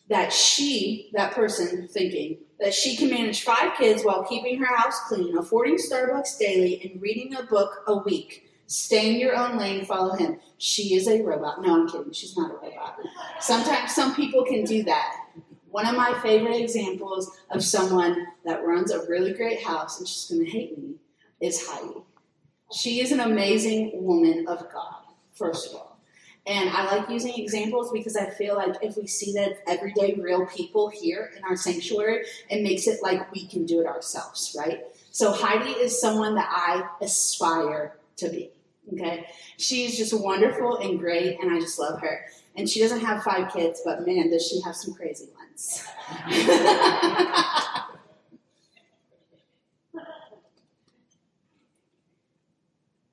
that 0.08 0.32
she, 0.32 1.10
that 1.12 1.32
person, 1.32 1.88
thinking 1.88 2.38
that 2.60 2.72
she 2.72 2.96
can 2.96 3.10
manage 3.10 3.42
five 3.42 3.76
kids 3.76 4.04
while 4.04 4.24
keeping 4.24 4.58
her 4.58 4.76
house 4.76 5.00
clean, 5.08 5.36
affording 5.36 5.76
Starbucks 5.76 6.38
daily, 6.38 6.80
and 6.82 7.02
reading 7.02 7.34
a 7.34 7.42
book 7.42 7.82
a 7.86 7.98
week? 7.98 8.48
Stay 8.66 9.12
in 9.12 9.20
your 9.20 9.36
own 9.36 9.58
lane, 9.58 9.84
follow 9.84 10.14
him. 10.14 10.38
She 10.56 10.94
is 10.94 11.06
a 11.08 11.22
robot. 11.22 11.60
No, 11.60 11.82
I'm 11.82 11.88
kidding. 11.88 12.12
She's 12.12 12.36
not 12.36 12.50
a 12.50 12.54
robot. 12.54 12.98
Sometimes 13.40 13.94
some 13.94 14.14
people 14.14 14.44
can 14.44 14.64
do 14.64 14.82
that. 14.84 15.23
One 15.74 15.86
of 15.86 15.96
my 15.96 16.16
favorite 16.22 16.54
examples 16.54 17.36
of 17.50 17.64
someone 17.64 18.28
that 18.44 18.64
runs 18.64 18.92
a 18.92 19.04
really 19.08 19.32
great 19.32 19.60
house 19.60 19.98
and 19.98 20.06
she's 20.06 20.26
going 20.30 20.44
to 20.44 20.48
hate 20.48 20.78
me 20.78 20.94
is 21.40 21.66
Heidi. 21.66 22.00
She 22.72 23.00
is 23.00 23.10
an 23.10 23.18
amazing 23.18 23.90
woman 23.94 24.46
of 24.46 24.72
God, 24.72 25.02
first 25.32 25.70
of 25.70 25.74
all. 25.74 25.98
And 26.46 26.70
I 26.70 26.84
like 26.84 27.10
using 27.10 27.34
examples 27.34 27.90
because 27.90 28.14
I 28.14 28.30
feel 28.30 28.54
like 28.54 28.76
if 28.82 28.96
we 28.96 29.08
see 29.08 29.32
that 29.32 29.64
everyday 29.66 30.14
real 30.14 30.46
people 30.46 30.90
here 30.90 31.32
in 31.36 31.42
our 31.42 31.56
sanctuary, 31.56 32.24
it 32.48 32.62
makes 32.62 32.86
it 32.86 33.02
like 33.02 33.32
we 33.32 33.44
can 33.44 33.66
do 33.66 33.80
it 33.80 33.86
ourselves, 33.86 34.54
right? 34.56 34.84
So 35.10 35.32
Heidi 35.32 35.70
is 35.70 36.00
someone 36.00 36.36
that 36.36 36.50
I 36.52 36.88
aspire 37.04 37.96
to 38.18 38.28
be. 38.28 38.52
Okay. 38.92 39.26
She's 39.56 39.98
just 39.98 40.12
wonderful 40.12 40.76
and 40.76 41.00
great, 41.00 41.40
and 41.40 41.52
I 41.52 41.58
just 41.58 41.80
love 41.80 42.00
her. 42.00 42.26
And 42.54 42.68
she 42.68 42.78
doesn't 42.78 43.00
have 43.00 43.24
five 43.24 43.52
kids, 43.52 43.82
but 43.84 44.06
man, 44.06 44.30
does 44.30 44.46
she 44.46 44.60
have 44.60 44.76
some 44.76 44.94
crazy 44.94 45.26
ones. 45.34 45.43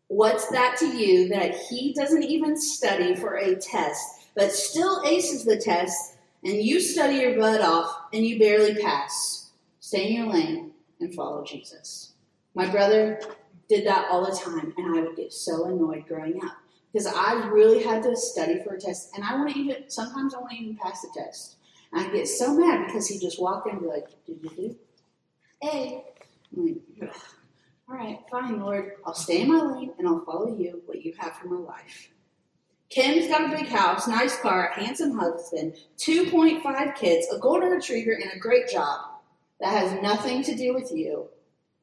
What's 0.07 0.47
that 0.49 0.75
to 0.79 0.87
you 0.87 1.29
that 1.29 1.55
he 1.55 1.93
doesn't 1.93 2.23
even 2.23 2.59
study 2.59 3.15
for 3.15 3.35
a 3.35 3.55
test, 3.55 4.27
but 4.35 4.51
still 4.51 5.01
aces 5.05 5.45
the 5.45 5.57
test, 5.57 6.17
and 6.43 6.61
you 6.61 6.81
study 6.81 7.17
your 7.17 7.37
butt 7.37 7.61
off 7.61 8.07
and 8.11 8.25
you 8.25 8.37
barely 8.37 8.75
pass? 8.75 9.51
Stay 9.79 10.07
in 10.07 10.13
your 10.13 10.33
lane 10.33 10.71
and 10.99 11.13
follow 11.13 11.43
Jesus. 11.43 12.13
My 12.55 12.67
brother 12.67 13.21
did 13.69 13.85
that 13.87 14.07
all 14.11 14.25
the 14.25 14.35
time, 14.35 14.73
and 14.77 14.97
I 14.97 15.01
would 15.01 15.15
get 15.15 15.31
so 15.31 15.65
annoyed 15.65 16.07
growing 16.07 16.43
up 16.43 16.57
because 16.91 17.07
I 17.07 17.47
really 17.47 17.81
had 17.83 18.03
to 18.03 18.15
study 18.17 18.61
for 18.63 18.73
a 18.73 18.79
test, 18.79 19.11
and 19.15 19.23
I 19.23 19.37
wouldn't 19.37 19.55
even 19.55 19.89
sometimes 19.89 20.33
I 20.33 20.39
wouldn't 20.39 20.59
even 20.59 20.75
pass 20.75 21.01
the 21.01 21.09
test. 21.15 21.55
I'd 21.93 22.11
get 22.11 22.27
so 22.27 22.53
mad 22.53 22.85
because 22.85 23.07
he'd 23.07 23.21
just 23.21 23.41
walk 23.41 23.65
in 23.65 23.73
and 23.73 23.81
be 23.81 23.87
like, 23.87 24.07
"Did 24.25 24.39
you 24.41 24.49
do 24.49 24.75
A?" 25.63 26.05
I'm 26.55 26.65
like, 26.99 27.13
"All 27.89 27.95
right, 27.95 28.19
fine, 28.29 28.59
Lord. 28.59 28.93
I'll 29.05 29.13
stay 29.13 29.41
in 29.41 29.49
my 29.49 29.61
lane 29.61 29.93
and 29.97 30.07
I'll 30.07 30.23
follow 30.25 30.55
you. 30.55 30.81
What 30.85 31.03
you 31.03 31.13
have 31.17 31.35
for 31.37 31.47
my 31.47 31.57
life." 31.57 32.09
Kim's 32.89 33.27
got 33.27 33.45
a 33.45 33.57
big 33.57 33.67
house, 33.67 34.05
nice 34.07 34.37
car, 34.39 34.71
handsome 34.73 35.17
husband, 35.17 35.75
2.5 35.97 36.93
kids, 36.95 37.25
a 37.31 37.39
golden 37.39 37.69
retriever, 37.69 38.11
and 38.11 38.31
a 38.33 38.39
great 38.39 38.67
job. 38.67 39.21
That 39.61 39.77
has 39.77 40.01
nothing 40.01 40.43
to 40.43 40.55
do 40.55 40.73
with 40.73 40.91
you. 40.91 41.29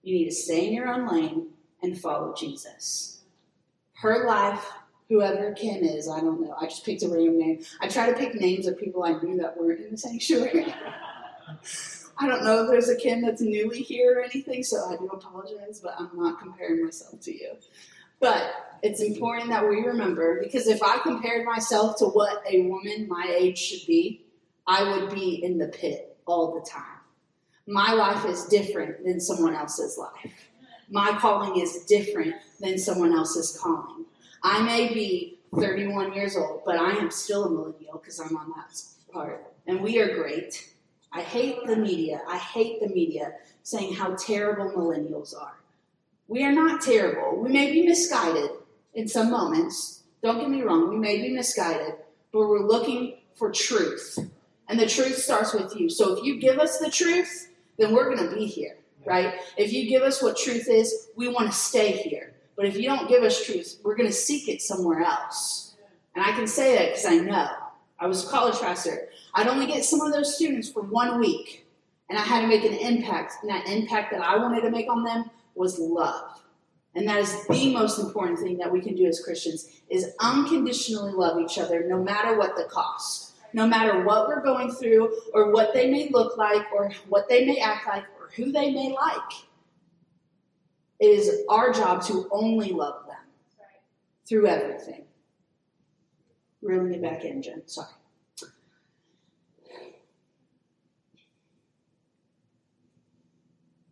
You 0.03 0.15
need 0.15 0.27
to 0.27 0.35
stay 0.35 0.67
in 0.67 0.75
your 0.75 0.89
own 0.89 1.09
lane 1.09 1.55
and 1.83 1.99
follow 1.99 2.35
Jesus. 2.35 3.23
Her 3.95 4.27
life, 4.27 4.71
whoever 5.09 5.53
Kim 5.53 5.83
is, 5.83 6.09
I 6.09 6.21
don't 6.21 6.41
know. 6.41 6.55
I 6.61 6.67
just 6.67 6.85
picked 6.85 7.03
a 7.03 7.09
random 7.09 7.39
name. 7.39 7.65
I 7.81 7.89
try 7.89 8.11
to 8.11 8.17
pick 8.17 8.35
names 8.35 8.67
of 8.67 8.79
people 8.79 9.05
I 9.05 9.13
knew 9.21 9.39
that 9.39 9.57
weren't 9.57 9.81
in 9.81 9.91
the 9.93 9.99
sanctuary. 9.99 10.75
I 12.21 12.27
don't 12.27 12.45
know 12.45 12.65
if 12.65 12.69
there's 12.69 12.89
a 12.89 12.97
Kim 12.97 13.23
that's 13.23 13.41
newly 13.41 13.81
here 13.81 14.19
or 14.19 14.23
anything, 14.23 14.65
so 14.65 14.77
I 14.91 14.97
do 14.97 15.07
apologize, 15.07 15.81
but 15.81 15.95
I'm 15.99 16.11
not 16.15 16.41
comparing 16.41 16.85
myself 16.85 17.21
to 17.23 17.33
you. 17.33 17.53
But 18.21 18.53
it's 18.83 19.01
important 19.01 19.51
that 19.51 19.69
we 19.69 19.83
remember 19.83 20.41
because 20.43 20.67
if 20.67 20.83
I 20.83 20.99
compared 20.99 21.47
myself 21.47 21.97
to 21.99 22.07
what 22.07 22.43
a 22.51 22.63
woman 22.63 23.07
my 23.09 23.33
age 23.37 23.59
should 23.59 23.87
be, 23.87 24.25
I 24.67 24.83
would 24.83 25.15
be 25.15 25.43
in 25.45 25.59
the 25.59 25.69
pit 25.69 26.17
all 26.27 26.55
the 26.55 26.69
time. 26.69 26.83
My 27.67 27.93
life 27.93 28.25
is 28.25 28.47
different 28.47 29.05
than 29.05 29.21
someone 29.21 29.55
else's 29.55 29.97
life. 29.97 30.33
My 30.91 31.17
calling 31.19 31.61
is 31.61 31.85
different 31.85 32.35
than 32.61 32.79
someone 32.79 33.13
else's 33.13 33.57
calling. 33.61 34.07
I 34.43 34.63
may 34.63 34.93
be 34.93 35.39
31 35.55 36.15
years 36.15 36.37
old, 36.37 36.63
but 36.65 36.79
I 36.79 36.93
am 36.93 37.11
still 37.11 37.45
a 37.45 37.51
millennial 37.51 37.99
because 37.99 38.21
I'm 38.21 38.37
on 38.37 38.53
that 38.57 38.81
part. 39.13 39.45
And 39.67 39.81
we 39.81 40.01
are 40.01 40.15
great. 40.15 40.73
I 41.13 41.23
hate 41.23 41.67
the 41.67 41.77
media. 41.77 42.21
I 42.29 42.39
hate 42.39 42.81
the 42.81 42.89
media 42.89 43.33
saying 43.63 43.95
how 43.95 44.15
terrible 44.15 44.71
millennials 44.71 45.35
are. 45.39 45.59
We 46.27 46.45
are 46.45 46.53
not 46.53 46.83
terrible. 46.83 47.41
We 47.41 47.51
may 47.51 47.73
be 47.73 47.87
misguided 47.87 48.51
in 48.95 49.09
some 49.09 49.31
moments. 49.31 50.03
Don't 50.23 50.41
get 50.41 50.51
me 50.51 50.63
wrong, 50.63 50.89
we 50.89 50.97
may 50.97 51.23
be 51.23 51.31
misguided, 51.31 51.95
but 52.33 52.41
we're 52.41 52.67
looking 52.67 53.19
for 53.35 53.51
truth. 53.51 54.19
And 54.69 54.79
the 54.79 54.87
truth 54.87 55.17
starts 55.17 55.55
with 55.55 55.75
you. 55.77 55.89
So 55.89 56.17
if 56.17 56.25
you 56.25 56.41
give 56.41 56.59
us 56.59 56.79
the 56.79 56.91
truth, 56.91 57.51
then 57.79 57.95
we're 57.95 58.15
going 58.15 58.29
to 58.29 58.35
be 58.35 58.47
here, 58.47 58.77
right? 59.07 59.37
If 59.57 59.73
you 59.73 59.89
give 59.89 60.03
us 60.03 60.23
what 60.23 60.37
truth 60.37 60.69
is, 60.69 61.09
we 61.17 61.29
want 61.29 61.51
to 61.51 61.57
stay 61.57 61.93
here. 61.93 62.35
But 62.59 62.67
if 62.67 62.77
you 62.77 62.89
don't 62.89 63.09
give 63.09 63.23
us 63.23 63.47
truth, 63.47 63.79
we're 63.85 63.95
going 63.95 64.09
to 64.09 64.13
seek 64.13 64.49
it 64.49 64.61
somewhere 64.61 65.03
else. 65.03 65.77
And 66.17 66.25
I 66.25 66.33
can 66.33 66.49
say 66.49 66.75
that 66.75 66.87
because 66.89 67.07
I 67.07 67.19
know. 67.19 67.49
I 68.01 68.09
was 68.09 68.27
a 68.27 68.29
college 68.29 68.57
professor. 68.57 69.11
I'd 69.33 69.47
only 69.47 69.67
get 69.67 69.85
some 69.85 70.01
of 70.01 70.13
those 70.13 70.35
students 70.35 70.69
for 70.69 70.83
one 70.83 71.21
week, 71.21 71.67
and 72.11 72.19
I 72.19 72.23
had 72.23 72.41
to 72.41 72.49
make 72.49 72.65
an 72.65 72.75
impact. 72.75 73.35
And 73.43 73.51
that 73.51 73.69
impact 73.69 74.11
that 74.11 74.23
I 74.23 74.37
wanted 74.39 74.63
to 74.63 74.73
make 74.73 74.91
on 74.91 75.05
them 75.05 75.31
was 75.55 75.79
love. 75.79 76.43
And 76.97 77.07
that 77.07 77.21
is 77.21 77.47
the 77.47 77.73
most 77.73 78.01
important 78.01 78.41
thing 78.41 78.59
that 78.59 78.73
we 78.73 78.81
can 78.81 78.97
do 78.97 79.07
as 79.07 79.23
Christians 79.23 79.71
is 79.89 80.15
unconditionally 80.19 81.13
love 81.13 81.39
each 81.39 81.59
other 81.59 81.87
no 81.87 82.03
matter 82.03 82.37
what 82.37 82.57
the 82.57 82.65
cost. 82.65 83.37
No 83.53 83.69
matter 83.69 84.05
what 84.05 84.27
we're 84.27 84.43
going 84.43 84.73
through 84.73 85.17
or 85.33 85.53
what 85.53 85.73
they 85.73 85.89
may 85.89 86.09
look 86.09 86.37
like 86.37 86.73
or 86.73 86.91
what 87.09 87.29
they 87.29 87.47
may 87.47 87.59
act 87.59 87.87
like 87.87 88.05
or 88.21 88.31
who 88.35 88.51
they 88.51 88.73
may 88.73 88.93
like. 88.93 89.48
It 91.01 91.07
is 91.07 91.45
our 91.49 91.73
job 91.73 92.03
to 92.07 92.29
only 92.31 92.73
love 92.73 93.07
them 93.07 93.17
through 94.29 94.47
everything. 94.47 95.05
Reeling 96.61 96.95
it 96.95 97.03
back 97.03 97.25
in, 97.25 97.41
Jen. 97.43 97.63
Sorry. 97.67 97.89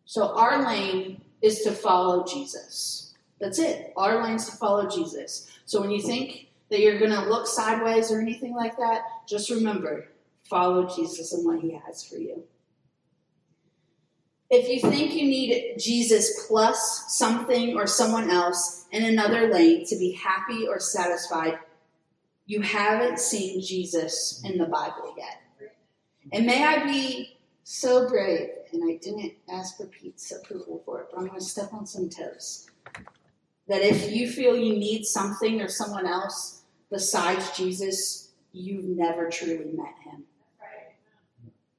So 0.05 0.35
our 0.35 0.65
lane 0.65 1.21
is 1.43 1.61
to 1.61 1.73
follow 1.73 2.25
Jesus. 2.25 3.15
That's 3.39 3.59
it. 3.59 3.93
Our 3.97 4.25
lane 4.25 4.37
is 4.37 4.47
to 4.47 4.57
follow 4.57 4.89
Jesus. 4.89 5.51
So 5.67 5.81
when 5.81 5.91
you 5.91 6.01
think 6.01 6.49
that 6.71 6.81
you're 6.81 6.99
going 6.99 7.11
to 7.11 7.29
look 7.29 7.47
sideways 7.47 8.11
or 8.11 8.21
anything 8.21 8.55
like 8.55 8.77
that, 8.79 9.03
just 9.29 9.51
remember 9.51 10.09
follow 10.49 10.89
Jesus 10.89 11.33
and 11.33 11.45
what 11.45 11.61
he 11.61 11.79
has 11.87 12.05
for 12.05 12.17
you. 12.17 12.45
If 14.49 14.69
you 14.69 14.91
think 14.91 15.15
you 15.15 15.25
need 15.25 15.75
Jesus 15.77 16.47
plus 16.47 17.17
something 17.17 17.77
or 17.77 17.87
someone 17.87 18.31
else 18.31 18.87
in 18.93 19.05
another 19.05 19.53
lane 19.53 19.85
to 19.87 19.97
be 19.97 20.13
happy 20.13 20.69
or 20.69 20.79
satisfied, 20.79 21.59
you 22.47 22.61
haven't 22.61 23.19
seen 23.19 23.61
Jesus 23.61 24.41
in 24.45 24.57
the 24.59 24.67
Bible 24.67 25.15
yet. 25.19 25.73
And 26.33 26.47
may 26.47 26.65
I 26.65 26.85
be 26.85 27.39
so 27.65 28.09
brave, 28.09 28.51
and 28.73 28.85
I 28.85 28.99
didn't 29.03 29.33
ask 29.51 29.77
for 29.77 29.87
Pete's 29.87 30.31
approval 30.31 30.81
for 30.85 31.01
it, 31.01 31.09
but 31.11 31.19
I'm 31.19 31.27
going 31.27 31.41
to 31.41 31.45
step 31.45 31.73
on 31.73 31.87
some 31.87 32.09
toes. 32.09 32.71
That 33.67 33.83
if 33.83 34.13
you 34.13 34.31
feel 34.31 34.57
you 34.57 34.75
need 34.75 35.05
something 35.05 35.61
or 35.61 35.67
someone 35.67 36.07
else 36.07 36.63
besides 36.89 37.51
Jesus, 37.57 38.31
you've 38.53 38.85
never 38.85 39.29
truly 39.29 39.73
met 39.73 39.95
him. 40.05 40.23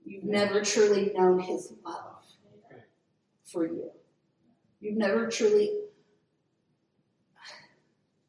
You've 0.03 0.26
never 0.26 0.61
truly 0.61 1.13
known 1.15 1.39
his 1.39 1.72
love 1.86 2.16
for 3.58 3.66
you. 3.66 3.89
You've 4.80 4.97
never 4.97 5.28
truly. 5.28 5.72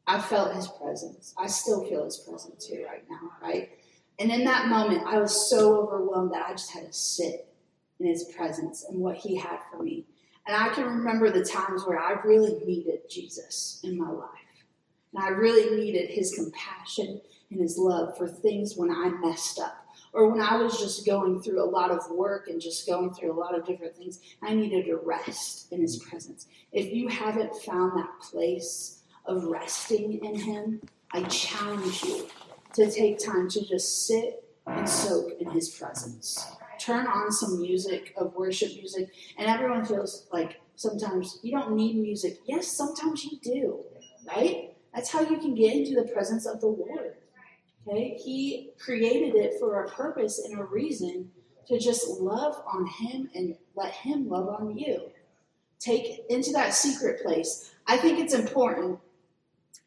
I 0.07 0.18
felt 0.18 0.55
his 0.55 0.68
presence. 0.68 1.35
I 1.37 1.49
still 1.49 1.87
feel 1.87 2.07
his 2.07 2.16
presence 2.16 2.64
here 2.64 2.87
right 2.87 3.05
now, 3.11 3.31
right? 3.43 3.68
And 4.18 4.33
in 4.33 4.45
that 4.45 4.68
moment, 4.68 5.07
I 5.07 5.18
was 5.18 5.51
so 5.51 5.83
overwhelmed 5.83 6.33
that 6.33 6.47
I 6.47 6.53
just 6.53 6.72
had 6.72 6.87
to 6.87 6.93
sit 6.93 7.47
in 8.01 8.07
his 8.07 8.24
presence 8.35 8.87
and 8.89 9.01
what 9.01 9.16
he 9.16 9.37
had 9.37 9.59
for 9.70 9.83
me. 9.83 10.07
And 10.47 10.57
I 10.57 10.70
can 10.70 10.85
remember 10.85 11.31
the 11.31 11.45
times 11.45 11.85
where 11.87 11.99
I 11.99 12.12
really 12.24 12.64
needed 12.64 13.01
Jesus 13.11 13.81
in 13.85 13.99
my 13.99 14.09
life. 14.09 14.31
And 15.12 15.22
I 15.22 15.29
really 15.29 15.76
needed 15.76 16.09
his 16.09 16.33
compassion 16.35 17.20
and 17.51 17.61
his 17.61 17.76
love 17.76 18.16
for 18.16 18.26
things 18.26 18.76
when 18.76 18.91
I 18.91 19.11
messed 19.20 19.61
up 19.61 19.88
or 20.13 20.31
when 20.31 20.41
I 20.41 20.57
was 20.57 20.79
just 20.79 21.07
going 21.07 21.41
through 21.41 21.63
a 21.63 21.69
lot 21.69 21.91
of 21.91 22.11
work 22.11 22.49
and 22.49 22.61
just 22.61 22.87
going 22.87 23.13
through 23.13 23.33
a 23.33 23.39
lot 23.39 23.57
of 23.57 23.67
different 23.67 23.97
things, 23.97 24.21
I 24.43 24.55
needed 24.55 24.87
to 24.87 24.97
rest 24.97 25.73
in 25.73 25.81
His 25.81 25.99
presence. 25.99 26.47
If 26.73 26.93
you 26.93 27.09
haven't 27.09 27.55
found 27.63 27.99
that 27.99 28.21
place 28.21 29.03
of 29.27 29.45
resting 29.45 30.25
in 30.25 30.35
Him, 30.35 30.83
I 31.13 31.23
challenge 31.25 32.03
you 32.05 32.29
to 32.75 32.91
take 32.91 33.25
time 33.25 33.49
to 33.51 33.65
just 33.67 34.07
sit 34.07 34.45
and 34.67 34.89
soak 34.89 35.33
in 35.41 35.51
His 35.51 35.69
presence. 35.69 36.47
Turn 36.79 37.07
on 37.07 37.33
some 37.33 37.61
music 37.61 38.15
of 38.17 38.35
worship 38.35 38.73
music, 38.75 39.11
and 39.37 39.49
everyone 39.49 39.85
feels 39.85 40.27
like 40.33 40.61
sometimes 40.77 41.39
you 41.43 41.53
don't 41.53 41.75
need 41.75 41.97
music. 41.97 42.39
Yes, 42.47 42.69
sometimes 42.69 43.25
you 43.25 43.39
do, 43.43 43.85
right? 44.27 44.75
That's 44.95 45.11
how 45.11 45.21
you 45.21 45.39
can 45.39 45.55
get 45.55 45.75
into 45.75 45.95
the 45.95 46.11
presence 46.11 46.47
of 46.47 46.61
the 46.61 46.69
Lord. 46.69 47.18
Okay? 47.89 48.18
He 48.22 48.70
created 48.78 49.34
it 49.34 49.59
for 49.59 49.84
a 49.84 49.89
purpose 49.91 50.39
and 50.39 50.59
a 50.59 50.64
reason 50.64 51.30
to 51.68 51.78
just 51.78 52.09
love 52.20 52.62
on 52.66 52.86
Him 52.86 53.30
and 53.34 53.57
let 53.74 53.93
Him 53.93 54.28
love 54.28 54.49
on 54.49 54.76
you. 54.76 55.11
Take 55.78 56.24
into 56.28 56.53
that 56.53 56.74
secret 56.74 57.22
place. 57.22 57.70
I 57.86 57.97
think 57.97 58.18
it's 58.18 58.34
important. 58.34 58.99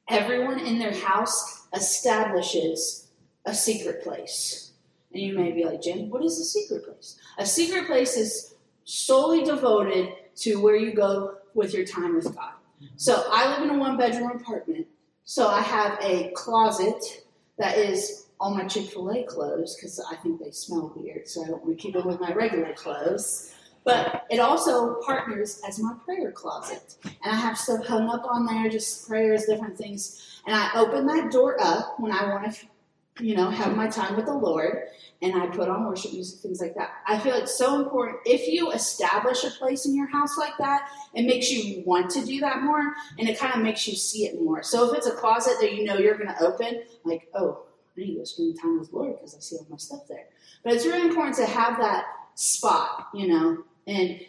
Everyone 0.07 0.59
in 0.59 0.79
their 0.79 0.93
house 0.93 1.67
establishes 1.73 3.07
a 3.45 3.53
secret 3.53 4.03
place. 4.03 4.71
And 5.13 5.21
you 5.21 5.37
may 5.37 5.51
be 5.51 5.65
like, 5.65 5.81
Jim, 5.81 6.09
what 6.09 6.23
is 6.23 6.39
a 6.39 6.45
secret 6.45 6.85
place? 6.85 7.17
A 7.37 7.45
secret 7.45 7.87
place 7.87 8.15
is 8.15 8.55
solely 8.85 9.43
devoted 9.43 10.13
to 10.37 10.61
where 10.61 10.75
you 10.75 10.93
go 10.93 11.35
with 11.53 11.73
your 11.73 11.85
time 11.85 12.15
with 12.15 12.33
God. 12.33 12.53
So 12.95 13.25
I 13.29 13.51
live 13.51 13.69
in 13.69 13.75
a 13.75 13.79
one 13.79 13.97
bedroom 13.97 14.31
apartment. 14.31 14.87
So 15.23 15.47
I 15.47 15.61
have 15.61 15.97
a 16.01 16.31
closet 16.35 17.20
that 17.61 17.77
is 17.77 18.27
all 18.39 18.53
my 18.55 18.65
Chick 18.65 18.89
fil 18.89 19.11
A 19.11 19.23
clothes 19.23 19.75
because 19.75 20.03
I 20.11 20.15
think 20.15 20.41
they 20.41 20.51
smell 20.51 20.91
weird, 20.95 21.27
so 21.27 21.43
I 21.43 21.47
don't 21.47 21.63
want 21.63 21.77
to 21.77 21.81
keep 21.81 21.93
them 21.93 22.07
with 22.07 22.19
my 22.19 22.33
regular 22.33 22.73
clothes. 22.73 23.53
But 23.83 24.25
it 24.29 24.39
also 24.39 24.95
partners 25.01 25.61
as 25.67 25.79
my 25.79 25.93
prayer 26.05 26.31
closet. 26.31 26.95
And 27.03 27.33
I 27.33 27.35
have 27.35 27.57
stuff 27.57 27.85
hung 27.85 28.09
up 28.09 28.25
on 28.25 28.45
there, 28.45 28.69
just 28.69 29.07
prayers, 29.07 29.45
different 29.45 29.77
things. 29.77 30.39
And 30.45 30.55
I 30.55 30.69
open 30.75 31.07
that 31.07 31.31
door 31.31 31.57
up 31.59 31.99
when 31.99 32.11
I 32.11 32.29
want 32.29 32.53
to, 32.53 32.65
you 33.19 33.35
know, 33.35 33.49
have 33.49 33.75
my 33.75 33.87
time 33.87 34.15
with 34.15 34.25
the 34.25 34.33
Lord. 34.33 34.83
And 35.23 35.35
I 35.35 35.45
put 35.47 35.69
on 35.69 35.85
worship 35.85 36.13
music, 36.13 36.39
things 36.39 36.59
like 36.59 36.73
that. 36.75 36.93
I 37.05 37.19
feel 37.19 37.35
it's 37.35 37.55
so 37.55 37.79
important. 37.79 38.17
If 38.25 38.47
you 38.47 38.71
establish 38.71 39.43
a 39.43 39.51
place 39.51 39.85
in 39.85 39.95
your 39.95 40.07
house 40.07 40.35
like 40.35 40.57
that, 40.57 40.89
it 41.13 41.23
makes 41.23 41.51
you 41.51 41.83
want 41.85 42.09
to 42.11 42.25
do 42.25 42.39
that 42.39 42.63
more. 42.63 42.93
And 43.19 43.29
it 43.29 43.37
kind 43.37 43.53
of 43.53 43.61
makes 43.61 43.87
you 43.87 43.95
see 43.95 44.25
it 44.25 44.41
more. 44.41 44.63
So 44.63 44.89
if 44.89 44.97
it's 44.97 45.05
a 45.05 45.11
closet 45.11 45.57
that 45.61 45.73
you 45.73 45.83
know 45.83 45.97
you're 45.97 46.17
going 46.17 46.29
to 46.29 46.43
open, 46.43 46.81
like, 47.03 47.27
oh, 47.35 47.65
I 47.95 48.01
need 48.01 48.17
to 48.17 48.25
spend 48.25 48.59
time 48.59 48.79
with 48.79 48.89
the 48.89 48.97
Lord 48.97 49.17
because 49.17 49.35
I 49.35 49.39
see 49.39 49.57
all 49.57 49.67
my 49.69 49.77
stuff 49.77 50.07
there. 50.09 50.25
But 50.63 50.73
it's 50.73 50.85
really 50.85 51.07
important 51.07 51.35
to 51.35 51.45
have 51.45 51.77
that 51.77 52.05
spot, 52.33 53.09
you 53.13 53.27
know, 53.27 53.63
and 53.85 54.19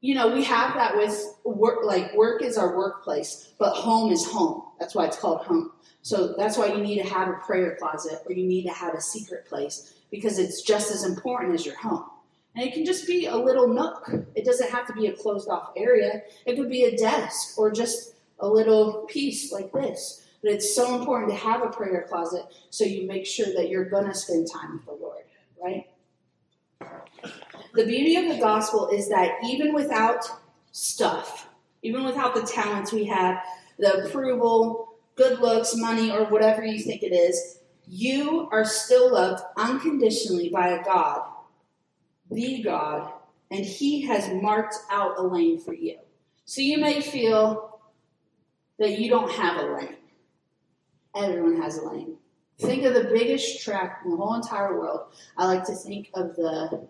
you 0.00 0.14
know, 0.14 0.32
we 0.32 0.42
have 0.44 0.74
that 0.74 0.96
with 0.96 1.36
work, 1.44 1.84
like 1.84 2.14
work 2.14 2.42
is 2.42 2.56
our 2.56 2.76
workplace, 2.76 3.52
but 3.58 3.74
home 3.74 4.10
is 4.12 4.26
home. 4.26 4.62
That's 4.78 4.94
why 4.94 5.06
it's 5.06 5.18
called 5.18 5.42
home. 5.42 5.72
So 6.02 6.34
that's 6.38 6.56
why 6.56 6.72
you 6.72 6.78
need 6.78 7.02
to 7.02 7.08
have 7.08 7.28
a 7.28 7.34
prayer 7.34 7.76
closet 7.78 8.22
or 8.26 8.32
you 8.32 8.46
need 8.46 8.62
to 8.62 8.72
have 8.72 8.94
a 8.94 9.00
secret 9.00 9.46
place 9.46 9.94
because 10.10 10.38
it's 10.38 10.62
just 10.62 10.90
as 10.90 11.04
important 11.04 11.54
as 11.54 11.66
your 11.66 11.76
home. 11.76 12.04
And 12.54 12.66
it 12.66 12.72
can 12.72 12.84
just 12.84 13.06
be 13.06 13.26
a 13.26 13.36
little 13.36 13.68
nook. 13.68 14.10
It 14.34 14.44
doesn't 14.44 14.70
have 14.70 14.86
to 14.86 14.92
be 14.94 15.06
a 15.06 15.12
closed 15.12 15.48
off 15.48 15.72
area. 15.76 16.22
It 16.46 16.56
could 16.56 16.70
be 16.70 16.84
a 16.84 16.96
desk 16.96 17.58
or 17.58 17.70
just 17.70 18.14
a 18.38 18.48
little 18.48 19.06
piece 19.08 19.52
like 19.52 19.70
this. 19.72 20.26
But 20.42 20.52
it's 20.52 20.74
so 20.74 20.98
important 20.98 21.30
to 21.30 21.36
have 21.36 21.62
a 21.62 21.68
prayer 21.68 22.06
closet 22.08 22.46
so 22.70 22.84
you 22.84 23.06
make 23.06 23.26
sure 23.26 23.52
that 23.54 23.68
you're 23.68 23.84
going 23.84 24.06
to 24.06 24.14
spend 24.14 24.48
time 24.50 24.72
with 24.72 24.86
the 24.86 24.92
Lord, 24.92 25.24
right? 25.62 25.89
The 27.74 27.86
beauty 27.86 28.16
of 28.16 28.28
the 28.28 28.40
gospel 28.40 28.88
is 28.88 29.08
that 29.08 29.38
even 29.44 29.72
without 29.72 30.24
stuff, 30.72 31.48
even 31.82 32.04
without 32.04 32.34
the 32.34 32.42
talents 32.42 32.92
we 32.92 33.04
have, 33.06 33.42
the 33.78 34.04
approval, 34.04 34.94
good 35.14 35.38
looks, 35.40 35.76
money, 35.76 36.10
or 36.10 36.24
whatever 36.24 36.64
you 36.64 36.80
think 36.80 37.02
it 37.02 37.12
is, 37.12 37.60
you 37.86 38.48
are 38.52 38.64
still 38.64 39.12
loved 39.12 39.42
unconditionally 39.56 40.48
by 40.48 40.68
a 40.68 40.84
God, 40.84 41.22
the 42.30 42.62
God, 42.62 43.12
and 43.50 43.64
He 43.64 44.02
has 44.02 44.30
marked 44.42 44.76
out 44.90 45.18
a 45.18 45.22
lane 45.22 45.58
for 45.58 45.74
you. 45.74 45.98
So 46.44 46.60
you 46.60 46.78
may 46.78 47.00
feel 47.00 47.80
that 48.78 48.98
you 48.98 49.08
don't 49.10 49.30
have 49.30 49.62
a 49.62 49.74
lane. 49.74 49.96
Everyone 51.16 51.60
has 51.60 51.78
a 51.78 51.88
lane. 51.88 52.16
Think 52.58 52.84
of 52.84 52.94
the 52.94 53.04
biggest 53.04 53.62
track 53.64 54.02
in 54.04 54.10
the 54.10 54.16
whole 54.16 54.34
entire 54.34 54.78
world. 54.78 55.12
I 55.36 55.46
like 55.46 55.64
to 55.64 55.74
think 55.74 56.10
of 56.14 56.36
the 56.36 56.86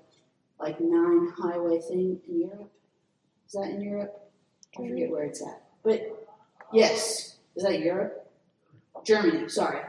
like 0.61 0.81
nine 0.81 1.29
highway 1.39 1.81
thing 1.81 2.21
in 2.29 2.41
Europe. 2.41 2.71
Is 3.47 3.53
that 3.55 3.71
in 3.71 3.81
Europe? 3.83 4.31
I 4.79 4.89
forget 4.89 5.11
where 5.11 5.25
it's 5.25 5.43
at. 5.43 5.63
But 5.83 6.29
yes, 6.73 7.37
is 7.57 7.65
that 7.65 7.81
Europe? 7.81 8.31
Germany, 9.05 9.49
sorry. 9.49 9.81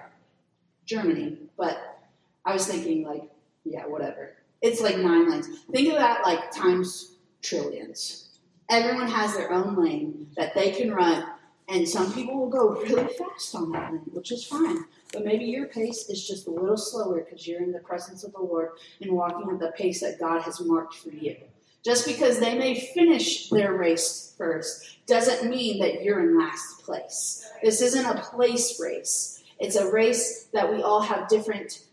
Germany. 0.85 1.37
But 1.57 1.99
I 2.45 2.53
was 2.53 2.67
thinking 2.67 3.05
like, 3.05 3.29
yeah, 3.63 3.85
whatever. 3.85 4.33
It's 4.61 4.81
like 4.81 4.97
nine 4.97 5.29
lanes. 5.29 5.47
Think 5.71 5.89
of 5.89 5.99
that 5.99 6.23
like 6.23 6.51
times 6.51 7.15
trillions. 7.41 8.29
Everyone 8.69 9.07
has 9.07 9.35
their 9.35 9.51
own 9.51 9.75
lane 9.75 10.27
that 10.37 10.55
they 10.55 10.71
can 10.71 10.93
run, 10.93 11.25
and 11.71 11.87
some 11.87 12.11
people 12.13 12.37
will 12.37 12.49
go 12.49 12.81
really 12.81 13.07
fast 13.13 13.55
on 13.55 13.71
that 13.71 13.93
lane, 13.93 14.01
which 14.11 14.31
is 14.31 14.43
fine. 14.43 14.83
But 15.13 15.23
maybe 15.23 15.45
your 15.45 15.67
pace 15.67 16.09
is 16.09 16.27
just 16.27 16.47
a 16.47 16.51
little 16.51 16.77
slower 16.77 17.21
because 17.21 17.47
you're 17.47 17.63
in 17.63 17.71
the 17.71 17.79
presence 17.79 18.25
of 18.25 18.33
the 18.33 18.41
Lord 18.41 18.69
and 18.99 19.11
walking 19.13 19.49
at 19.51 19.59
the 19.59 19.71
pace 19.71 20.01
that 20.01 20.19
God 20.19 20.41
has 20.41 20.59
marked 20.59 20.95
for 20.95 21.11
you. 21.11 21.37
Just 21.83 22.05
because 22.05 22.39
they 22.39 22.57
may 22.57 22.79
finish 22.93 23.49
their 23.49 23.73
race 23.73 24.35
first 24.37 24.97
doesn't 25.07 25.49
mean 25.49 25.79
that 25.79 26.03
you're 26.03 26.19
in 26.19 26.37
last 26.37 26.83
place. 26.83 27.49
This 27.63 27.81
isn't 27.81 28.05
a 28.05 28.21
place 28.21 28.79
race, 28.79 29.43
it's 29.59 29.77
a 29.77 29.89
race 29.89 30.47
that 30.53 30.71
we 30.71 30.81
all 30.81 31.01
have 31.01 31.29
different 31.29 31.85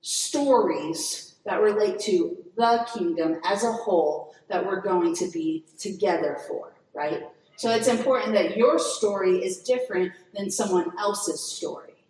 stories 0.00 1.34
that 1.44 1.60
relate 1.60 1.98
to 2.00 2.36
the 2.56 2.86
kingdom 2.94 3.40
as 3.44 3.62
a 3.62 3.72
whole 3.72 4.34
that 4.48 4.64
we're 4.64 4.80
going 4.80 5.14
to 5.16 5.30
be 5.30 5.64
together 5.78 6.38
for, 6.48 6.72
right? 6.94 7.22
So 7.58 7.72
it's 7.72 7.88
important 7.88 8.34
that 8.34 8.56
your 8.56 8.78
story 8.78 9.44
is 9.44 9.58
different 9.58 10.12
than 10.32 10.48
someone 10.48 10.96
else's 10.96 11.40
story. 11.40 12.04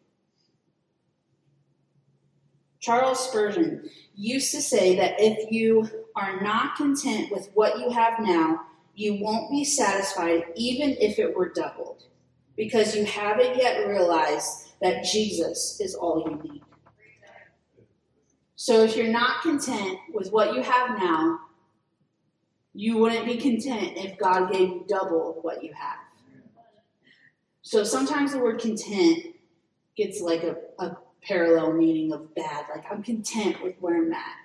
Charles 2.80 3.18
Spurgeon 3.18 3.88
used 4.14 4.52
to 4.52 4.60
say 4.60 4.94
that 4.96 5.14
if 5.18 5.50
you 5.50 5.88
are 6.14 6.42
not 6.42 6.76
content 6.76 7.32
with 7.32 7.48
what 7.54 7.78
you 7.78 7.88
have 7.88 8.20
now, 8.20 8.60
you 8.94 9.14
won't 9.22 9.50
be 9.50 9.64
satisfied 9.64 10.44
even 10.54 10.90
if 11.00 11.18
it 11.18 11.34
were 11.34 11.48
doubled, 11.48 12.04
because 12.54 12.94
you 12.94 13.06
haven't 13.06 13.56
yet 13.56 13.88
realized 13.88 14.74
that 14.82 15.02
Jesus 15.02 15.80
is 15.80 15.94
all 15.94 16.28
you 16.28 16.50
need. 16.52 16.62
So 18.56 18.82
if 18.82 18.98
you're 18.98 19.08
not 19.08 19.40
content 19.40 19.98
with 20.12 20.30
what 20.30 20.54
you 20.54 20.60
have 20.60 20.98
now, 20.98 21.40
you 22.74 22.98
wouldn't 22.98 23.26
be 23.26 23.36
content 23.36 23.92
if 23.96 24.18
God 24.18 24.52
gave 24.52 24.68
you 24.68 24.84
double 24.88 25.38
what 25.42 25.62
you 25.62 25.72
have. 25.72 25.98
So 27.62 27.84
sometimes 27.84 28.32
the 28.32 28.38
word 28.38 28.60
content 28.60 29.34
gets 29.96 30.20
like 30.20 30.42
a, 30.42 30.56
a 30.78 30.96
parallel 31.22 31.72
meaning 31.72 32.12
of 32.12 32.34
bad. 32.34 32.66
Like 32.74 32.84
I'm 32.90 33.02
content 33.02 33.62
with 33.62 33.74
where 33.80 33.96
I'm 33.96 34.12
at. 34.12 34.36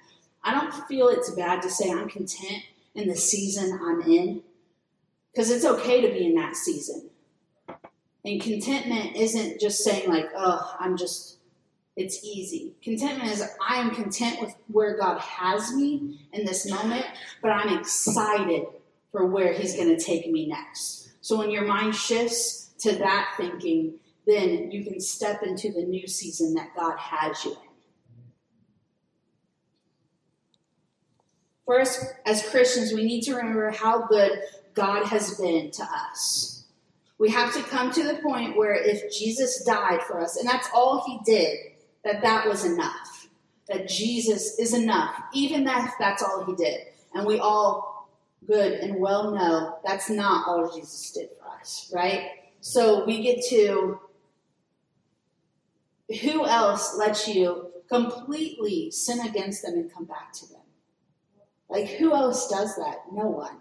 I 0.43 0.53
don't 0.53 0.73
feel 0.87 1.07
it's 1.07 1.31
bad 1.31 1.61
to 1.61 1.69
say 1.69 1.91
I'm 1.91 2.09
content 2.09 2.63
in 2.95 3.07
the 3.07 3.15
season 3.15 3.79
I'm 3.81 4.01
in 4.01 4.41
because 5.31 5.49
it's 5.49 5.65
okay 5.65 6.01
to 6.01 6.11
be 6.11 6.25
in 6.25 6.35
that 6.35 6.55
season. 6.55 7.09
And 8.25 8.41
contentment 8.41 9.15
isn't 9.15 9.59
just 9.59 9.83
saying, 9.83 10.09
like, 10.09 10.29
oh, 10.35 10.75
I'm 10.79 10.95
just, 10.95 11.37
it's 11.95 12.23
easy. 12.23 12.73
Contentment 12.81 13.31
is 13.31 13.47
I 13.65 13.75
am 13.77 13.93
content 13.93 14.41
with 14.41 14.55
where 14.67 14.97
God 14.97 15.19
has 15.19 15.73
me 15.73 16.27
in 16.33 16.45
this 16.45 16.69
moment, 16.69 17.05
but 17.41 17.51
I'm 17.51 17.77
excited 17.77 18.65
for 19.11 19.27
where 19.27 19.53
He's 19.53 19.75
going 19.75 19.95
to 19.95 20.03
take 20.03 20.29
me 20.29 20.47
next. 20.47 21.11
So 21.21 21.37
when 21.37 21.51
your 21.51 21.65
mind 21.65 21.95
shifts 21.95 22.71
to 22.79 22.93
that 22.97 23.33
thinking, 23.37 23.93
then 24.25 24.71
you 24.71 24.83
can 24.83 24.99
step 24.99 25.43
into 25.43 25.71
the 25.71 25.83
new 25.83 26.07
season 26.07 26.55
that 26.55 26.75
God 26.75 26.97
has 26.97 27.45
you 27.45 27.51
in. 27.51 27.57
First, 31.65 32.05
as 32.25 32.47
Christians, 32.49 32.91
we 32.91 33.05
need 33.05 33.21
to 33.21 33.35
remember 33.35 33.71
how 33.71 34.07
good 34.07 34.41
God 34.73 35.05
has 35.05 35.39
been 35.39 35.71
to 35.71 35.83
us. 35.83 36.65
We 37.19 37.29
have 37.29 37.53
to 37.53 37.61
come 37.63 37.91
to 37.91 38.03
the 38.03 38.15
point 38.15 38.57
where 38.57 38.73
if 38.73 39.13
Jesus 39.13 39.63
died 39.63 40.01
for 40.03 40.19
us, 40.19 40.35
and 40.35 40.49
that's 40.49 40.67
all 40.73 41.05
he 41.05 41.19
did, 41.23 41.57
that 42.03 42.21
that 42.21 42.47
was 42.47 42.65
enough. 42.65 43.27
That 43.69 43.87
Jesus 43.87 44.59
is 44.59 44.73
enough, 44.73 45.15
even 45.33 45.63
that 45.63 45.93
that's 45.97 46.21
all 46.21 46.43
he 46.45 46.55
did. 46.55 46.81
And 47.13 47.25
we 47.25 47.39
all 47.39 48.09
good 48.45 48.73
and 48.73 48.99
well 48.99 49.31
know 49.31 49.77
that's 49.85 50.09
not 50.09 50.47
all 50.47 50.75
Jesus 50.75 51.11
did 51.11 51.29
for 51.39 51.47
us, 51.59 51.89
right? 51.93 52.31
So 52.59 53.05
we 53.05 53.21
get 53.23 53.43
to 53.49 53.99
who 56.21 56.45
else 56.45 56.97
lets 56.97 57.27
you 57.27 57.71
completely 57.89 58.91
sin 58.91 59.19
against 59.21 59.63
them 59.63 59.75
and 59.75 59.93
come 59.93 60.05
back 60.05 60.33
to 60.33 60.47
them? 60.47 60.61
Like, 61.69 61.87
who 61.87 62.13
else 62.13 62.49
does 62.49 62.75
that? 62.75 62.97
No 63.11 63.27
one. 63.27 63.57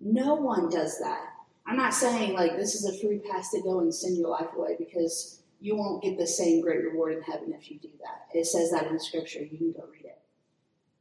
No 0.00 0.34
one 0.34 0.68
does 0.68 0.98
that. 1.00 1.30
I'm 1.66 1.76
not 1.76 1.94
saying 1.94 2.34
like 2.34 2.56
this 2.56 2.74
is 2.74 2.84
a 2.84 2.98
free 3.00 3.18
pass 3.18 3.50
to 3.52 3.62
go 3.62 3.80
and 3.80 3.94
send 3.94 4.18
your 4.18 4.28
life 4.28 4.48
away 4.54 4.76
because 4.78 5.40
you 5.64 5.74
won't 5.74 6.02
get 6.02 6.18
the 6.18 6.26
same 6.26 6.60
great 6.60 6.84
reward 6.84 7.14
in 7.14 7.22
heaven 7.22 7.54
if 7.58 7.70
you 7.70 7.78
do 7.78 7.88
that. 8.02 8.38
It 8.38 8.44
says 8.44 8.70
that 8.70 8.86
in 8.86 9.00
scripture. 9.00 9.40
You 9.40 9.56
can 9.56 9.72
go 9.72 9.88
read 9.90 10.04
it. 10.04 10.18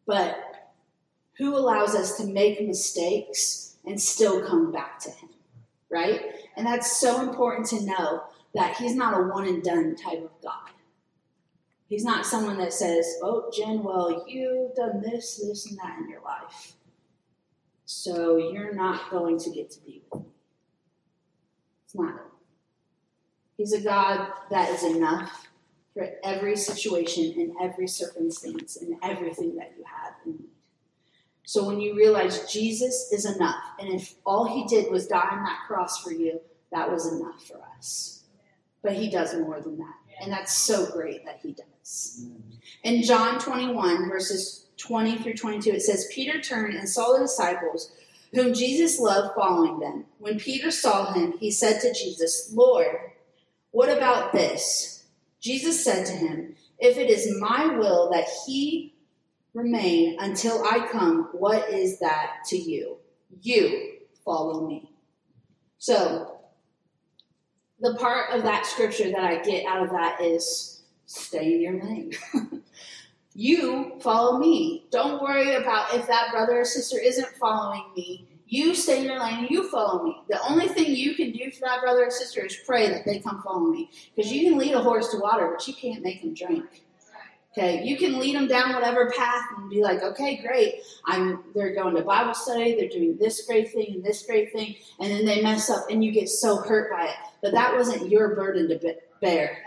But 0.05 0.37
who 1.37 1.57
allows 1.57 1.95
us 1.95 2.15
to 2.17 2.25
make 2.25 2.65
mistakes 2.65 3.75
and 3.85 4.01
still 4.01 4.41
come 4.41 4.71
back 4.71 4.99
to 4.99 5.09
him? 5.09 5.27
Right? 5.91 6.21
And 6.55 6.65
that's 6.65 6.97
so 6.97 7.21
important 7.21 7.67
to 7.67 7.85
know 7.85 8.23
that 8.55 8.77
he's 8.77 8.95
not 8.95 9.19
a 9.19 9.23
one 9.23 9.45
and 9.45 9.61
done 9.61 9.97
type 9.97 10.23
of 10.23 10.41
God. 10.41 10.71
He's 11.89 12.05
not 12.05 12.25
someone 12.25 12.57
that 12.59 12.71
says, 12.71 13.05
Oh, 13.21 13.51
Jen, 13.53 13.83
well, 13.83 14.23
you've 14.29 14.75
done 14.75 15.01
this, 15.01 15.41
this, 15.45 15.69
and 15.69 15.77
that 15.79 15.99
in 15.99 16.09
your 16.09 16.21
life. 16.21 16.71
So 17.83 18.37
you're 18.37 18.73
not 18.73 19.11
going 19.11 19.37
to 19.39 19.49
get 19.51 19.71
to 19.71 19.81
be 19.81 20.03
with 20.09 20.21
me. 20.21 20.29
It's 21.83 21.95
not. 21.95 22.32
He's 23.57 23.73
a 23.73 23.81
God 23.81 24.27
that 24.49 24.69
is 24.69 24.83
enough 24.83 25.47
for 25.93 26.09
every 26.23 26.55
situation 26.55 27.33
and 27.37 27.53
every 27.61 27.87
circumstance 27.87 28.77
and 28.77 28.95
everything 29.03 29.55
that 29.55 29.73
you 29.77 29.83
have 29.85 30.13
in 30.25 30.31
need. 30.31 30.49
So 31.45 31.67
when 31.67 31.79
you 31.79 31.95
realize 31.95 32.51
Jesus 32.51 33.11
is 33.11 33.25
enough, 33.25 33.63
and 33.79 33.93
if 33.93 34.15
all 34.25 34.45
he 34.45 34.65
did 34.65 34.91
was 34.91 35.07
die 35.07 35.27
on 35.31 35.43
that 35.43 35.59
cross 35.67 36.01
for 36.01 36.11
you, 36.11 36.39
that 36.71 36.89
was 36.89 37.11
enough 37.11 37.45
for 37.45 37.59
us. 37.77 38.23
But 38.81 38.93
he 38.93 39.09
does 39.09 39.35
more 39.35 39.61
than 39.61 39.77
that. 39.77 39.95
And 40.21 40.31
that's 40.31 40.53
so 40.53 40.89
great 40.91 41.25
that 41.25 41.39
he 41.43 41.53
does. 41.53 42.25
In 42.83 43.03
John 43.03 43.39
21, 43.39 44.09
verses 44.09 44.65
20 44.77 45.17
through 45.17 45.35
22, 45.35 45.71
it 45.71 45.81
says, 45.81 46.09
Peter 46.13 46.41
turned 46.41 46.75
and 46.75 46.89
saw 46.89 47.13
the 47.13 47.19
disciples 47.19 47.91
whom 48.33 48.53
Jesus 48.53 48.99
loved 48.99 49.35
following 49.35 49.79
them. 49.79 50.05
When 50.17 50.39
Peter 50.39 50.71
saw 50.71 51.13
him, 51.13 51.33
he 51.39 51.51
said 51.51 51.81
to 51.81 51.93
Jesus, 51.93 52.51
Lord, 52.53 52.87
what 53.73 53.89
about 53.89 54.33
this? 54.33 55.03
Jesus 55.41 55.83
said 55.83 56.05
to 56.05 56.13
him, 56.13 56.55
If 56.77 56.97
it 56.97 57.09
is 57.09 57.39
my 57.39 57.75
will 57.75 58.11
that 58.11 58.27
he 58.45 58.93
remain 59.55 60.15
until 60.19 60.63
I 60.63 60.87
come, 60.91 61.29
what 61.31 61.71
is 61.71 61.99
that 61.99 62.43
to 62.49 62.55
you? 62.55 62.97
You 63.41 63.93
follow 64.23 64.67
me. 64.67 64.91
So, 65.79 66.39
the 67.79 67.95
part 67.95 68.29
of 68.29 68.43
that 68.43 68.67
scripture 68.67 69.09
that 69.09 69.23
I 69.23 69.41
get 69.41 69.65
out 69.65 69.81
of 69.81 69.89
that 69.89 70.21
is 70.21 70.83
stay 71.07 71.55
in 71.55 71.61
your 71.61 71.83
lane. 71.83 72.13
you 73.33 73.93
follow 74.01 74.37
me. 74.37 74.85
Don't 74.91 75.19
worry 75.19 75.55
about 75.55 75.95
if 75.95 76.05
that 76.05 76.31
brother 76.31 76.61
or 76.61 76.65
sister 76.65 76.99
isn't 77.03 77.35
following 77.37 77.85
me. 77.97 78.27
You 78.53 78.75
stay 78.75 78.99
in 78.99 79.05
your 79.05 79.19
lane 79.19 79.39
and 79.39 79.49
you 79.49 79.67
follow 79.67 80.03
me. 80.03 80.15
The 80.29 80.39
only 80.47 80.67
thing 80.67 80.93
you 80.93 81.15
can 81.15 81.31
do 81.31 81.49
for 81.49 81.61
that 81.61 81.81
brother 81.81 82.05
or 82.05 82.11
sister 82.11 82.45
is 82.45 82.55
pray 82.67 82.87
that 82.87 83.03
they 83.03 83.17
come 83.17 83.41
follow 83.41 83.65
me. 83.65 83.89
Because 84.15 84.31
you 84.31 84.47
can 84.47 84.59
lead 84.59 84.73
a 84.73 84.79
horse 84.79 85.09
to 85.09 85.17
water, 85.17 85.49
but 85.51 85.67
you 85.67 85.73
can't 85.73 86.03
make 86.03 86.21
them 86.21 86.35
drink. 86.35 86.83
Okay, 87.51 87.83
you 87.83 87.97
can 87.97 88.19
lead 88.19 88.35
them 88.35 88.45
down 88.45 88.75
whatever 88.75 89.09
path 89.09 89.43
and 89.57 89.71
be 89.71 89.81
like, 89.81 90.03
okay, 90.03 90.39
great. 90.45 90.81
I'm 91.07 91.43
they're 91.55 91.73
going 91.73 91.95
to 91.95 92.03
Bible 92.03 92.35
study, 92.35 92.75
they're 92.75 92.89
doing 92.89 93.17
this 93.19 93.43
great 93.47 93.71
thing 93.71 93.95
and 93.95 94.03
this 94.03 94.23
great 94.23 94.53
thing, 94.53 94.75
and 94.99 95.11
then 95.11 95.25
they 95.25 95.41
mess 95.41 95.71
up 95.71 95.89
and 95.89 96.05
you 96.05 96.11
get 96.11 96.29
so 96.29 96.57
hurt 96.57 96.91
by 96.91 97.05
it. 97.05 97.15
But 97.41 97.53
that 97.53 97.73
wasn't 97.73 98.07
your 98.07 98.35
burden 98.35 98.69
to 98.69 98.95
bear. 99.19 99.57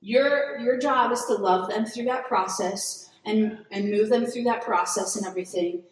Your 0.00 0.58
your 0.58 0.78
job 0.78 1.12
is 1.12 1.24
to 1.26 1.34
love 1.34 1.68
them 1.68 1.86
through 1.86 2.06
that 2.06 2.26
process 2.26 3.10
and 3.24 3.58
and 3.70 3.88
move 3.88 4.08
them 4.08 4.26
through 4.26 4.44
that 4.44 4.62
process 4.62 5.14
and 5.14 5.24
everything. 5.24 5.84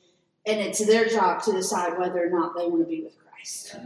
And 0.46 0.60
it's 0.60 0.84
their 0.84 1.08
job 1.08 1.42
to 1.44 1.52
decide 1.52 1.98
whether 1.98 2.26
or 2.26 2.30
not 2.30 2.56
they 2.56 2.66
want 2.66 2.82
to 2.82 2.88
be 2.88 3.02
with 3.02 3.14
Christ. 3.18 3.76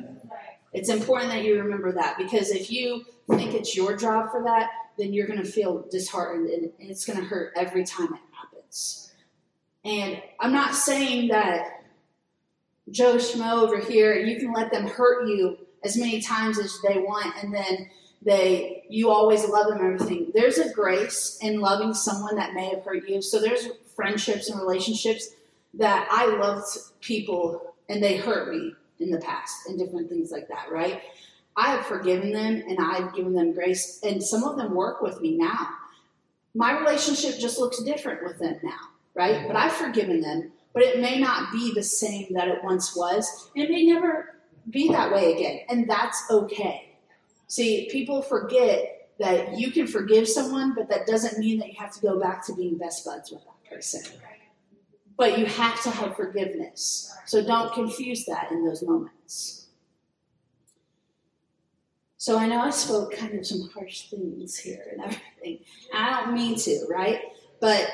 It's 0.73 0.89
important 0.89 1.31
that 1.31 1.45
you 1.45 1.61
remember 1.61 1.93
that 1.93 2.19
because 2.19 2.51
if 2.51 2.71
you 2.71 3.05
think 3.31 3.55
it's 3.55 3.77
your 3.77 3.97
job 3.97 4.31
for 4.31 4.43
that, 4.45 4.71
then 4.99 5.13
you're 5.13 5.27
going 5.27 5.43
to 5.43 5.51
feel 5.51 5.87
disheartened 5.91 6.49
and 6.49 6.71
it's 6.79 7.05
going 7.05 7.19
to 7.19 7.25
hurt 7.25 7.53
every 7.57 7.85
time 7.85 8.13
it 8.15 8.21
happens. 8.33 9.13
And 9.85 10.23
I'm 10.41 10.53
not 10.53 10.75
saying 10.75 11.29
that 11.29 11.83
Joe 12.91 13.17
Schmo 13.17 13.63
over 13.63 13.79
here, 13.79 14.15
you 14.17 14.39
can 14.39 14.53
let 14.53 14.71
them 14.71 14.87
hurt 14.87 15.29
you 15.29 15.59
as 15.85 15.97
many 15.97 16.21
times 16.21 16.59
as 16.59 16.79
they 16.87 16.99
want 16.99 17.35
and 17.43 17.55
then 17.55 17.91
they 18.23 18.85
you 18.89 19.11
always 19.11 19.47
love 19.49 19.69
them 19.69 19.79
everything. 19.85 20.33
There's 20.35 20.59
a 20.59 20.73
grace 20.73 21.39
in 21.41 21.61
loving 21.61 21.95
someone 21.95 22.37
that 22.37 22.55
may 22.55 22.69
have 22.71 22.85
hurt 22.85 23.09
you. 23.09 23.23
So 23.23 23.41
there's 23.41 23.69
friendships 23.95 24.49
and 24.49 24.61
relationships 24.61 25.29
that 25.79 26.09
I 26.11 26.27
loved 26.27 26.67
people 27.01 27.75
and 27.89 28.03
they 28.03 28.17
hurt 28.17 28.53
me 28.53 28.75
in 28.99 29.11
the 29.11 29.19
past 29.19 29.69
and 29.69 29.79
different 29.79 30.09
things 30.09 30.31
like 30.31 30.49
that, 30.49 30.71
right? 30.71 31.03
I 31.57 31.71
have 31.71 31.87
forgiven 31.87 32.33
them 32.33 32.63
and 32.69 32.79
I've 32.81 33.15
given 33.15 33.35
them 33.35 33.53
grace, 33.53 34.01
and 34.03 34.23
some 34.23 34.45
of 34.45 34.57
them 34.57 34.75
work 34.75 35.01
with 35.01 35.21
me 35.21 35.37
now. 35.37 35.69
My 36.55 36.79
relationship 36.79 37.39
just 37.39 37.59
looks 37.59 37.83
different 37.83 38.23
with 38.23 38.39
them 38.39 38.57
now, 38.63 38.79
right? 39.15 39.47
But 39.47 39.57
I've 39.57 39.73
forgiven 39.73 40.21
them, 40.21 40.53
but 40.75 40.83
it 40.83 41.01
may 41.01 41.19
not 41.19 41.53
be 41.53 41.73
the 41.73 41.83
same 41.83 42.27
that 42.35 42.49
it 42.49 42.63
once 42.63 42.95
was. 42.95 43.51
And 43.55 43.65
it 43.65 43.71
may 43.71 43.85
never 43.85 44.35
be 44.71 44.89
that 44.89 45.13
way 45.13 45.35
again, 45.35 45.61
and 45.69 45.89
that's 45.89 46.23
okay. 46.31 46.91
See, 47.47 47.89
people 47.91 48.21
forget 48.21 49.09
that 49.19 49.59
you 49.59 49.71
can 49.71 49.87
forgive 49.87 50.29
someone, 50.29 50.75
but 50.75 50.91
that 50.91 51.07
doesn't 51.07 51.39
mean 51.39 51.59
that 51.61 51.69
you 51.69 51.79
have 51.79 51.93
to 51.93 52.01
go 52.01 52.19
back 52.21 52.45
to 52.47 52.55
being 52.55 52.77
best 52.77 53.05
buds 53.05 53.31
with 53.31 53.43
that 53.45 53.75
person. 53.75 54.03
But 55.17 55.39
you 55.39 55.47
have 55.47 55.83
to 55.85 55.91
have 55.91 56.17
forgiveness. 56.17 57.15
So 57.27 57.45
don't 57.45 57.73
confuse 57.73 58.27
that 58.27 58.51
in 58.53 58.65
those 58.65 58.83
moments. 58.83 59.69
So 62.19 62.39
I 62.39 62.47
know 62.47 62.61
I 62.61 62.71
spoke 62.71 63.15
kind 63.17 63.39
of 63.39 63.47
some 63.47 63.71
harsh 63.75 64.11
things 64.11 64.57
here 64.57 64.85
and 64.93 65.01
everything. 65.03 65.61
I 65.95 66.21
don't 66.25 66.35
mean 66.35 66.57
to, 66.59 66.87
right? 66.91 67.21
But 67.61 67.89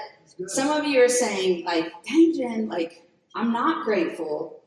some 0.46 0.70
of 0.70 0.86
you 0.86 1.02
are 1.04 1.08
saying, 1.08 1.64
like, 1.64 1.92
dang, 2.04 2.34
Jen, 2.34 2.68
like, 2.68 3.06
I'm 3.34 3.52
not 3.52 3.84
grateful, 3.84 4.62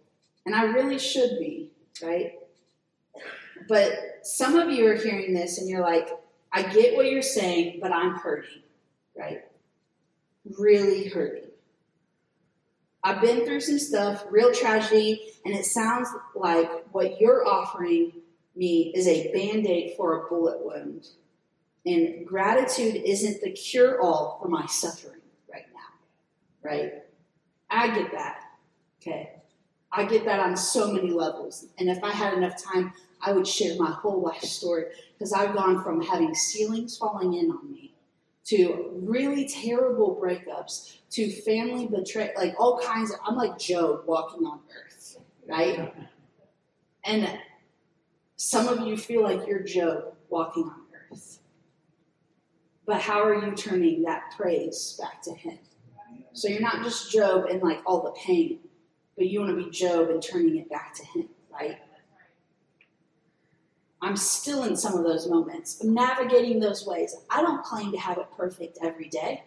and 0.46 0.56
I 0.56 0.64
really 0.66 1.00
should 1.00 1.40
be. 1.40 1.72
right? 2.04 2.34
But 3.68 4.20
some 4.24 4.56
of 4.56 4.70
you 4.72 4.88
are 4.88 4.96
hearing 4.96 5.34
this 5.34 5.58
and 5.60 5.70
you're 5.70 5.82
like, 5.82 6.10
I 6.52 6.64
get 6.64 6.96
what 6.96 7.10
you're 7.10 7.22
saying, 7.22 7.80
but 7.82 7.92
I'm 7.92 8.16
hurting, 8.16 8.62
right? 9.18 9.42
Really 10.58 11.10
hurting. 11.10 11.45
I've 13.06 13.22
been 13.22 13.46
through 13.46 13.60
some 13.60 13.78
stuff, 13.78 14.26
real 14.32 14.52
tragedy, 14.52 15.34
and 15.46 15.54
it 15.54 15.66
sounds 15.66 16.10
like 16.34 16.68
what 16.92 17.22
you're 17.22 17.48
offering 17.48 18.14
me 18.56 18.92
is 18.96 19.08
a 19.08 19.32
band 19.32 19.68
aid 19.68 19.94
for 19.96 20.26
a 20.26 20.28
bullet 20.28 20.66
wound. 20.66 21.10
And 21.86 22.26
gratitude 22.26 22.96
isn't 22.96 23.42
the 23.42 23.52
cure 23.52 24.02
all 24.02 24.40
for 24.42 24.48
my 24.48 24.66
suffering 24.66 25.22
right 25.54 25.68
now, 25.72 26.68
right? 26.68 26.94
I 27.70 27.94
get 27.96 28.12
that, 28.12 28.42
okay? 29.00 29.34
I 29.92 30.06
get 30.06 30.26
that 30.26 30.40
on 30.40 30.58
so 30.58 30.92
many 30.92 31.12
levels. 31.12 31.68
And 31.78 31.90
if 31.90 32.04
I 32.04 32.10
had 32.10 32.34
enough 32.34 32.60
time, 32.62 32.92
I 33.22 33.34
would 33.34 33.48
share 33.48 33.76
my 33.78 33.92
whole 33.92 34.20
life 34.20 34.42
story 34.42 34.86
because 35.14 35.32
I've 35.32 35.54
gone 35.54 35.84
from 35.84 36.02
having 36.02 36.34
ceilings 36.34 36.98
falling 36.98 37.36
in 37.36 37.52
on 37.52 37.72
me 37.72 37.95
to 38.46 38.92
really 39.02 39.48
terrible 39.48 40.20
breakups 40.22 40.98
to 41.12 41.32
family 41.32 41.88
betrayal, 41.88 42.32
like 42.36 42.54
all 42.60 42.80
kinds 42.80 43.12
of. 43.12 43.20
I'm 43.26 43.36
like 43.36 43.58
Job 43.58 44.02
walking 44.06 44.46
on 44.46 44.60
earth, 44.76 45.18
right? 45.48 45.94
And 47.04 47.40
some 48.36 48.68
of 48.68 48.86
you 48.86 48.98
feel 48.98 49.24
like 49.24 49.48
you're 49.48 49.64
Job 49.64 50.14
walking 50.30 50.64
on 50.64 50.82
earth. 51.12 51.40
But 52.86 53.02
how 53.02 53.24
are 53.24 53.44
you 53.44 53.56
turning 53.56 54.04
that 54.04 54.34
praise 54.36 55.00
back 55.00 55.22
to 55.24 55.34
Him? 55.34 55.58
So 56.34 56.48
you're 56.48 56.62
not 56.62 56.84
just 56.84 57.12
Job 57.12 57.46
and 57.46 57.62
like 57.62 57.82
all 57.86 58.04
the 58.04 58.12
pain, 58.12 58.60
but 59.18 59.28
you 59.28 59.40
want 59.40 59.58
to 59.58 59.64
be 59.64 59.72
Job 59.72 60.10
and 60.10 60.22
turning 60.22 60.58
it 60.58 60.70
back 60.70 60.94
to 60.96 61.06
Him, 61.06 61.30
right? 61.52 61.78
I'm 64.02 64.18
still 64.18 64.64
in 64.64 64.76
some 64.76 64.96
of 64.96 65.04
those 65.04 65.30
moments. 65.30 65.82
I'm 65.82 65.94
navigating 65.94 66.60
those 66.60 66.86
ways. 66.86 67.16
I 67.30 67.42
don't 67.42 67.64
claim 67.64 67.92
to 67.92 67.98
have 67.98 68.18
it 68.18 68.28
perfect 68.36 68.80
every 68.84 69.10
day. 69.10 69.44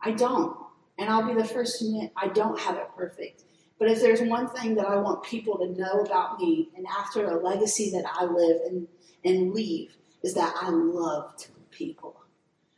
I 0.00 0.12
don't. 0.12 0.56
And 0.98 1.10
I'll 1.10 1.26
be 1.26 1.34
the 1.34 1.46
first 1.46 1.78
to 1.78 1.86
admit 1.86 2.12
I 2.16 2.28
don't 2.28 2.58
have 2.60 2.76
it 2.76 2.88
perfect. 2.96 3.44
But 3.78 3.90
if 3.90 4.00
there's 4.00 4.20
one 4.20 4.48
thing 4.48 4.74
that 4.74 4.86
I 4.86 4.96
want 4.96 5.22
people 5.22 5.58
to 5.58 5.80
know 5.80 6.02
about 6.02 6.38
me 6.38 6.68
and 6.76 6.86
after 6.86 7.26
a 7.26 7.42
legacy 7.42 7.90
that 7.90 8.04
I 8.12 8.24
live 8.24 8.60
and, 8.66 8.86
and 9.24 9.52
leave, 9.52 9.96
is 10.22 10.34
that 10.34 10.54
I 10.60 10.68
loved 10.68 11.48
people. 11.70 12.16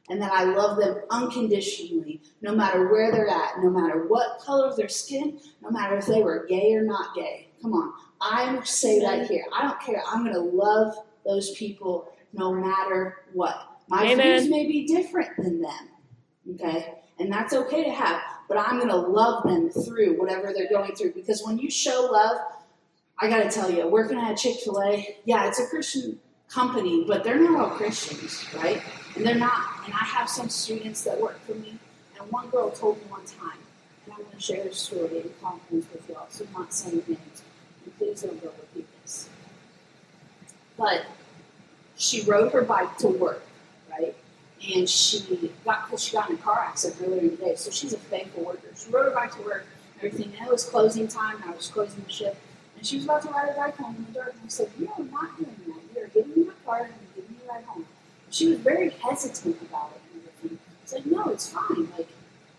And 0.08 0.20
that 0.20 0.32
I 0.32 0.44
love 0.44 0.78
them 0.78 1.00
unconditionally, 1.10 2.22
no 2.40 2.54
matter 2.54 2.90
where 2.90 3.10
they're 3.10 3.28
at, 3.28 3.58
no 3.62 3.70
matter 3.70 4.06
what 4.06 4.40
color 4.40 4.66
of 4.68 4.76
their 4.76 4.88
skin, 4.88 5.40
no 5.60 5.70
matter 5.70 5.96
if 5.96 6.06
they 6.06 6.22
were 6.22 6.46
gay 6.46 6.74
or 6.74 6.82
not 6.82 7.14
gay. 7.14 7.48
Come 7.62 7.72
on. 7.72 7.92
I 8.22 8.62
say 8.64 9.04
right 9.04 9.28
here. 9.28 9.44
I 9.52 9.62
don't 9.62 9.80
care. 9.80 10.00
I'm 10.06 10.22
going 10.22 10.34
to 10.34 10.40
love 10.40 10.94
those 11.24 11.50
people 11.52 12.12
no 12.32 12.54
matter 12.54 13.18
what. 13.32 13.80
My 13.88 14.12
Amen. 14.12 14.38
views 14.38 14.48
may 14.48 14.66
be 14.66 14.86
different 14.86 15.36
than 15.36 15.60
them. 15.60 15.88
Okay? 16.54 16.94
And 17.18 17.30
that's 17.30 17.52
okay 17.52 17.84
to 17.84 17.90
have. 17.90 18.20
But 18.48 18.58
I'm 18.58 18.76
going 18.76 18.88
to 18.88 18.96
love 18.96 19.42
them 19.44 19.70
through 19.70 20.18
whatever 20.18 20.52
they're 20.54 20.68
going 20.68 20.94
through. 20.94 21.12
Because 21.12 21.42
when 21.44 21.58
you 21.58 21.70
show 21.70 22.08
love, 22.12 22.38
I 23.18 23.28
got 23.28 23.42
to 23.42 23.50
tell 23.50 23.70
you, 23.70 23.86
working 23.88 24.18
at 24.18 24.36
Chick 24.36 24.56
fil 24.60 24.80
A, 24.82 25.16
yeah, 25.24 25.48
it's 25.48 25.58
a 25.58 25.66
Christian 25.66 26.18
company, 26.48 27.04
but 27.06 27.24
they're 27.24 27.40
not 27.40 27.60
all 27.60 27.76
Christians, 27.76 28.44
right? 28.54 28.82
And 29.16 29.26
they're 29.26 29.34
not. 29.34 29.84
And 29.84 29.94
I 29.94 30.04
have 30.04 30.28
some 30.28 30.48
students 30.48 31.02
that 31.02 31.20
work 31.20 31.40
for 31.44 31.54
me. 31.54 31.78
And 32.18 32.30
one 32.30 32.48
girl 32.50 32.70
told 32.70 32.98
me 32.98 33.04
one 33.08 33.24
time, 33.24 33.58
and 34.04 34.14
I'm 34.14 34.22
going 34.22 34.36
to 34.36 34.40
share 34.40 34.64
this 34.64 34.78
story 34.78 35.18
in 35.18 35.30
confidence 35.42 35.86
with 35.92 36.08
y'all, 36.08 36.26
so 36.28 36.44
I'm 36.54 36.62
not 36.62 36.74
saying 36.74 37.02
names. 37.08 37.42
And 37.84 37.98
please 37.98 38.22
don't 38.22 38.42
go 38.42 38.50
repeat 38.60 38.86
this. 39.02 39.28
But 40.76 41.06
she 41.96 42.22
rode 42.22 42.52
her 42.52 42.62
bike 42.62 42.96
to 42.98 43.08
work, 43.08 43.42
right? 43.90 44.14
And 44.74 44.88
she 44.88 45.50
got 45.64 45.86
because 45.86 46.04
she 46.04 46.12
got 46.12 46.30
in 46.30 46.36
a 46.36 46.38
car 46.38 46.60
accident 46.60 47.02
earlier 47.04 47.20
in 47.20 47.30
the 47.30 47.36
day, 47.36 47.54
so 47.56 47.70
she's 47.70 47.92
a 47.92 47.98
faithful 47.98 48.44
worker. 48.44 48.68
She 48.76 48.90
rode 48.90 49.06
her 49.06 49.14
bike 49.14 49.34
to 49.36 49.42
work, 49.42 49.66
everything. 49.96 50.32
And 50.38 50.46
it 50.46 50.52
was 50.52 50.64
closing 50.64 51.08
time, 51.08 51.36
and 51.42 51.50
I 51.50 51.56
was 51.56 51.68
closing 51.68 52.02
the 52.02 52.10
shift. 52.10 52.36
And 52.76 52.86
she 52.86 52.96
was 52.96 53.04
about 53.04 53.22
to 53.22 53.28
ride 53.28 53.48
her 53.48 53.54
bike 53.56 53.76
home 53.76 53.96
in 53.96 54.04
the 54.06 54.12
dark, 54.12 54.34
and 54.34 54.42
I 54.44 54.48
said, 54.48 54.70
"You 54.78 54.88
are 54.88 55.04
not 55.04 55.36
doing 55.36 55.56
that. 55.66 55.82
You 55.94 56.04
are 56.04 56.08
giving 56.08 56.32
in 56.32 56.46
my 56.46 56.54
car 56.64 56.78
and 56.84 56.94
you're 57.14 57.24
giving 57.24 57.36
me 57.36 57.42
a 57.44 57.52
ride 57.52 57.64
home." 57.64 57.86
She 58.30 58.48
was 58.48 58.58
very 58.58 58.90
hesitant 58.90 59.60
about 59.62 59.92
it 59.94 60.02
and 60.14 60.22
everything. 60.26 60.58
I 60.64 60.86
said, 60.86 61.06
"No, 61.06 61.28
it's 61.28 61.48
fine." 61.48 61.88
Like, 61.96 62.08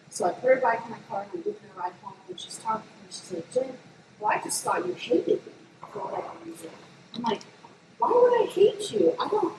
so 0.09 0.25
I 0.25 0.31
put 0.31 0.49
her 0.49 0.55
bike 0.57 0.81
in 0.85 0.91
my 0.91 0.99
car 1.09 1.21
and 1.23 1.31
I'm 1.33 1.41
giving 1.41 1.59
her 1.61 1.79
a 1.79 1.83
ride 1.83 1.93
home, 2.03 2.13
and 2.29 2.39
she's 2.39 2.57
talking 2.57 2.89
to 2.89 3.03
me. 3.05 3.09
She 3.09 3.19
said, 3.19 3.43
"Jen, 3.53 3.77
well, 4.23 4.31
I 4.31 4.41
just 4.41 4.63
thought 4.63 4.87
you 4.87 4.93
hated 4.93 5.45
me 5.45 5.53
for 5.91 5.99
whatever 5.99 6.31
reason." 6.45 6.69
I'm 7.15 7.23
like, 7.23 7.41
why 7.97 8.09
would 8.11 8.41
I 8.41 8.51
hate 8.51 8.91
you? 8.91 9.13
I 9.19 9.27
don't. 9.27 9.53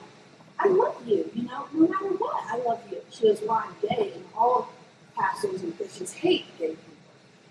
I 0.59 0.69
love 0.69 0.97
you. 1.07 1.31
You 1.35 1.43
know, 1.45 1.67
no 1.73 1.89
matter 1.89 2.09
what, 2.17 2.43
I 2.51 2.57
love 2.59 2.81
you. 2.91 2.99
She 3.11 3.25
goes, 3.25 3.41
well, 3.43 3.65
I'm 3.67 3.75
gay, 3.89 4.13
and 4.15 4.25
all 4.37 4.71
pastors 5.17 5.63
and 5.63 5.77
Christians 5.77 6.13
hate 6.13 6.47
gay 6.59 6.69
people. 6.69 6.95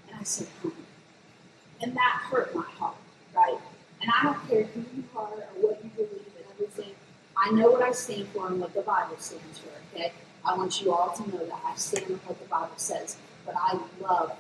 And 0.10 0.20
I 0.20 0.24
said, 0.24 0.48
hmm. 0.62 0.70
And 1.82 1.96
that 1.96 2.22
hurt 2.30 2.56
my 2.56 2.64
heart, 2.64 2.96
right? 3.36 3.58
And 4.02 4.12
I 4.12 4.24
don't 4.24 4.50
care 4.50 4.64
who 4.64 4.80
you 4.96 5.04
are 5.16 5.28
or 5.28 5.62
what 5.62 5.84
you 5.84 5.90
believe 5.96 6.32
and 6.38 6.46
everything. 6.54 6.94
I 7.38 7.52
know 7.52 7.72
what 7.72 7.82
I 7.82 7.92
stand 7.92 8.28
for 8.30 8.48
and 8.48 8.60
what 8.60 8.74
the 8.74 8.82
Bible 8.82 9.18
stands 9.20 9.60
for. 9.60 9.70
Okay. 9.94 10.14
I 10.46 10.56
want 10.58 10.82
you 10.82 10.94
all 10.94 11.14
to 11.14 11.30
know 11.30 11.46
that 11.46 11.60
I 11.66 11.76
stand 11.76 12.06
on 12.06 12.20
what 12.26 12.40
the 12.40 12.48
Bible 12.48 12.78
says. 12.78 13.18
But 13.46 13.56
I 13.58 13.80
love 14.02 14.34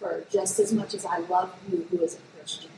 her 0.00 0.24
just 0.30 0.58
as 0.58 0.72
much 0.72 0.94
as 0.94 1.04
I 1.04 1.18
love 1.18 1.54
you, 1.70 1.86
who 1.90 2.02
is 2.02 2.14
a 2.14 2.36
Christian. 2.36 2.70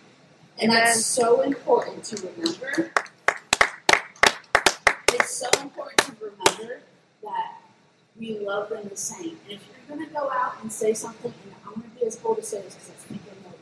And 0.59 0.71
Amen. 0.71 0.85
that's 0.85 1.05
so 1.05 1.41
important 1.43 2.05
to 2.05 2.17
remember. 2.27 2.93
It's 5.13 5.31
so 5.31 5.49
important 5.61 5.99
to 5.99 6.13
remember 6.21 6.81
that 7.23 7.59
we 8.19 8.39
love 8.39 8.71
them 8.71 8.89
the 8.89 8.97
same. 8.97 9.39
And 9.45 9.53
if 9.53 9.61
you're 9.67 9.97
going 9.97 10.07
to 10.07 10.13
go 10.13 10.31
out 10.31 10.63
and 10.63 10.73
say 10.73 10.95
something, 10.95 11.33
and 11.45 11.55
I'm 11.67 11.75
going 11.75 11.91
to 11.91 12.01
be 12.01 12.07
as 12.07 12.17
bold 12.17 12.37
to 12.39 12.43
say 12.43 12.61
this 12.63 12.75
because 12.75 12.91
I 12.91 13.09
think 13.09 13.23
I 13.27 13.49
know 13.49 13.55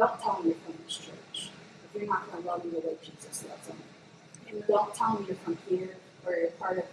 don't 0.00 0.18
tell 0.18 0.36
them 0.36 0.46
you're 0.46 0.54
from 0.54 0.74
this 0.86 0.96
church. 0.96 1.50
If 1.84 2.00
you're 2.00 2.08
not 2.08 2.30
going 2.30 2.42
to 2.42 2.48
love 2.48 2.62
them 2.62 2.72
the 2.72 2.80
way 2.80 2.96
Jesus 3.02 3.44
loves 3.46 3.66
them. 3.66 3.76
And 4.48 4.66
don't 4.66 4.94
tell 4.94 5.14
them 5.14 5.26
you're 5.26 5.36
from 5.36 5.58
here 5.68 5.96
or 6.24 6.34
you're 6.34 6.50
part 6.52 6.78
of 6.78 6.84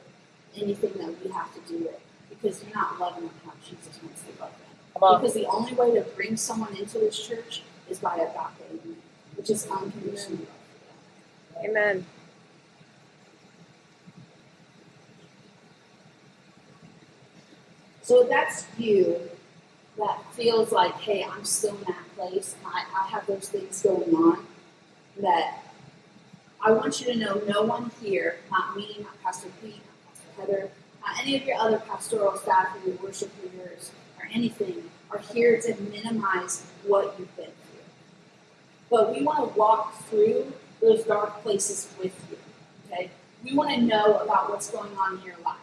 anything 0.55 0.91
that 0.97 1.23
we 1.23 1.31
have 1.31 1.53
to 1.53 1.61
do 1.71 1.85
it 1.85 2.01
because 2.29 2.63
you're 2.63 2.75
not 2.75 2.99
loving 2.99 3.23
them 3.27 3.33
how 3.45 3.53
Jesus 3.63 3.97
wants 4.03 4.23
to 4.23 4.29
love 4.41 4.51
them. 4.51 4.66
Come 4.99 5.09
on. 5.09 5.21
Because 5.21 5.35
the 5.35 5.45
only 5.47 5.73
way 5.73 5.93
to 5.93 6.01
bring 6.15 6.37
someone 6.37 6.75
into 6.75 6.97
this 6.99 7.25
church 7.25 7.63
is 7.89 7.99
by 7.99 8.15
agape, 8.15 8.97
which 9.35 9.49
is 9.49 9.67
unconditional 9.67 10.39
love 10.39 10.47
for 11.53 11.61
them. 11.61 11.69
Amen. 11.69 12.05
So 18.01 18.23
if 18.23 18.29
that's 18.29 18.65
you 18.77 19.19
that 19.97 20.23
feels 20.33 20.71
like, 20.71 20.93
hey, 20.95 21.23
I'm 21.23 21.43
still 21.43 21.75
in 21.75 21.83
that 21.85 22.15
place, 22.15 22.55
and 22.57 22.71
I, 22.73 22.83
I 23.03 23.07
have 23.07 23.25
those 23.25 23.49
things 23.49 23.81
going 23.81 24.13
on, 24.15 24.45
that 25.19 25.63
I 26.63 26.71
want 26.71 27.01
you 27.01 27.13
to 27.13 27.19
know 27.19 27.41
no 27.47 27.63
one 27.63 27.91
here, 28.01 28.37
not 28.51 28.77
me, 28.77 28.97
not 29.01 29.21
Pastor 29.23 29.49
Pete, 29.61 29.81
not 29.85 30.13
Pastor 30.13 30.41
Heather, 30.41 30.69
not 31.01 31.19
any 31.19 31.35
of 31.35 31.43
your 31.43 31.57
other 31.57 31.79
pastoral 31.79 32.37
staff 32.37 32.75
or 32.75 32.87
your 32.87 32.97
worship 32.97 33.31
leaders 33.43 33.91
anything, 34.33 34.83
are 35.11 35.19
here 35.19 35.59
to 35.61 35.75
minimize 35.91 36.65
what 36.85 37.15
you've 37.17 37.35
been 37.35 37.45
through. 37.45 37.79
But 38.89 39.13
we 39.13 39.23
want 39.23 39.53
to 39.53 39.59
walk 39.59 39.95
through 40.05 40.51
those 40.81 41.03
dark 41.03 41.41
places 41.43 41.87
with 41.99 42.13
you. 42.29 42.37
Okay? 42.85 43.09
We 43.43 43.55
want 43.55 43.71
to 43.71 43.81
know 43.81 44.17
about 44.17 44.49
what's 44.49 44.69
going 44.69 44.95
on 44.97 45.19
in 45.19 45.23
your 45.23 45.37
life. 45.45 45.57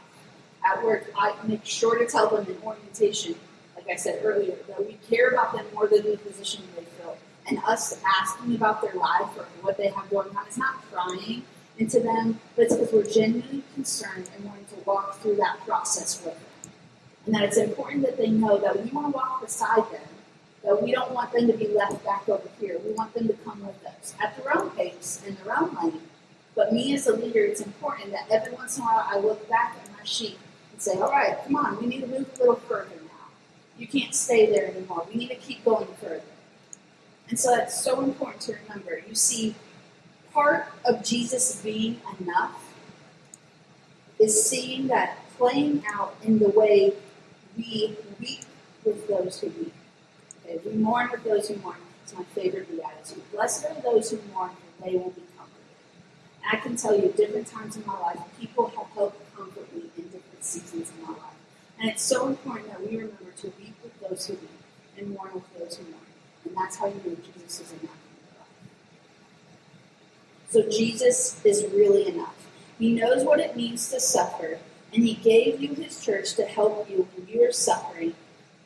At 0.65 0.83
work, 0.83 1.11
I 1.17 1.35
make 1.47 1.65
sure 1.65 1.99
to 1.99 2.07
tell 2.07 2.29
them 2.31 2.47
in 2.47 2.57
orientation, 2.63 3.35
like 3.77 3.89
I 3.89 3.97
said 3.97 4.25
earlier, 4.25 4.57
that 4.69 4.87
we 4.87 4.99
care 5.09 5.29
about 5.29 5.53
them 5.53 5.67
more 5.75 5.87
than 5.87 6.03
the 6.03 6.17
position 6.17 6.63
they 6.75 6.85
fill. 6.85 7.17
And 7.47 7.59
us 7.67 8.01
asking 8.07 8.55
about 8.55 8.81
their 8.81 8.95
life 8.95 9.29
or 9.37 9.45
what 9.61 9.77
they 9.77 9.89
have 9.89 10.09
going 10.09 10.35
on 10.35 10.47
is 10.49 10.57
not 10.57 10.83
prying 10.91 11.43
into 11.79 12.01
them, 12.01 12.41
but 12.57 12.63
it's 12.63 12.75
because 12.75 12.93
we're 12.93 13.11
genuinely 13.11 13.63
concerned 13.75 14.31
and 14.37 14.45
wanting 14.47 14.65
to 14.67 14.77
walk 14.87 15.19
through 15.19 15.37
that 15.37 15.59
process 15.67 16.25
with 16.25 16.35
them. 16.35 16.54
And 17.27 17.35
that 17.35 17.43
it's 17.43 17.57
important 17.57 18.03
that 18.03 18.19
they 18.19 18.29
know 18.29 18.59
that 18.59 18.83
we 18.83 18.91
want 18.91 19.13
to 19.13 19.17
walk 19.17 19.41
beside 19.43 19.91
them, 19.91 20.09
that 20.63 20.83
we 20.83 20.93
don't 20.93 21.13
want 21.13 21.33
them 21.33 21.47
to 21.47 21.55
be 21.55 21.69
left 21.69 22.05
back 22.05 22.29
over 22.29 22.49
here. 22.61 22.79
We 22.85 22.93
want 22.93 23.15
them 23.15 23.29
to 23.29 23.35
come 23.35 23.67
with 23.67 23.85
us 23.87 24.15
at 24.23 24.37
their 24.37 24.57
own 24.57 24.71
pace 24.71 25.23
and 25.27 25.37
their 25.39 25.59
own 25.59 25.75
lane. 25.75 26.03
But 26.55 26.73
me 26.73 26.95
as 26.95 27.07
a 27.07 27.17
leader, 27.17 27.45
it's 27.45 27.61
important 27.61 28.13
that 28.13 28.27
every 28.31 28.53
once 28.53 28.77
in 28.77 28.83
a 28.83 28.87
while 28.87 29.07
I 29.09 29.19
look 29.19 29.49
back 29.49 29.77
at 29.83 29.91
my 29.93 30.05
sheep 30.05 30.39
and 30.73 30.81
say, 30.81 31.01
all 31.01 31.11
right, 31.11 31.37
come 31.45 31.57
on, 31.57 31.81
we 31.81 31.87
need 31.87 32.03
to 32.03 32.07
move 32.07 32.31
a 32.35 32.39
little 32.39 32.57
further 32.57 32.91
now. 33.07 33.29
You 33.79 33.87
can't 33.89 34.15
stay 34.15 34.47
there 34.51 34.69
anymore. 34.69 35.07
We 35.11 35.17
need 35.17 35.29
to 35.29 35.37
keep 35.37 35.65
going 35.65 35.89
further. 36.01 36.23
And 37.29 37.39
so 37.41 37.57
that's 37.57 37.83
so 37.83 38.03
important 38.03 38.43
to 38.43 38.57
remember. 38.63 39.01
You 39.09 39.15
see, 39.15 39.55
part 40.33 40.67
of 40.85 41.03
Jesus 41.03 41.61
being 41.63 42.01
enough 42.21 42.61
is 44.19 44.45
seeing 44.45 44.89
that 44.89 45.19
playing 45.37 45.83
out 45.93 46.17
in 46.23 46.39
the 46.39 46.51
way 46.51 46.93
we 47.57 47.97
weep 48.21 48.45
with 48.85 49.09
those 49.09 49.41
who 49.41 49.49
weep. 49.49 49.75
Okay, 50.45 50.61
we 50.65 50.73
mourn 50.73 51.11
with 51.11 51.25
those 51.25 51.49
who 51.49 51.57
mourn. 51.57 51.77
It's 52.03 52.15
my 52.15 52.25
favorite 52.25 52.71
beatitude. 52.71 53.23
Blessed 53.33 53.67
are 53.67 53.81
those 53.83 54.11
who 54.11 54.21
mourn, 54.33 54.51
for 54.51 54.85
they 54.85 54.97
will 54.97 55.11
be 55.11 55.23
comforted. 55.37 55.65
And 56.45 56.59
I 56.59 56.63
can 56.63 56.77
tell 56.77 56.95
you, 56.95 57.13
different 57.17 57.47
times 57.47 57.77
in 57.77 57.87
my 57.87 57.99
life, 57.99 58.19
people 58.39 58.67
have 58.77 58.87
helped 58.95 59.37
comfort 59.37 59.75
me 59.75 59.83
in 59.97 60.05
different 60.05 60.45
seasons 60.45 60.93
in 60.97 61.07
my 61.07 61.13
life. 61.13 61.35
And 61.81 61.91
it's 61.91 62.03
so 62.03 62.29
important 62.29 62.69
that 62.69 62.81
we 62.81 62.97
remember 62.97 63.33
to 63.39 63.53
weep 63.59 63.75
with 63.83 63.99
those 64.01 64.27
who 64.27 64.35
weep 64.35 64.51
and 64.99 65.15
mourn 65.15 65.31
with 65.35 65.59
those 65.59 65.77
who 65.77 65.85
mourn. 65.85 66.05
And 66.45 66.57
that's 66.57 66.77
how 66.77 66.87
you 66.87 66.95
know 66.95 67.17
Jesus 67.35 67.61
is 67.61 67.73
enough. 67.81 67.97
So 70.51 70.63
Jesus 70.69 71.45
is 71.45 71.65
really 71.73 72.07
enough. 72.07 72.47
He 72.79 72.93
knows 72.93 73.25
what 73.25 73.41
it 73.41 73.57
means 73.57 73.91
to 73.91 73.99
suffer, 73.99 74.59
and 74.95 75.05
He 75.05 75.15
gave 75.15 75.61
you 75.61 75.75
His 75.75 76.05
church 76.05 76.35
to 76.35 76.45
help 76.45 76.89
you 76.89 77.09
when 77.15 77.27
you 77.29 77.47
are 77.49 77.53
suffering 77.53 78.15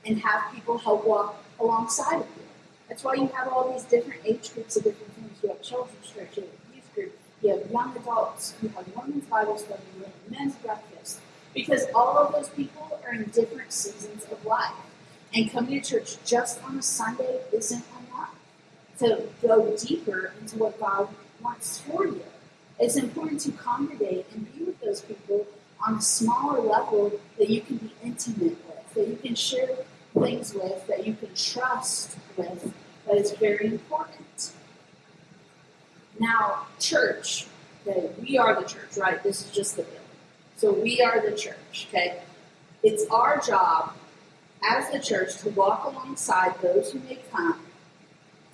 and 0.04 0.20
have 0.20 0.52
people 0.54 0.78
help 0.78 1.06
walk 1.06 1.42
alongside 1.58 2.20
of 2.20 2.26
you. 2.36 2.42
That's 2.88 3.04
why 3.04 3.14
you 3.14 3.28
have 3.28 3.48
all 3.48 3.72
these 3.72 3.84
different 3.84 4.20
age 4.24 4.52
groups 4.54 4.76
of 4.76 4.84
different 4.84 5.12
things. 5.14 5.38
You 5.42 5.50
have 5.50 5.62
children's 5.62 6.06
church, 6.06 6.36
you 6.36 6.42
have 6.42 6.74
youth 6.74 6.94
group, 6.94 7.18
you 7.42 7.50
have 7.50 7.70
young 7.70 7.96
adults, 7.96 8.54
you 8.62 8.68
have 8.70 8.86
women's 8.96 9.24
Bible 9.24 9.58
study, 9.58 9.82
you 9.96 10.04
have 10.04 10.12
men's 10.30 10.54
breakfast. 10.56 11.20
Because 11.54 11.86
all 11.94 12.18
of 12.18 12.32
those 12.32 12.48
people 12.50 13.00
are 13.04 13.12
in 13.12 13.24
different 13.24 13.72
seasons 13.72 14.24
of 14.30 14.44
life. 14.44 14.72
And 15.34 15.50
coming 15.50 15.80
to 15.80 15.90
church 15.90 16.16
just 16.24 16.62
on 16.64 16.78
a 16.78 16.82
Sunday 16.82 17.40
isn't 17.52 17.84
enough 18.08 18.34
to 18.98 19.28
go 19.42 19.76
deeper 19.76 20.32
into 20.40 20.56
what 20.56 20.80
God 20.80 21.08
wants 21.42 21.80
for 21.80 22.06
you. 22.06 22.22
It's 22.78 22.96
important 22.96 23.40
to 23.42 23.52
congregate 23.52 24.26
and 24.32 24.52
be 24.56 24.64
with 24.64 24.80
those 24.80 25.02
people 25.02 25.46
on 25.86 25.98
a 25.98 26.02
smaller 26.02 26.60
level 26.60 27.12
that 27.38 27.48
you 27.48 27.60
can 27.60 27.76
be 27.76 27.92
intimate 28.02 28.56
with, 28.66 28.94
that 28.94 29.08
you 29.08 29.16
can 29.16 29.34
share 29.34 29.76
things 30.18 30.54
with, 30.54 30.86
that 30.86 31.06
you 31.06 31.14
can 31.14 31.34
trust 31.34 32.16
with, 32.36 32.72
that 33.06 33.16
is 33.16 33.32
very 33.32 33.66
important. 33.66 34.52
Now, 36.18 36.66
church, 36.80 37.46
okay, 37.86 38.10
we 38.20 38.38
are 38.38 38.60
the 38.60 38.66
church, 38.66 38.96
right? 38.96 39.22
This 39.22 39.46
is 39.46 39.50
just 39.52 39.76
the 39.76 39.82
building. 39.82 40.00
So 40.56 40.72
we 40.72 41.00
are 41.00 41.20
the 41.20 41.36
church, 41.36 41.86
okay? 41.88 42.20
It's 42.82 43.06
our 43.10 43.40
job 43.40 43.94
as 44.64 44.90
the 44.90 44.98
church 44.98 45.38
to 45.38 45.50
walk 45.50 45.84
alongside 45.84 46.60
those 46.60 46.92
who 46.92 46.98
may 47.00 47.18
come 47.30 47.60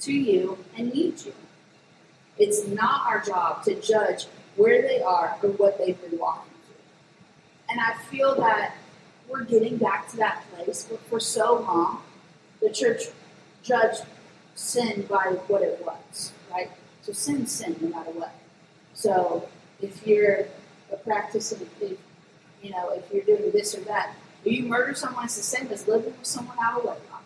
to 0.01 0.13
you 0.13 0.59
and 0.77 0.93
need 0.93 1.25
you. 1.25 1.33
It's 2.37 2.67
not 2.67 3.07
our 3.07 3.21
job 3.21 3.65
to 3.65 3.81
judge 3.81 4.27
where 4.57 4.83
they 4.83 5.01
are 5.01 5.37
or 5.43 5.51
what 5.51 5.79
they've 5.79 6.01
been 6.01 6.19
walking. 6.19 6.54
And 7.69 7.81
I 7.81 7.95
feel 8.11 8.35
that 8.37 8.77
we're 9.29 9.45
getting 9.45 9.77
back 9.79 10.09
to 10.11 10.17
that 10.19 10.45
place, 10.53 10.87
but 10.89 11.01
for 11.09 11.19
so 11.19 11.61
long, 11.61 12.03
the 12.61 12.71
church 12.71 13.05
judged 13.63 14.03
sin 14.55 15.07
by 15.09 15.37
what 15.49 15.63
it 15.63 15.83
was, 15.85 16.33
right? 16.51 16.71
So 17.03 17.13
sin, 17.13 17.47
sin, 17.47 17.77
no 17.81 17.89
matter 17.89 18.11
what. 18.11 18.35
So 18.93 19.49
if 19.81 20.07
you're 20.07 20.47
a 20.93 20.97
practicing, 20.97 21.67
if, 21.81 21.99
you 22.63 22.71
know, 22.71 22.91
if 22.91 23.13
you're 23.13 23.25
doing 23.25 23.51
this 23.51 23.75
or 23.75 23.81
that, 23.83 24.15
if 24.45 24.53
you 24.53 24.65
murder 24.65 24.95
someone, 24.95 25.25
it's 25.25 25.37
the 25.37 25.43
same 25.43 25.69
as 25.69 25.89
living 25.89 26.13
with 26.17 26.27
someone 26.27 26.57
out 26.63 26.79
of 26.79 26.85
wedlock. 26.85 27.25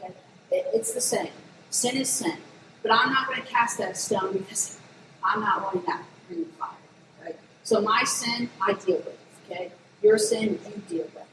Okay, 0.00 0.12
it, 0.50 0.66
it's 0.72 0.92
the 0.94 1.00
same. 1.00 1.30
Sin 1.70 1.96
is 1.96 2.08
sin. 2.08 2.38
But 2.82 2.92
I'm 2.92 3.12
not 3.12 3.26
going 3.26 3.42
to 3.42 3.46
cast 3.46 3.78
that 3.78 3.96
stone 3.96 4.32
because 4.32 4.78
I'm 5.22 5.40
not 5.40 5.62
wanting 5.62 5.82
that 5.86 6.04
in 6.30 6.40
the 6.40 6.48
fire. 6.58 6.70
Right? 7.22 7.36
So 7.64 7.80
my 7.80 8.04
sin, 8.04 8.48
I 8.60 8.72
deal 8.74 8.96
with. 8.96 9.17
Okay? 9.50 9.72
Your 10.02 10.18
sin, 10.18 10.58
you 10.66 10.82
deal 10.88 11.06
with. 11.14 11.24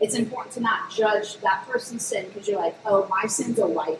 It's 0.00 0.14
important 0.14 0.54
to 0.54 0.60
not 0.60 0.90
judge 0.90 1.38
that 1.38 1.66
person's 1.68 2.04
sin 2.04 2.26
because 2.26 2.48
you're 2.48 2.58
like, 2.58 2.76
oh, 2.86 3.06
my 3.08 3.26
sin's 3.26 3.58
a 3.58 3.66
white 3.66 3.98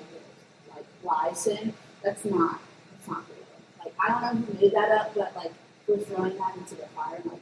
like 0.74 0.84
lie 1.04 1.32
sin. 1.32 1.74
That's 2.02 2.24
not. 2.24 2.60
That's 2.92 3.08
not 3.08 3.24
real. 3.28 3.84
Like 3.84 3.94
I 4.02 4.08
don't 4.08 4.22
know 4.22 4.46
who 4.46 4.60
made 4.60 4.72
that 4.72 4.90
up, 4.92 5.14
but 5.14 5.36
like 5.36 5.52
we're 5.86 5.98
throwing 5.98 6.36
that 6.38 6.56
into 6.56 6.74
the 6.74 6.86
fire 6.94 7.16
and 7.16 7.32
like 7.32 7.40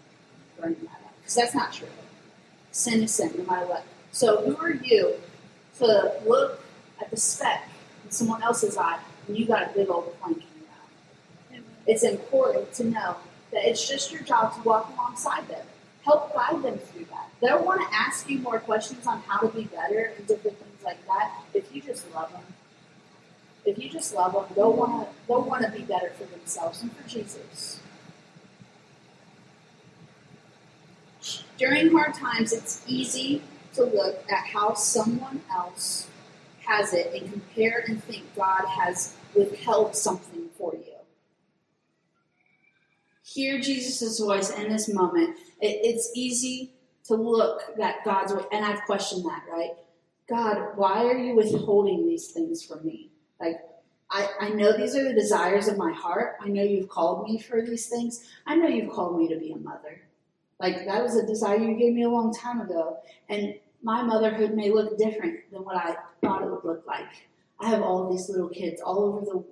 burning 0.61 0.81
that 0.83 1.01
up 1.05 1.13
because 1.21 1.35
that's 1.35 1.55
not 1.55 1.73
true. 1.73 1.89
Sin 2.73 3.03
is 3.03 3.15
sin, 3.15 3.33
no 3.37 3.45
matter 3.45 3.67
what. 3.67 3.85
So 4.13 4.43
who 4.43 4.57
are 4.57 4.73
you 4.73 5.15
to 5.79 6.13
look 6.27 6.61
at 7.01 7.11
the 7.11 7.17
speck 7.17 7.69
in 8.05 8.11
someone 8.11 8.43
else's 8.43 8.77
eye 8.77 8.99
and 9.27 9.39
you 9.39 9.47
got 9.47 9.71
a 9.71 9.75
big 9.75 9.89
old 9.89 10.19
plank 10.21 10.39
in 10.39 10.43
your 11.53 11.61
eye? 11.61 11.65
It's 11.87 12.03
important 12.03 12.73
to 12.75 12.85
know 12.85 13.17
that 13.53 13.65
it's 13.69 13.89
just 13.89 14.13
your 14.13 14.23
job 14.23 14.55
to 14.55 14.63
walk 14.63 14.93
alongside 14.95 15.49
them, 15.49 15.65
help 16.09 16.35
guide 16.35 16.63
them 16.63 16.79
through 16.79 17.05
that. 17.05 17.29
They'll 17.41 17.63
want 17.63 17.83
to 17.83 17.95
ask 17.95 18.29
you 18.31 18.39
more 18.39 18.59
questions 18.59 19.07
on 19.07 19.21
how 19.27 19.47
to 19.47 19.49
be 19.49 19.65
better 19.65 20.13
and 20.17 20.27
different 20.27 20.59
things 20.59 20.83
like 20.83 21.07
that. 21.07 21.33
If 21.53 21.75
you 21.75 21.83
just 21.83 22.11
love 22.15 22.33
them, 22.33 22.43
if 23.67 23.79
you 23.79 23.91
just 23.91 24.15
love 24.15 24.33
them, 24.33 24.45
they'll 24.57 24.73
want 24.73 25.07
to 25.07 25.15
they'll 25.27 25.43
want 25.43 25.65
to 25.65 25.71
be 25.71 25.83
better 25.83 26.11
for 26.11 26.25
themselves 26.25 26.81
and 26.83 26.91
for 26.97 27.07
Jesus. 27.07 27.81
During 31.59 31.93
hard 31.93 32.15
times, 32.15 32.53
it's 32.53 32.83
easy 32.87 33.43
to 33.75 33.85
look 33.85 34.25
at 34.31 34.47
how 34.47 34.75
someone 34.75 35.43
else 35.53 36.09
has 36.65 36.95
it 36.95 37.13
and 37.13 37.31
compare 37.31 37.85
and 37.87 38.03
think 38.05 38.25
God 38.35 38.65
has 38.67 39.15
withheld 39.35 39.95
something 39.95 40.49
for 40.57 40.73
you. 40.75 40.95
Hear 43.25 43.61
Jesus' 43.61 44.21
voice 44.21 44.51
in 44.51 44.71
this 44.71 44.89
moment. 44.89 45.37
It, 45.61 45.81
it's 45.83 46.11
easy 46.15 46.75
to 47.05 47.15
look 47.15 47.63
at 47.83 48.05
God's 48.05 48.33
way, 48.33 48.45
and 48.53 48.65
I've 48.65 48.83
questioned 48.83 49.25
that, 49.25 49.43
right? 49.51 49.73
God, 50.29 50.77
why 50.77 51.05
are 51.05 51.17
you 51.17 51.35
withholding 51.35 52.07
these 52.07 52.33
things 52.33 52.63
from 52.63 52.85
me? 52.85 53.11
Like, 53.41 53.57
I, 54.11 54.29
I 54.41 54.49
know 54.51 54.77
these 54.77 54.95
are 54.95 55.05
the 55.05 55.15
desires 55.15 55.69
of 55.69 55.77
my 55.77 55.93
heart. 55.93 56.37
I 56.41 56.49
know 56.49 56.63
you've 56.63 56.89
called 56.89 57.29
me 57.29 57.39
for 57.39 57.63
these 57.63 57.89
things. 57.89 58.29
I 58.47 58.57
know 58.57 58.69
you've 58.69 58.93
called 58.93 59.19
me 59.19 59.29
to 59.29 59.39
be 59.39 59.53
a 59.53 59.57
mother. 59.57 60.03
Like, 60.61 60.87
that 60.87 61.03
was 61.03 61.17
a 61.17 61.27
desire 61.27 61.59
you 61.59 61.77
gave 61.77 61.95
me 61.95 62.03
a 62.03 62.09
long 62.09 62.35
time 62.35 62.61
ago. 62.61 62.99
And 63.29 63.55
my 63.83 64.03
motherhood 64.03 64.55
may 64.55 64.71
look 64.71 64.99
different 64.99 65.51
than 65.53 65.65
what 65.65 65.77
I 65.77 65.97
thought 66.21 66.43
it 66.43 66.51
would 66.51 66.65
look 66.65 66.87
like. 66.87 67.29
I 67.61 67.69
have 67.69 67.83
all 67.83 68.11
these 68.11 68.29
little 68.29 68.49
kids 68.49 68.81
all 68.81 69.01
over 69.01 69.21
the 69.25 69.45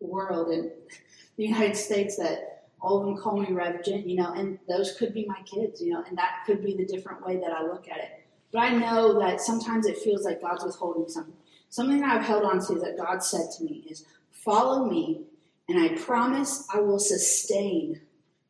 world 0.00 0.48
and 0.48 0.70
the 1.36 1.44
United 1.44 1.76
States 1.76 2.16
that 2.16 2.53
all 2.84 3.00
of 3.00 3.06
them 3.06 3.16
call 3.16 3.40
me 3.40 3.50
Rev 3.50 3.82
Jen, 3.82 4.06
you 4.06 4.16
know, 4.16 4.32
and 4.34 4.58
those 4.68 4.92
could 4.98 5.14
be 5.14 5.24
my 5.24 5.40
kids, 5.46 5.80
you 5.80 5.92
know, 5.92 6.04
and 6.06 6.18
that 6.18 6.42
could 6.44 6.62
be 6.62 6.76
the 6.76 6.84
different 6.84 7.26
way 7.26 7.38
that 7.38 7.50
I 7.50 7.62
look 7.62 7.88
at 7.88 7.96
it. 7.96 8.26
But 8.52 8.58
I 8.58 8.70
know 8.70 9.18
that 9.20 9.40
sometimes 9.40 9.86
it 9.86 9.96
feels 9.98 10.24
like 10.24 10.42
God's 10.42 10.64
withholding 10.64 11.08
something. 11.08 11.34
Something 11.70 12.00
that 12.00 12.14
I've 12.14 12.26
held 12.26 12.44
on 12.44 12.64
to 12.66 12.74
that 12.80 12.98
God 12.98 13.24
said 13.24 13.46
to 13.56 13.64
me 13.64 13.86
is, 13.88 14.04
Follow 14.30 14.84
me, 14.84 15.22
and 15.66 15.78
I 15.78 15.96
promise 15.96 16.68
I 16.72 16.80
will 16.80 16.98
sustain 16.98 18.02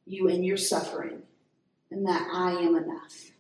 you 0.04 0.26
in 0.26 0.42
your 0.42 0.56
suffering, 0.56 1.22
and 1.92 2.04
that 2.06 2.26
I 2.32 2.50
am 2.54 2.74
enough. 2.74 3.30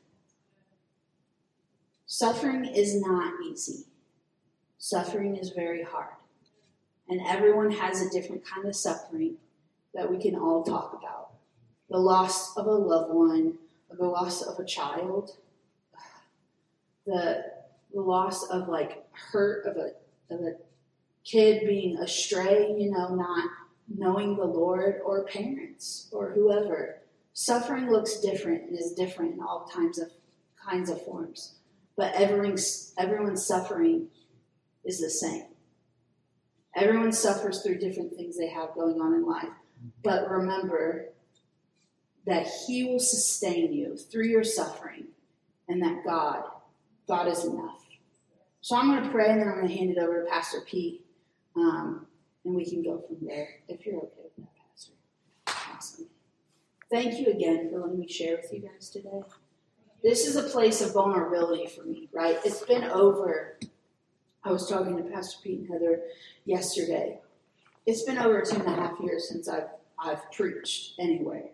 Suffering 2.06 2.66
is 2.66 3.00
not 3.00 3.34
easy. 3.44 3.84
Suffering 4.78 5.36
is 5.36 5.50
very 5.50 5.82
hard. 5.82 6.14
And 7.08 7.20
everyone 7.26 7.72
has 7.72 8.00
a 8.00 8.10
different 8.10 8.44
kind 8.46 8.66
of 8.68 8.76
suffering 8.76 9.36
that 9.94 10.10
we 10.10 10.20
can 10.20 10.34
all 10.36 10.62
talk 10.62 10.98
about. 10.98 11.30
The 11.90 11.98
loss 11.98 12.56
of 12.56 12.66
a 12.66 12.70
loved 12.70 13.14
one, 13.14 13.54
the 13.90 14.04
loss 14.04 14.42
of 14.42 14.58
a 14.58 14.64
child, 14.64 15.36
the, 17.06 17.44
the 17.92 18.00
loss 18.00 18.48
of 18.48 18.68
like 18.68 19.04
hurt 19.12 19.66
of 19.66 19.76
a, 19.76 20.34
of 20.34 20.40
a 20.40 20.56
kid 21.24 21.66
being 21.66 21.98
astray, 21.98 22.74
you 22.78 22.90
know, 22.90 23.14
not 23.14 23.48
knowing 23.94 24.36
the 24.36 24.44
Lord, 24.44 25.00
or 25.04 25.24
parents, 25.24 26.08
or 26.10 26.30
whoever. 26.30 27.02
Suffering 27.34 27.90
looks 27.90 28.20
different 28.20 28.62
and 28.64 28.78
is 28.78 28.92
different 28.92 29.34
in 29.34 29.40
all 29.40 29.70
kinds 29.72 29.98
of 29.98 30.08
kinds 30.66 30.88
of 30.88 31.04
forms 31.04 31.56
but 31.96 32.14
everyone's, 32.14 32.92
everyone's 32.98 33.46
suffering 33.46 34.08
is 34.84 35.00
the 35.00 35.10
same. 35.10 35.46
Everyone 36.74 37.12
suffers 37.12 37.62
through 37.62 37.78
different 37.78 38.14
things 38.16 38.36
they 38.36 38.48
have 38.48 38.74
going 38.74 39.00
on 39.00 39.14
in 39.14 39.24
life. 39.24 39.48
But 40.02 40.30
remember 40.30 41.06
that 42.26 42.46
He 42.66 42.84
will 42.84 43.00
sustain 43.00 43.72
you 43.72 43.96
through 43.96 44.26
your 44.26 44.44
suffering 44.44 45.06
and 45.68 45.82
that 45.82 46.04
God, 46.04 46.44
God 47.06 47.28
is 47.28 47.44
enough. 47.44 47.84
So 48.60 48.76
I'm 48.76 48.88
going 48.88 49.02
to 49.02 49.10
pray 49.10 49.30
and 49.30 49.40
then 49.40 49.48
I'm 49.48 49.56
going 49.56 49.68
to 49.68 49.74
hand 49.74 49.90
it 49.90 49.98
over 49.98 50.22
to 50.22 50.30
Pastor 50.30 50.60
Pete 50.66 51.04
um, 51.56 52.06
and 52.44 52.54
we 52.54 52.64
can 52.64 52.82
go 52.82 53.02
from 53.06 53.26
there 53.26 53.48
if 53.68 53.84
you're 53.84 53.96
okay 53.96 54.22
with 54.24 54.36
that, 54.36 54.48
Pastor. 54.56 54.92
Awesome. 55.76 56.06
Thank 56.90 57.18
you 57.20 57.32
again 57.32 57.70
for 57.70 57.80
letting 57.80 58.00
me 58.00 58.08
share 58.08 58.36
with 58.36 58.52
you 58.52 58.60
guys 58.60 58.88
today 58.88 59.22
this 60.04 60.26
is 60.26 60.36
a 60.36 60.42
place 60.42 60.82
of 60.82 60.92
vulnerability 60.92 61.66
for 61.66 61.82
me, 61.82 62.10
right? 62.12 62.38
It's 62.44 62.62
been 62.62 62.84
over. 62.84 63.58
I 64.44 64.52
was 64.52 64.68
talking 64.68 64.98
to 64.98 65.02
Pastor 65.02 65.38
Pete 65.42 65.60
and 65.60 65.68
Heather 65.70 66.02
yesterday. 66.44 67.20
It's 67.86 68.02
been 68.02 68.18
over 68.18 68.40
two 68.40 68.56
and 68.56 68.66
a 68.66 68.74
half 68.74 68.98
years 69.00 69.28
since 69.28 69.48
I've 69.48 69.68
I've 69.98 70.30
preached 70.32 70.94
anyway, 70.98 71.52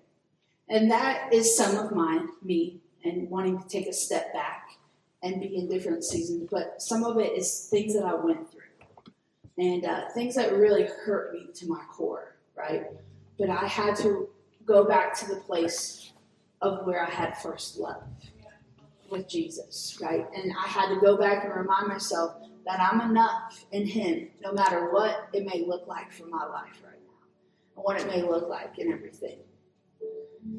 and 0.68 0.90
that 0.90 1.32
is 1.32 1.56
some 1.56 1.76
of 1.76 1.92
my 1.92 2.26
me 2.42 2.80
and 3.04 3.28
wanting 3.28 3.60
to 3.60 3.68
take 3.68 3.86
a 3.86 3.92
step 3.92 4.32
back 4.32 4.70
and 5.22 5.40
be 5.40 5.56
in 5.56 5.68
different 5.68 6.04
seasons. 6.04 6.48
But 6.50 6.80
some 6.80 7.04
of 7.04 7.18
it 7.18 7.36
is 7.36 7.68
things 7.70 7.94
that 7.94 8.04
I 8.04 8.14
went 8.14 8.50
through, 8.50 9.14
and 9.58 9.84
uh, 9.84 10.08
things 10.14 10.34
that 10.36 10.52
really 10.52 10.84
hurt 11.04 11.32
me 11.32 11.48
to 11.54 11.66
my 11.66 11.82
core, 11.90 12.36
right? 12.56 12.86
But 13.38 13.50
I 13.50 13.66
had 13.66 13.96
to 13.96 14.28
go 14.64 14.84
back 14.84 15.18
to 15.18 15.28
the 15.28 15.40
place 15.40 16.12
of 16.62 16.86
where 16.86 17.04
I 17.04 17.10
had 17.10 17.36
first 17.38 17.78
love 17.78 18.02
with 19.10 19.28
Jesus, 19.28 19.98
right? 20.00 20.26
And 20.34 20.52
I 20.56 20.68
had 20.68 20.94
to 20.94 21.00
go 21.00 21.16
back 21.16 21.44
and 21.44 21.54
remind 21.54 21.88
myself 21.88 22.36
that 22.70 22.80
I'm 22.80 23.10
enough 23.10 23.64
in 23.72 23.84
Him, 23.84 24.28
no 24.42 24.52
matter 24.52 24.92
what 24.92 25.28
it 25.32 25.44
may 25.44 25.64
look 25.66 25.88
like 25.88 26.12
for 26.12 26.26
my 26.26 26.44
life 26.44 26.80
right 26.84 27.00
now, 27.04 27.26
and 27.74 27.84
what 27.84 28.00
it 28.00 28.06
may 28.06 28.22
look 28.22 28.48
like 28.48 28.78
in 28.78 28.92
everything. 28.92 29.38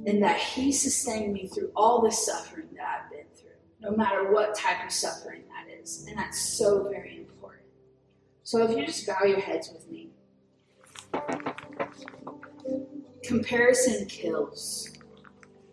And 0.05 0.21
that 0.21 0.37
He 0.37 0.73
sustained 0.73 1.33
me 1.33 1.47
through 1.47 1.71
all 1.73 2.01
the 2.01 2.11
suffering 2.11 2.67
that 2.75 3.03
I've 3.05 3.09
been 3.09 3.25
through, 3.33 3.51
no 3.79 3.95
matter 3.95 4.31
what 4.31 4.55
type 4.55 4.85
of 4.85 4.91
suffering 4.91 5.43
that 5.47 5.73
is. 5.81 6.05
And 6.09 6.17
that's 6.17 6.57
so 6.57 6.89
very 6.89 7.17
important. 7.17 7.63
So 8.43 8.61
if 8.63 8.77
you 8.77 8.85
just 8.85 9.07
bow 9.07 9.23
your 9.25 9.39
heads 9.39 9.71
with 9.71 9.89
me. 9.89 10.09
Comparison 13.23 14.05
kills. 14.07 14.89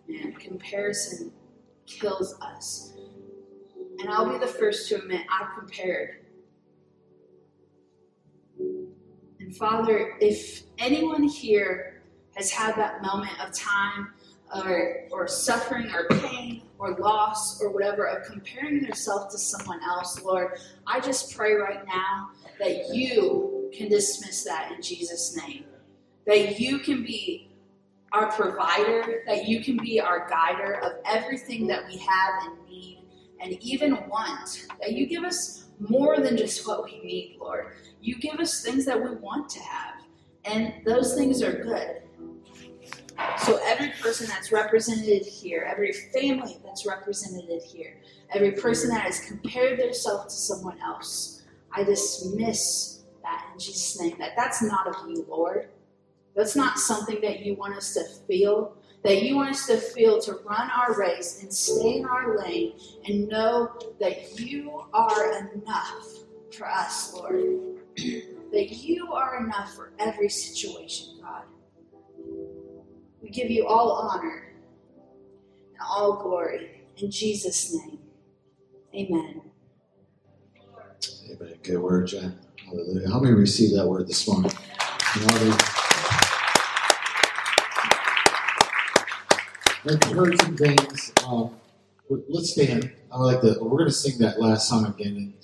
Man, 0.07 0.33
comparison 0.35 1.33
kills 1.87 2.35
us. 2.41 2.93
And 3.99 4.09
I'll 4.09 4.31
be 4.31 4.39
the 4.39 4.47
first 4.47 4.89
to 4.91 4.99
admit 4.99 5.23
I've 5.29 5.59
compared. 5.59 6.28
And 9.49 9.57
Father, 9.57 10.19
if 10.21 10.65
anyone 10.77 11.23
here 11.23 12.03
has 12.37 12.51
had 12.51 12.77
that 12.77 13.01
moment 13.01 13.33
of 13.41 13.51
time 13.55 14.13
or, 14.55 15.07
or 15.11 15.27
suffering 15.27 15.91
or 15.95 16.07
pain 16.19 16.65
or 16.79 16.95
loss 16.99 17.59
or 17.63 17.71
whatever 17.71 18.05
of 18.05 18.27
comparing 18.27 18.83
themselves 18.83 19.35
to 19.35 19.39
someone 19.39 19.83
else, 19.83 20.23
Lord, 20.23 20.59
I 20.87 21.01
just 21.01 21.35
pray 21.35 21.55
right 21.55 21.83
now 21.87 22.29
that 22.59 22.95
you 22.95 23.71
can 23.75 23.89
dismiss 23.89 24.45
that 24.45 24.71
in 24.71 24.83
Jesus' 24.83 25.35
name. 25.35 25.65
That 26.27 26.61
you 26.61 26.81
can 26.81 27.03
be 27.03 27.51
our 28.13 28.31
provider, 28.31 29.23
that 29.27 29.49
you 29.49 29.65
can 29.65 29.79
be 29.79 29.99
our 29.99 30.29
guider 30.29 30.75
of 30.85 30.93
everything 31.07 31.67
that 31.69 31.87
we 31.87 31.97
have 31.97 32.35
and 32.43 32.69
need 32.69 32.99
and 33.41 33.55
even 33.63 33.93
want. 34.11 34.67
That 34.79 34.93
you 34.93 35.07
give 35.07 35.25
us 35.25 35.69
more 35.81 36.21
than 36.21 36.37
just 36.37 36.67
what 36.67 36.85
we 36.85 36.99
need, 36.99 37.39
Lord. 37.41 37.73
You 38.01 38.17
give 38.17 38.41
us 38.41 38.63
things 38.63 38.85
that 38.87 39.03
we 39.03 39.15
want 39.17 39.49
to 39.51 39.61
have, 39.61 39.95
and 40.45 40.75
those 40.85 41.15
things 41.15 41.43
are 41.43 41.63
good. 41.63 42.03
So, 43.39 43.61
every 43.65 43.91
person 44.01 44.29
that's 44.29 44.53
represented 44.53 45.27
here, 45.27 45.67
every 45.69 45.93
family 45.93 46.59
that's 46.65 46.87
represented 46.87 47.63
here, 47.63 47.97
every 48.33 48.53
person 48.53 48.91
that 48.91 49.03
has 49.03 49.21
compared 49.21 49.79
themselves 49.79 50.35
to 50.35 50.41
someone 50.41 50.79
else, 50.81 51.43
I 51.73 51.83
dismiss 51.83 53.03
that 53.23 53.47
in 53.53 53.59
Jesus' 53.59 54.01
name. 54.01 54.17
That 54.19 54.33
that's 54.37 54.63
not 54.63 54.87
of 54.87 55.09
you, 55.09 55.27
Lord. 55.29 55.69
That's 56.35 56.55
not 56.55 56.79
something 56.79 57.21
that 57.23 57.41
you 57.41 57.55
want 57.55 57.77
us 57.77 57.95
to 57.95 58.05
feel. 58.27 58.77
That 59.03 59.23
you 59.23 59.37
want 59.37 59.51
us 59.51 59.67
to 59.67 59.77
feel 59.77 60.21
to 60.23 60.35
run 60.45 60.71
our 60.71 60.95
race 60.97 61.43
and 61.43 61.53
stay 61.53 61.99
in 61.99 62.05
our 62.05 62.39
lane 62.39 62.75
and 63.07 63.29
know 63.29 63.73
that 64.01 64.39
you 64.39 64.85
are 64.93 65.39
enough 65.53 66.07
for 66.53 66.69
us, 66.69 67.13
Lord. 67.15 67.78
That 68.53 68.71
you 68.73 69.13
are 69.13 69.45
enough 69.45 69.75
for 69.75 69.93
every 69.99 70.29
situation, 70.29 71.19
God. 71.23 71.45
We 73.23 73.31
give 73.31 73.51
you 73.51 73.67
all 73.67 73.93
honor 73.93 74.55
and 75.59 75.79
all 75.89 76.23
glory. 76.23 76.83
In 76.97 77.11
Jesus' 77.11 77.75
name, 77.75 77.99
amen. 78.95 79.43
Amen. 81.31 81.55
Good 81.63 81.79
word, 81.79 82.09
Jen. 82.09 82.39
Hallelujah. 82.65 83.09
How 83.11 83.21
many 83.21 83.35
received 83.35 83.77
that 83.77 83.87
word 83.87 84.09
this 84.09 84.27
morning? 84.29 84.53
I've 89.87 90.03
heard 90.05 90.41
some 90.41 90.57
things. 90.57 91.13
Um, 91.27 91.57
let's 92.29 92.51
stand. 92.51 92.93
I 93.13 93.19
like 93.19 93.41
that. 93.43 93.63
We're 93.63 93.79
going 93.79 93.87
to 93.87 93.93
sing 93.93 94.19
that 94.19 94.41
last 94.41 94.69
song 94.69 94.87
again, 94.87 95.35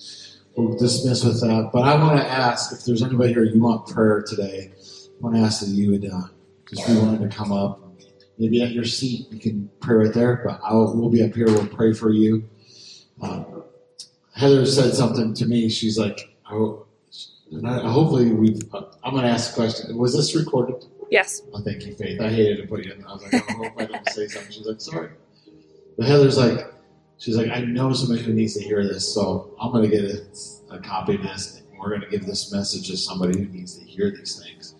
we'll 0.56 0.76
dismiss 0.76 1.24
with 1.24 1.40
that. 1.40 1.70
But 1.72 1.82
I 1.82 1.96
want 2.02 2.18
to 2.18 2.26
ask 2.26 2.72
if 2.72 2.84
there's 2.84 3.02
anybody 3.02 3.32
here 3.32 3.44
you 3.44 3.60
want 3.60 3.86
prayer 3.86 4.22
today. 4.22 4.72
I 4.74 5.22
want 5.22 5.36
to 5.36 5.42
ask 5.42 5.60
that 5.60 5.68
you 5.68 5.92
would 5.92 6.04
uh, 6.04 6.28
just 6.68 6.86
be 6.86 6.94
willing 6.94 7.28
to 7.28 7.34
come 7.34 7.52
up. 7.52 7.80
Maybe 8.38 8.62
at 8.62 8.72
your 8.72 8.84
seat 8.84 9.30
you 9.30 9.38
can 9.38 9.70
pray 9.80 10.06
right 10.06 10.12
there, 10.12 10.42
but 10.44 10.60
I'll, 10.64 10.92
we'll 10.96 11.10
be 11.10 11.22
up 11.22 11.34
here. 11.34 11.46
We'll 11.46 11.68
pray 11.68 11.92
for 11.92 12.10
you. 12.10 12.48
Um, 13.22 13.62
Heather 14.34 14.66
said 14.66 14.94
something 14.94 15.34
to 15.34 15.46
me. 15.46 15.68
She's 15.68 15.96
like, 15.96 16.36
oh, 16.50 16.86
I, 17.64 17.78
hopefully 17.88 18.32
we've. 18.32 18.60
I'm 18.74 19.12
going 19.12 19.22
to 19.22 19.30
ask 19.30 19.52
a 19.52 19.54
question. 19.54 19.96
Was 19.96 20.16
this 20.16 20.34
recorded? 20.34 20.84
Yes. 21.10 21.42
Oh, 21.52 21.60
thank 21.60 21.86
you, 21.86 21.94
Faith. 21.94 22.20
I 22.20 22.28
hated 22.28 22.62
to 22.62 22.66
put 22.66 22.84
you 22.84 22.92
in. 22.92 23.04
I 23.04 23.12
was 23.12 23.22
like, 23.22 23.34
I 23.34 23.52
hope 23.52 23.72
I 23.78 23.84
don't 23.84 24.08
say 24.08 24.26
something. 24.26 24.50
She's 24.50 24.66
like, 24.66 24.80
sorry. 24.80 25.10
But 25.96 26.08
Heather's 26.08 26.36
like, 26.36 26.73
she's 27.24 27.36
like, 27.38 27.50
I 27.50 27.60
know 27.60 27.92
somebody 27.94 28.22
who 28.22 28.34
needs 28.34 28.54
to 28.54 28.62
hear 28.62 28.86
this, 28.86 29.12
so 29.14 29.54
I'm 29.58 29.72
going 29.72 29.88
to 29.88 29.96
get 29.96 30.04
a, 30.04 30.74
a 30.74 30.78
copy 30.78 31.14
of 31.14 31.22
this, 31.22 31.62
and 31.70 31.78
we're 31.78 31.88
going 31.88 32.02
to 32.02 32.08
give 32.08 32.26
this 32.26 32.52
message 32.52 32.88
to 32.88 32.96
somebody 32.98 33.38
who 33.38 33.46
needs 33.46 33.78
to 33.78 33.84
hear 33.84 34.10
these 34.10 34.42
things. 34.42 34.74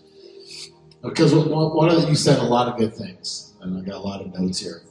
Because 1.02 1.34
one 1.34 1.90
of 1.90 2.08
you 2.08 2.14
said 2.14 2.38
a 2.38 2.44
lot 2.44 2.68
of 2.68 2.76
good 2.78 2.94
things, 2.94 3.54
and 3.62 3.78
I 3.78 3.80
got 3.80 3.94
a 3.94 3.98
lot 3.98 4.20
of 4.20 4.38
notes 4.38 4.60
here. 4.60 4.82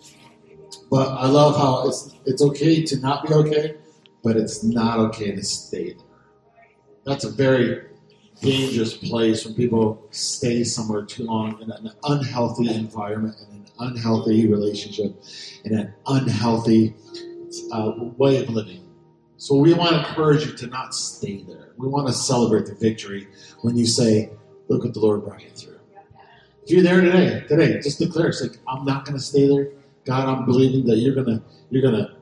But 0.89 1.09
I 1.09 1.27
love 1.27 1.55
how 1.57 1.87
it's 1.87 2.15
it's 2.25 2.41
okay 2.41 2.83
to 2.83 2.99
not 2.99 3.27
be 3.27 3.33
okay, 3.33 3.75
but 4.23 4.37
it's 4.37 4.63
not 4.63 4.99
okay 4.99 5.31
to 5.31 5.43
stay 5.43 5.93
there. 5.93 6.05
That's 7.03 7.23
a 7.23 7.31
very 7.31 7.87
dangerous 8.41 8.95
place 8.95 9.45
when 9.45 9.55
people 9.55 10.05
stay 10.11 10.63
somewhere 10.63 11.03
too 11.03 11.23
long 11.23 11.59
in 11.61 11.71
an 11.71 11.91
unhealthy 12.03 12.73
environment, 12.73 13.35
in 13.49 13.55
an 13.55 13.65
unhealthy 13.79 14.47
relationship, 14.47 15.15
in 15.65 15.79
an 15.79 15.93
unhealthy 16.05 16.93
uh, 17.71 17.93
way 18.17 18.41
of 18.43 18.49
living. 18.49 18.81
So 19.37 19.55
we 19.55 19.73
want 19.73 19.91
to 19.91 20.07
encourage 20.07 20.45
you 20.45 20.53
to 20.53 20.67
not 20.67 20.93
stay 20.93 21.43
there. 21.43 21.73
We 21.77 21.87
want 21.87 22.07
to 22.07 22.13
celebrate 22.13 22.65
the 22.65 22.75
victory 22.75 23.27
when 23.61 23.75
you 23.75 23.85
say, 23.85 24.29
"Look 24.69 24.83
what 24.83 24.93
the 24.93 24.99
Lord 24.99 25.25
brought 25.25 25.41
you 25.41 25.49
through." 25.49 25.79
If 26.63 26.69
you're 26.69 26.83
there 26.83 27.01
today, 27.01 27.45
today, 27.47 27.79
just 27.81 27.99
declare, 27.99 28.29
it's 28.29 28.41
like, 28.41 28.57
I'm 28.67 28.85
not 28.85 29.03
going 29.05 29.17
to 29.17 29.23
stay 29.23 29.47
there. 29.47 29.67
God, 30.05 30.29
I'm 30.29 30.45
believing 30.45 30.85
that 30.87 30.97
you're 30.97 31.15
gonna, 31.15 31.43
you're 31.69 31.83
gonna." 31.83 32.15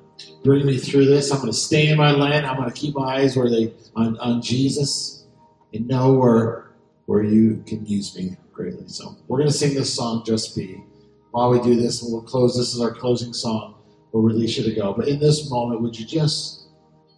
Bring 0.44 0.68
me 0.68 0.78
through 0.78 1.06
this. 1.06 1.32
I'm 1.32 1.40
going 1.40 1.52
to 1.52 1.58
stay 1.58 1.88
in 1.88 1.98
my 1.98 2.12
land. 2.12 2.46
I'm 2.46 2.56
going 2.56 2.70
to 2.70 2.76
keep 2.76 2.96
my 2.96 3.16
eyes 3.18 3.36
where 3.36 3.50
they 3.50 3.74
on, 3.96 4.20
on 4.20 4.42
Jesus 4.42 5.26
and 5.74 5.88
know 5.88 6.14
where 6.14 6.72
where 7.06 7.24
you 7.24 7.64
can 7.66 7.86
use 7.86 8.16
me 8.16 8.38
greatly. 8.54 8.88
So 8.88 9.18
we're 9.28 9.38
going 9.38 9.50
to 9.50 9.58
sing 9.58 9.74
this 9.74 9.94
song, 9.94 10.24
Just 10.26 10.56
Be. 10.56 10.84
While 11.32 11.50
we 11.50 11.62
do 11.62 11.76
this, 11.76 12.02
and 12.04 12.12
we'll 12.12 12.22
close. 12.22 12.56
This 12.58 12.74
is 12.74 12.82
our 12.82 12.92
closing 12.92 13.34
song. 13.34 13.71
We'll 14.12 14.24
release 14.24 14.57
you 14.57 14.64
to 14.64 14.74
go. 14.74 14.93
But 14.93 15.07
in 15.07 15.20
this 15.20 15.49
moment, 15.49 15.82
would 15.82 15.97
you 15.97 16.05
just 16.05 16.68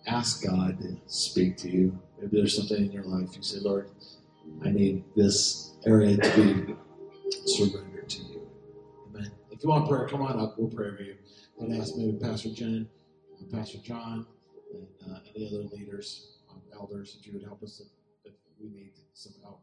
ask 0.05 0.43
God 0.43 0.79
to 0.81 0.95
speak 1.07 1.57
to 1.57 1.69
you? 1.69 1.99
Maybe 2.19 2.37
there's 2.37 2.55
something 2.55 2.77
in 2.77 2.91
your 2.91 3.03
life 3.03 3.35
you 3.35 3.41
say, 3.41 3.59
Lord, 3.59 3.89
I 4.63 4.69
need 4.69 5.03
this 5.15 5.75
area 5.85 6.17
to 6.17 6.35
be 6.35 6.75
surrendered 7.45 8.09
to 8.09 8.23
you. 8.23 8.47
Amen. 9.09 9.31
If 9.51 9.63
you 9.63 9.69
want 9.69 9.89
prayer, 9.89 10.07
come 10.07 10.21
on 10.21 10.39
up. 10.39 10.57
We'll 10.57 10.69
pray 10.69 10.95
for 10.95 11.01
you. 11.01 11.15
And 11.59 11.81
ask 11.81 11.95
maybe 11.95 12.17
Pastor 12.17 12.49
Jen, 12.49 12.87
Pastor 13.51 13.79
John, 13.79 14.25
and 14.73 14.87
uh, 15.11 15.19
any 15.35 15.47
other 15.47 15.63
leaders, 15.75 16.37
um, 16.51 16.61
elders, 16.73 17.17
if 17.19 17.25
you 17.25 17.33
would 17.33 17.43
help 17.43 17.63
us 17.63 17.81
if, 17.81 18.31
if 18.31 18.33
we 18.59 18.69
need 18.69 18.91
some 19.13 19.33
help. 19.41 19.62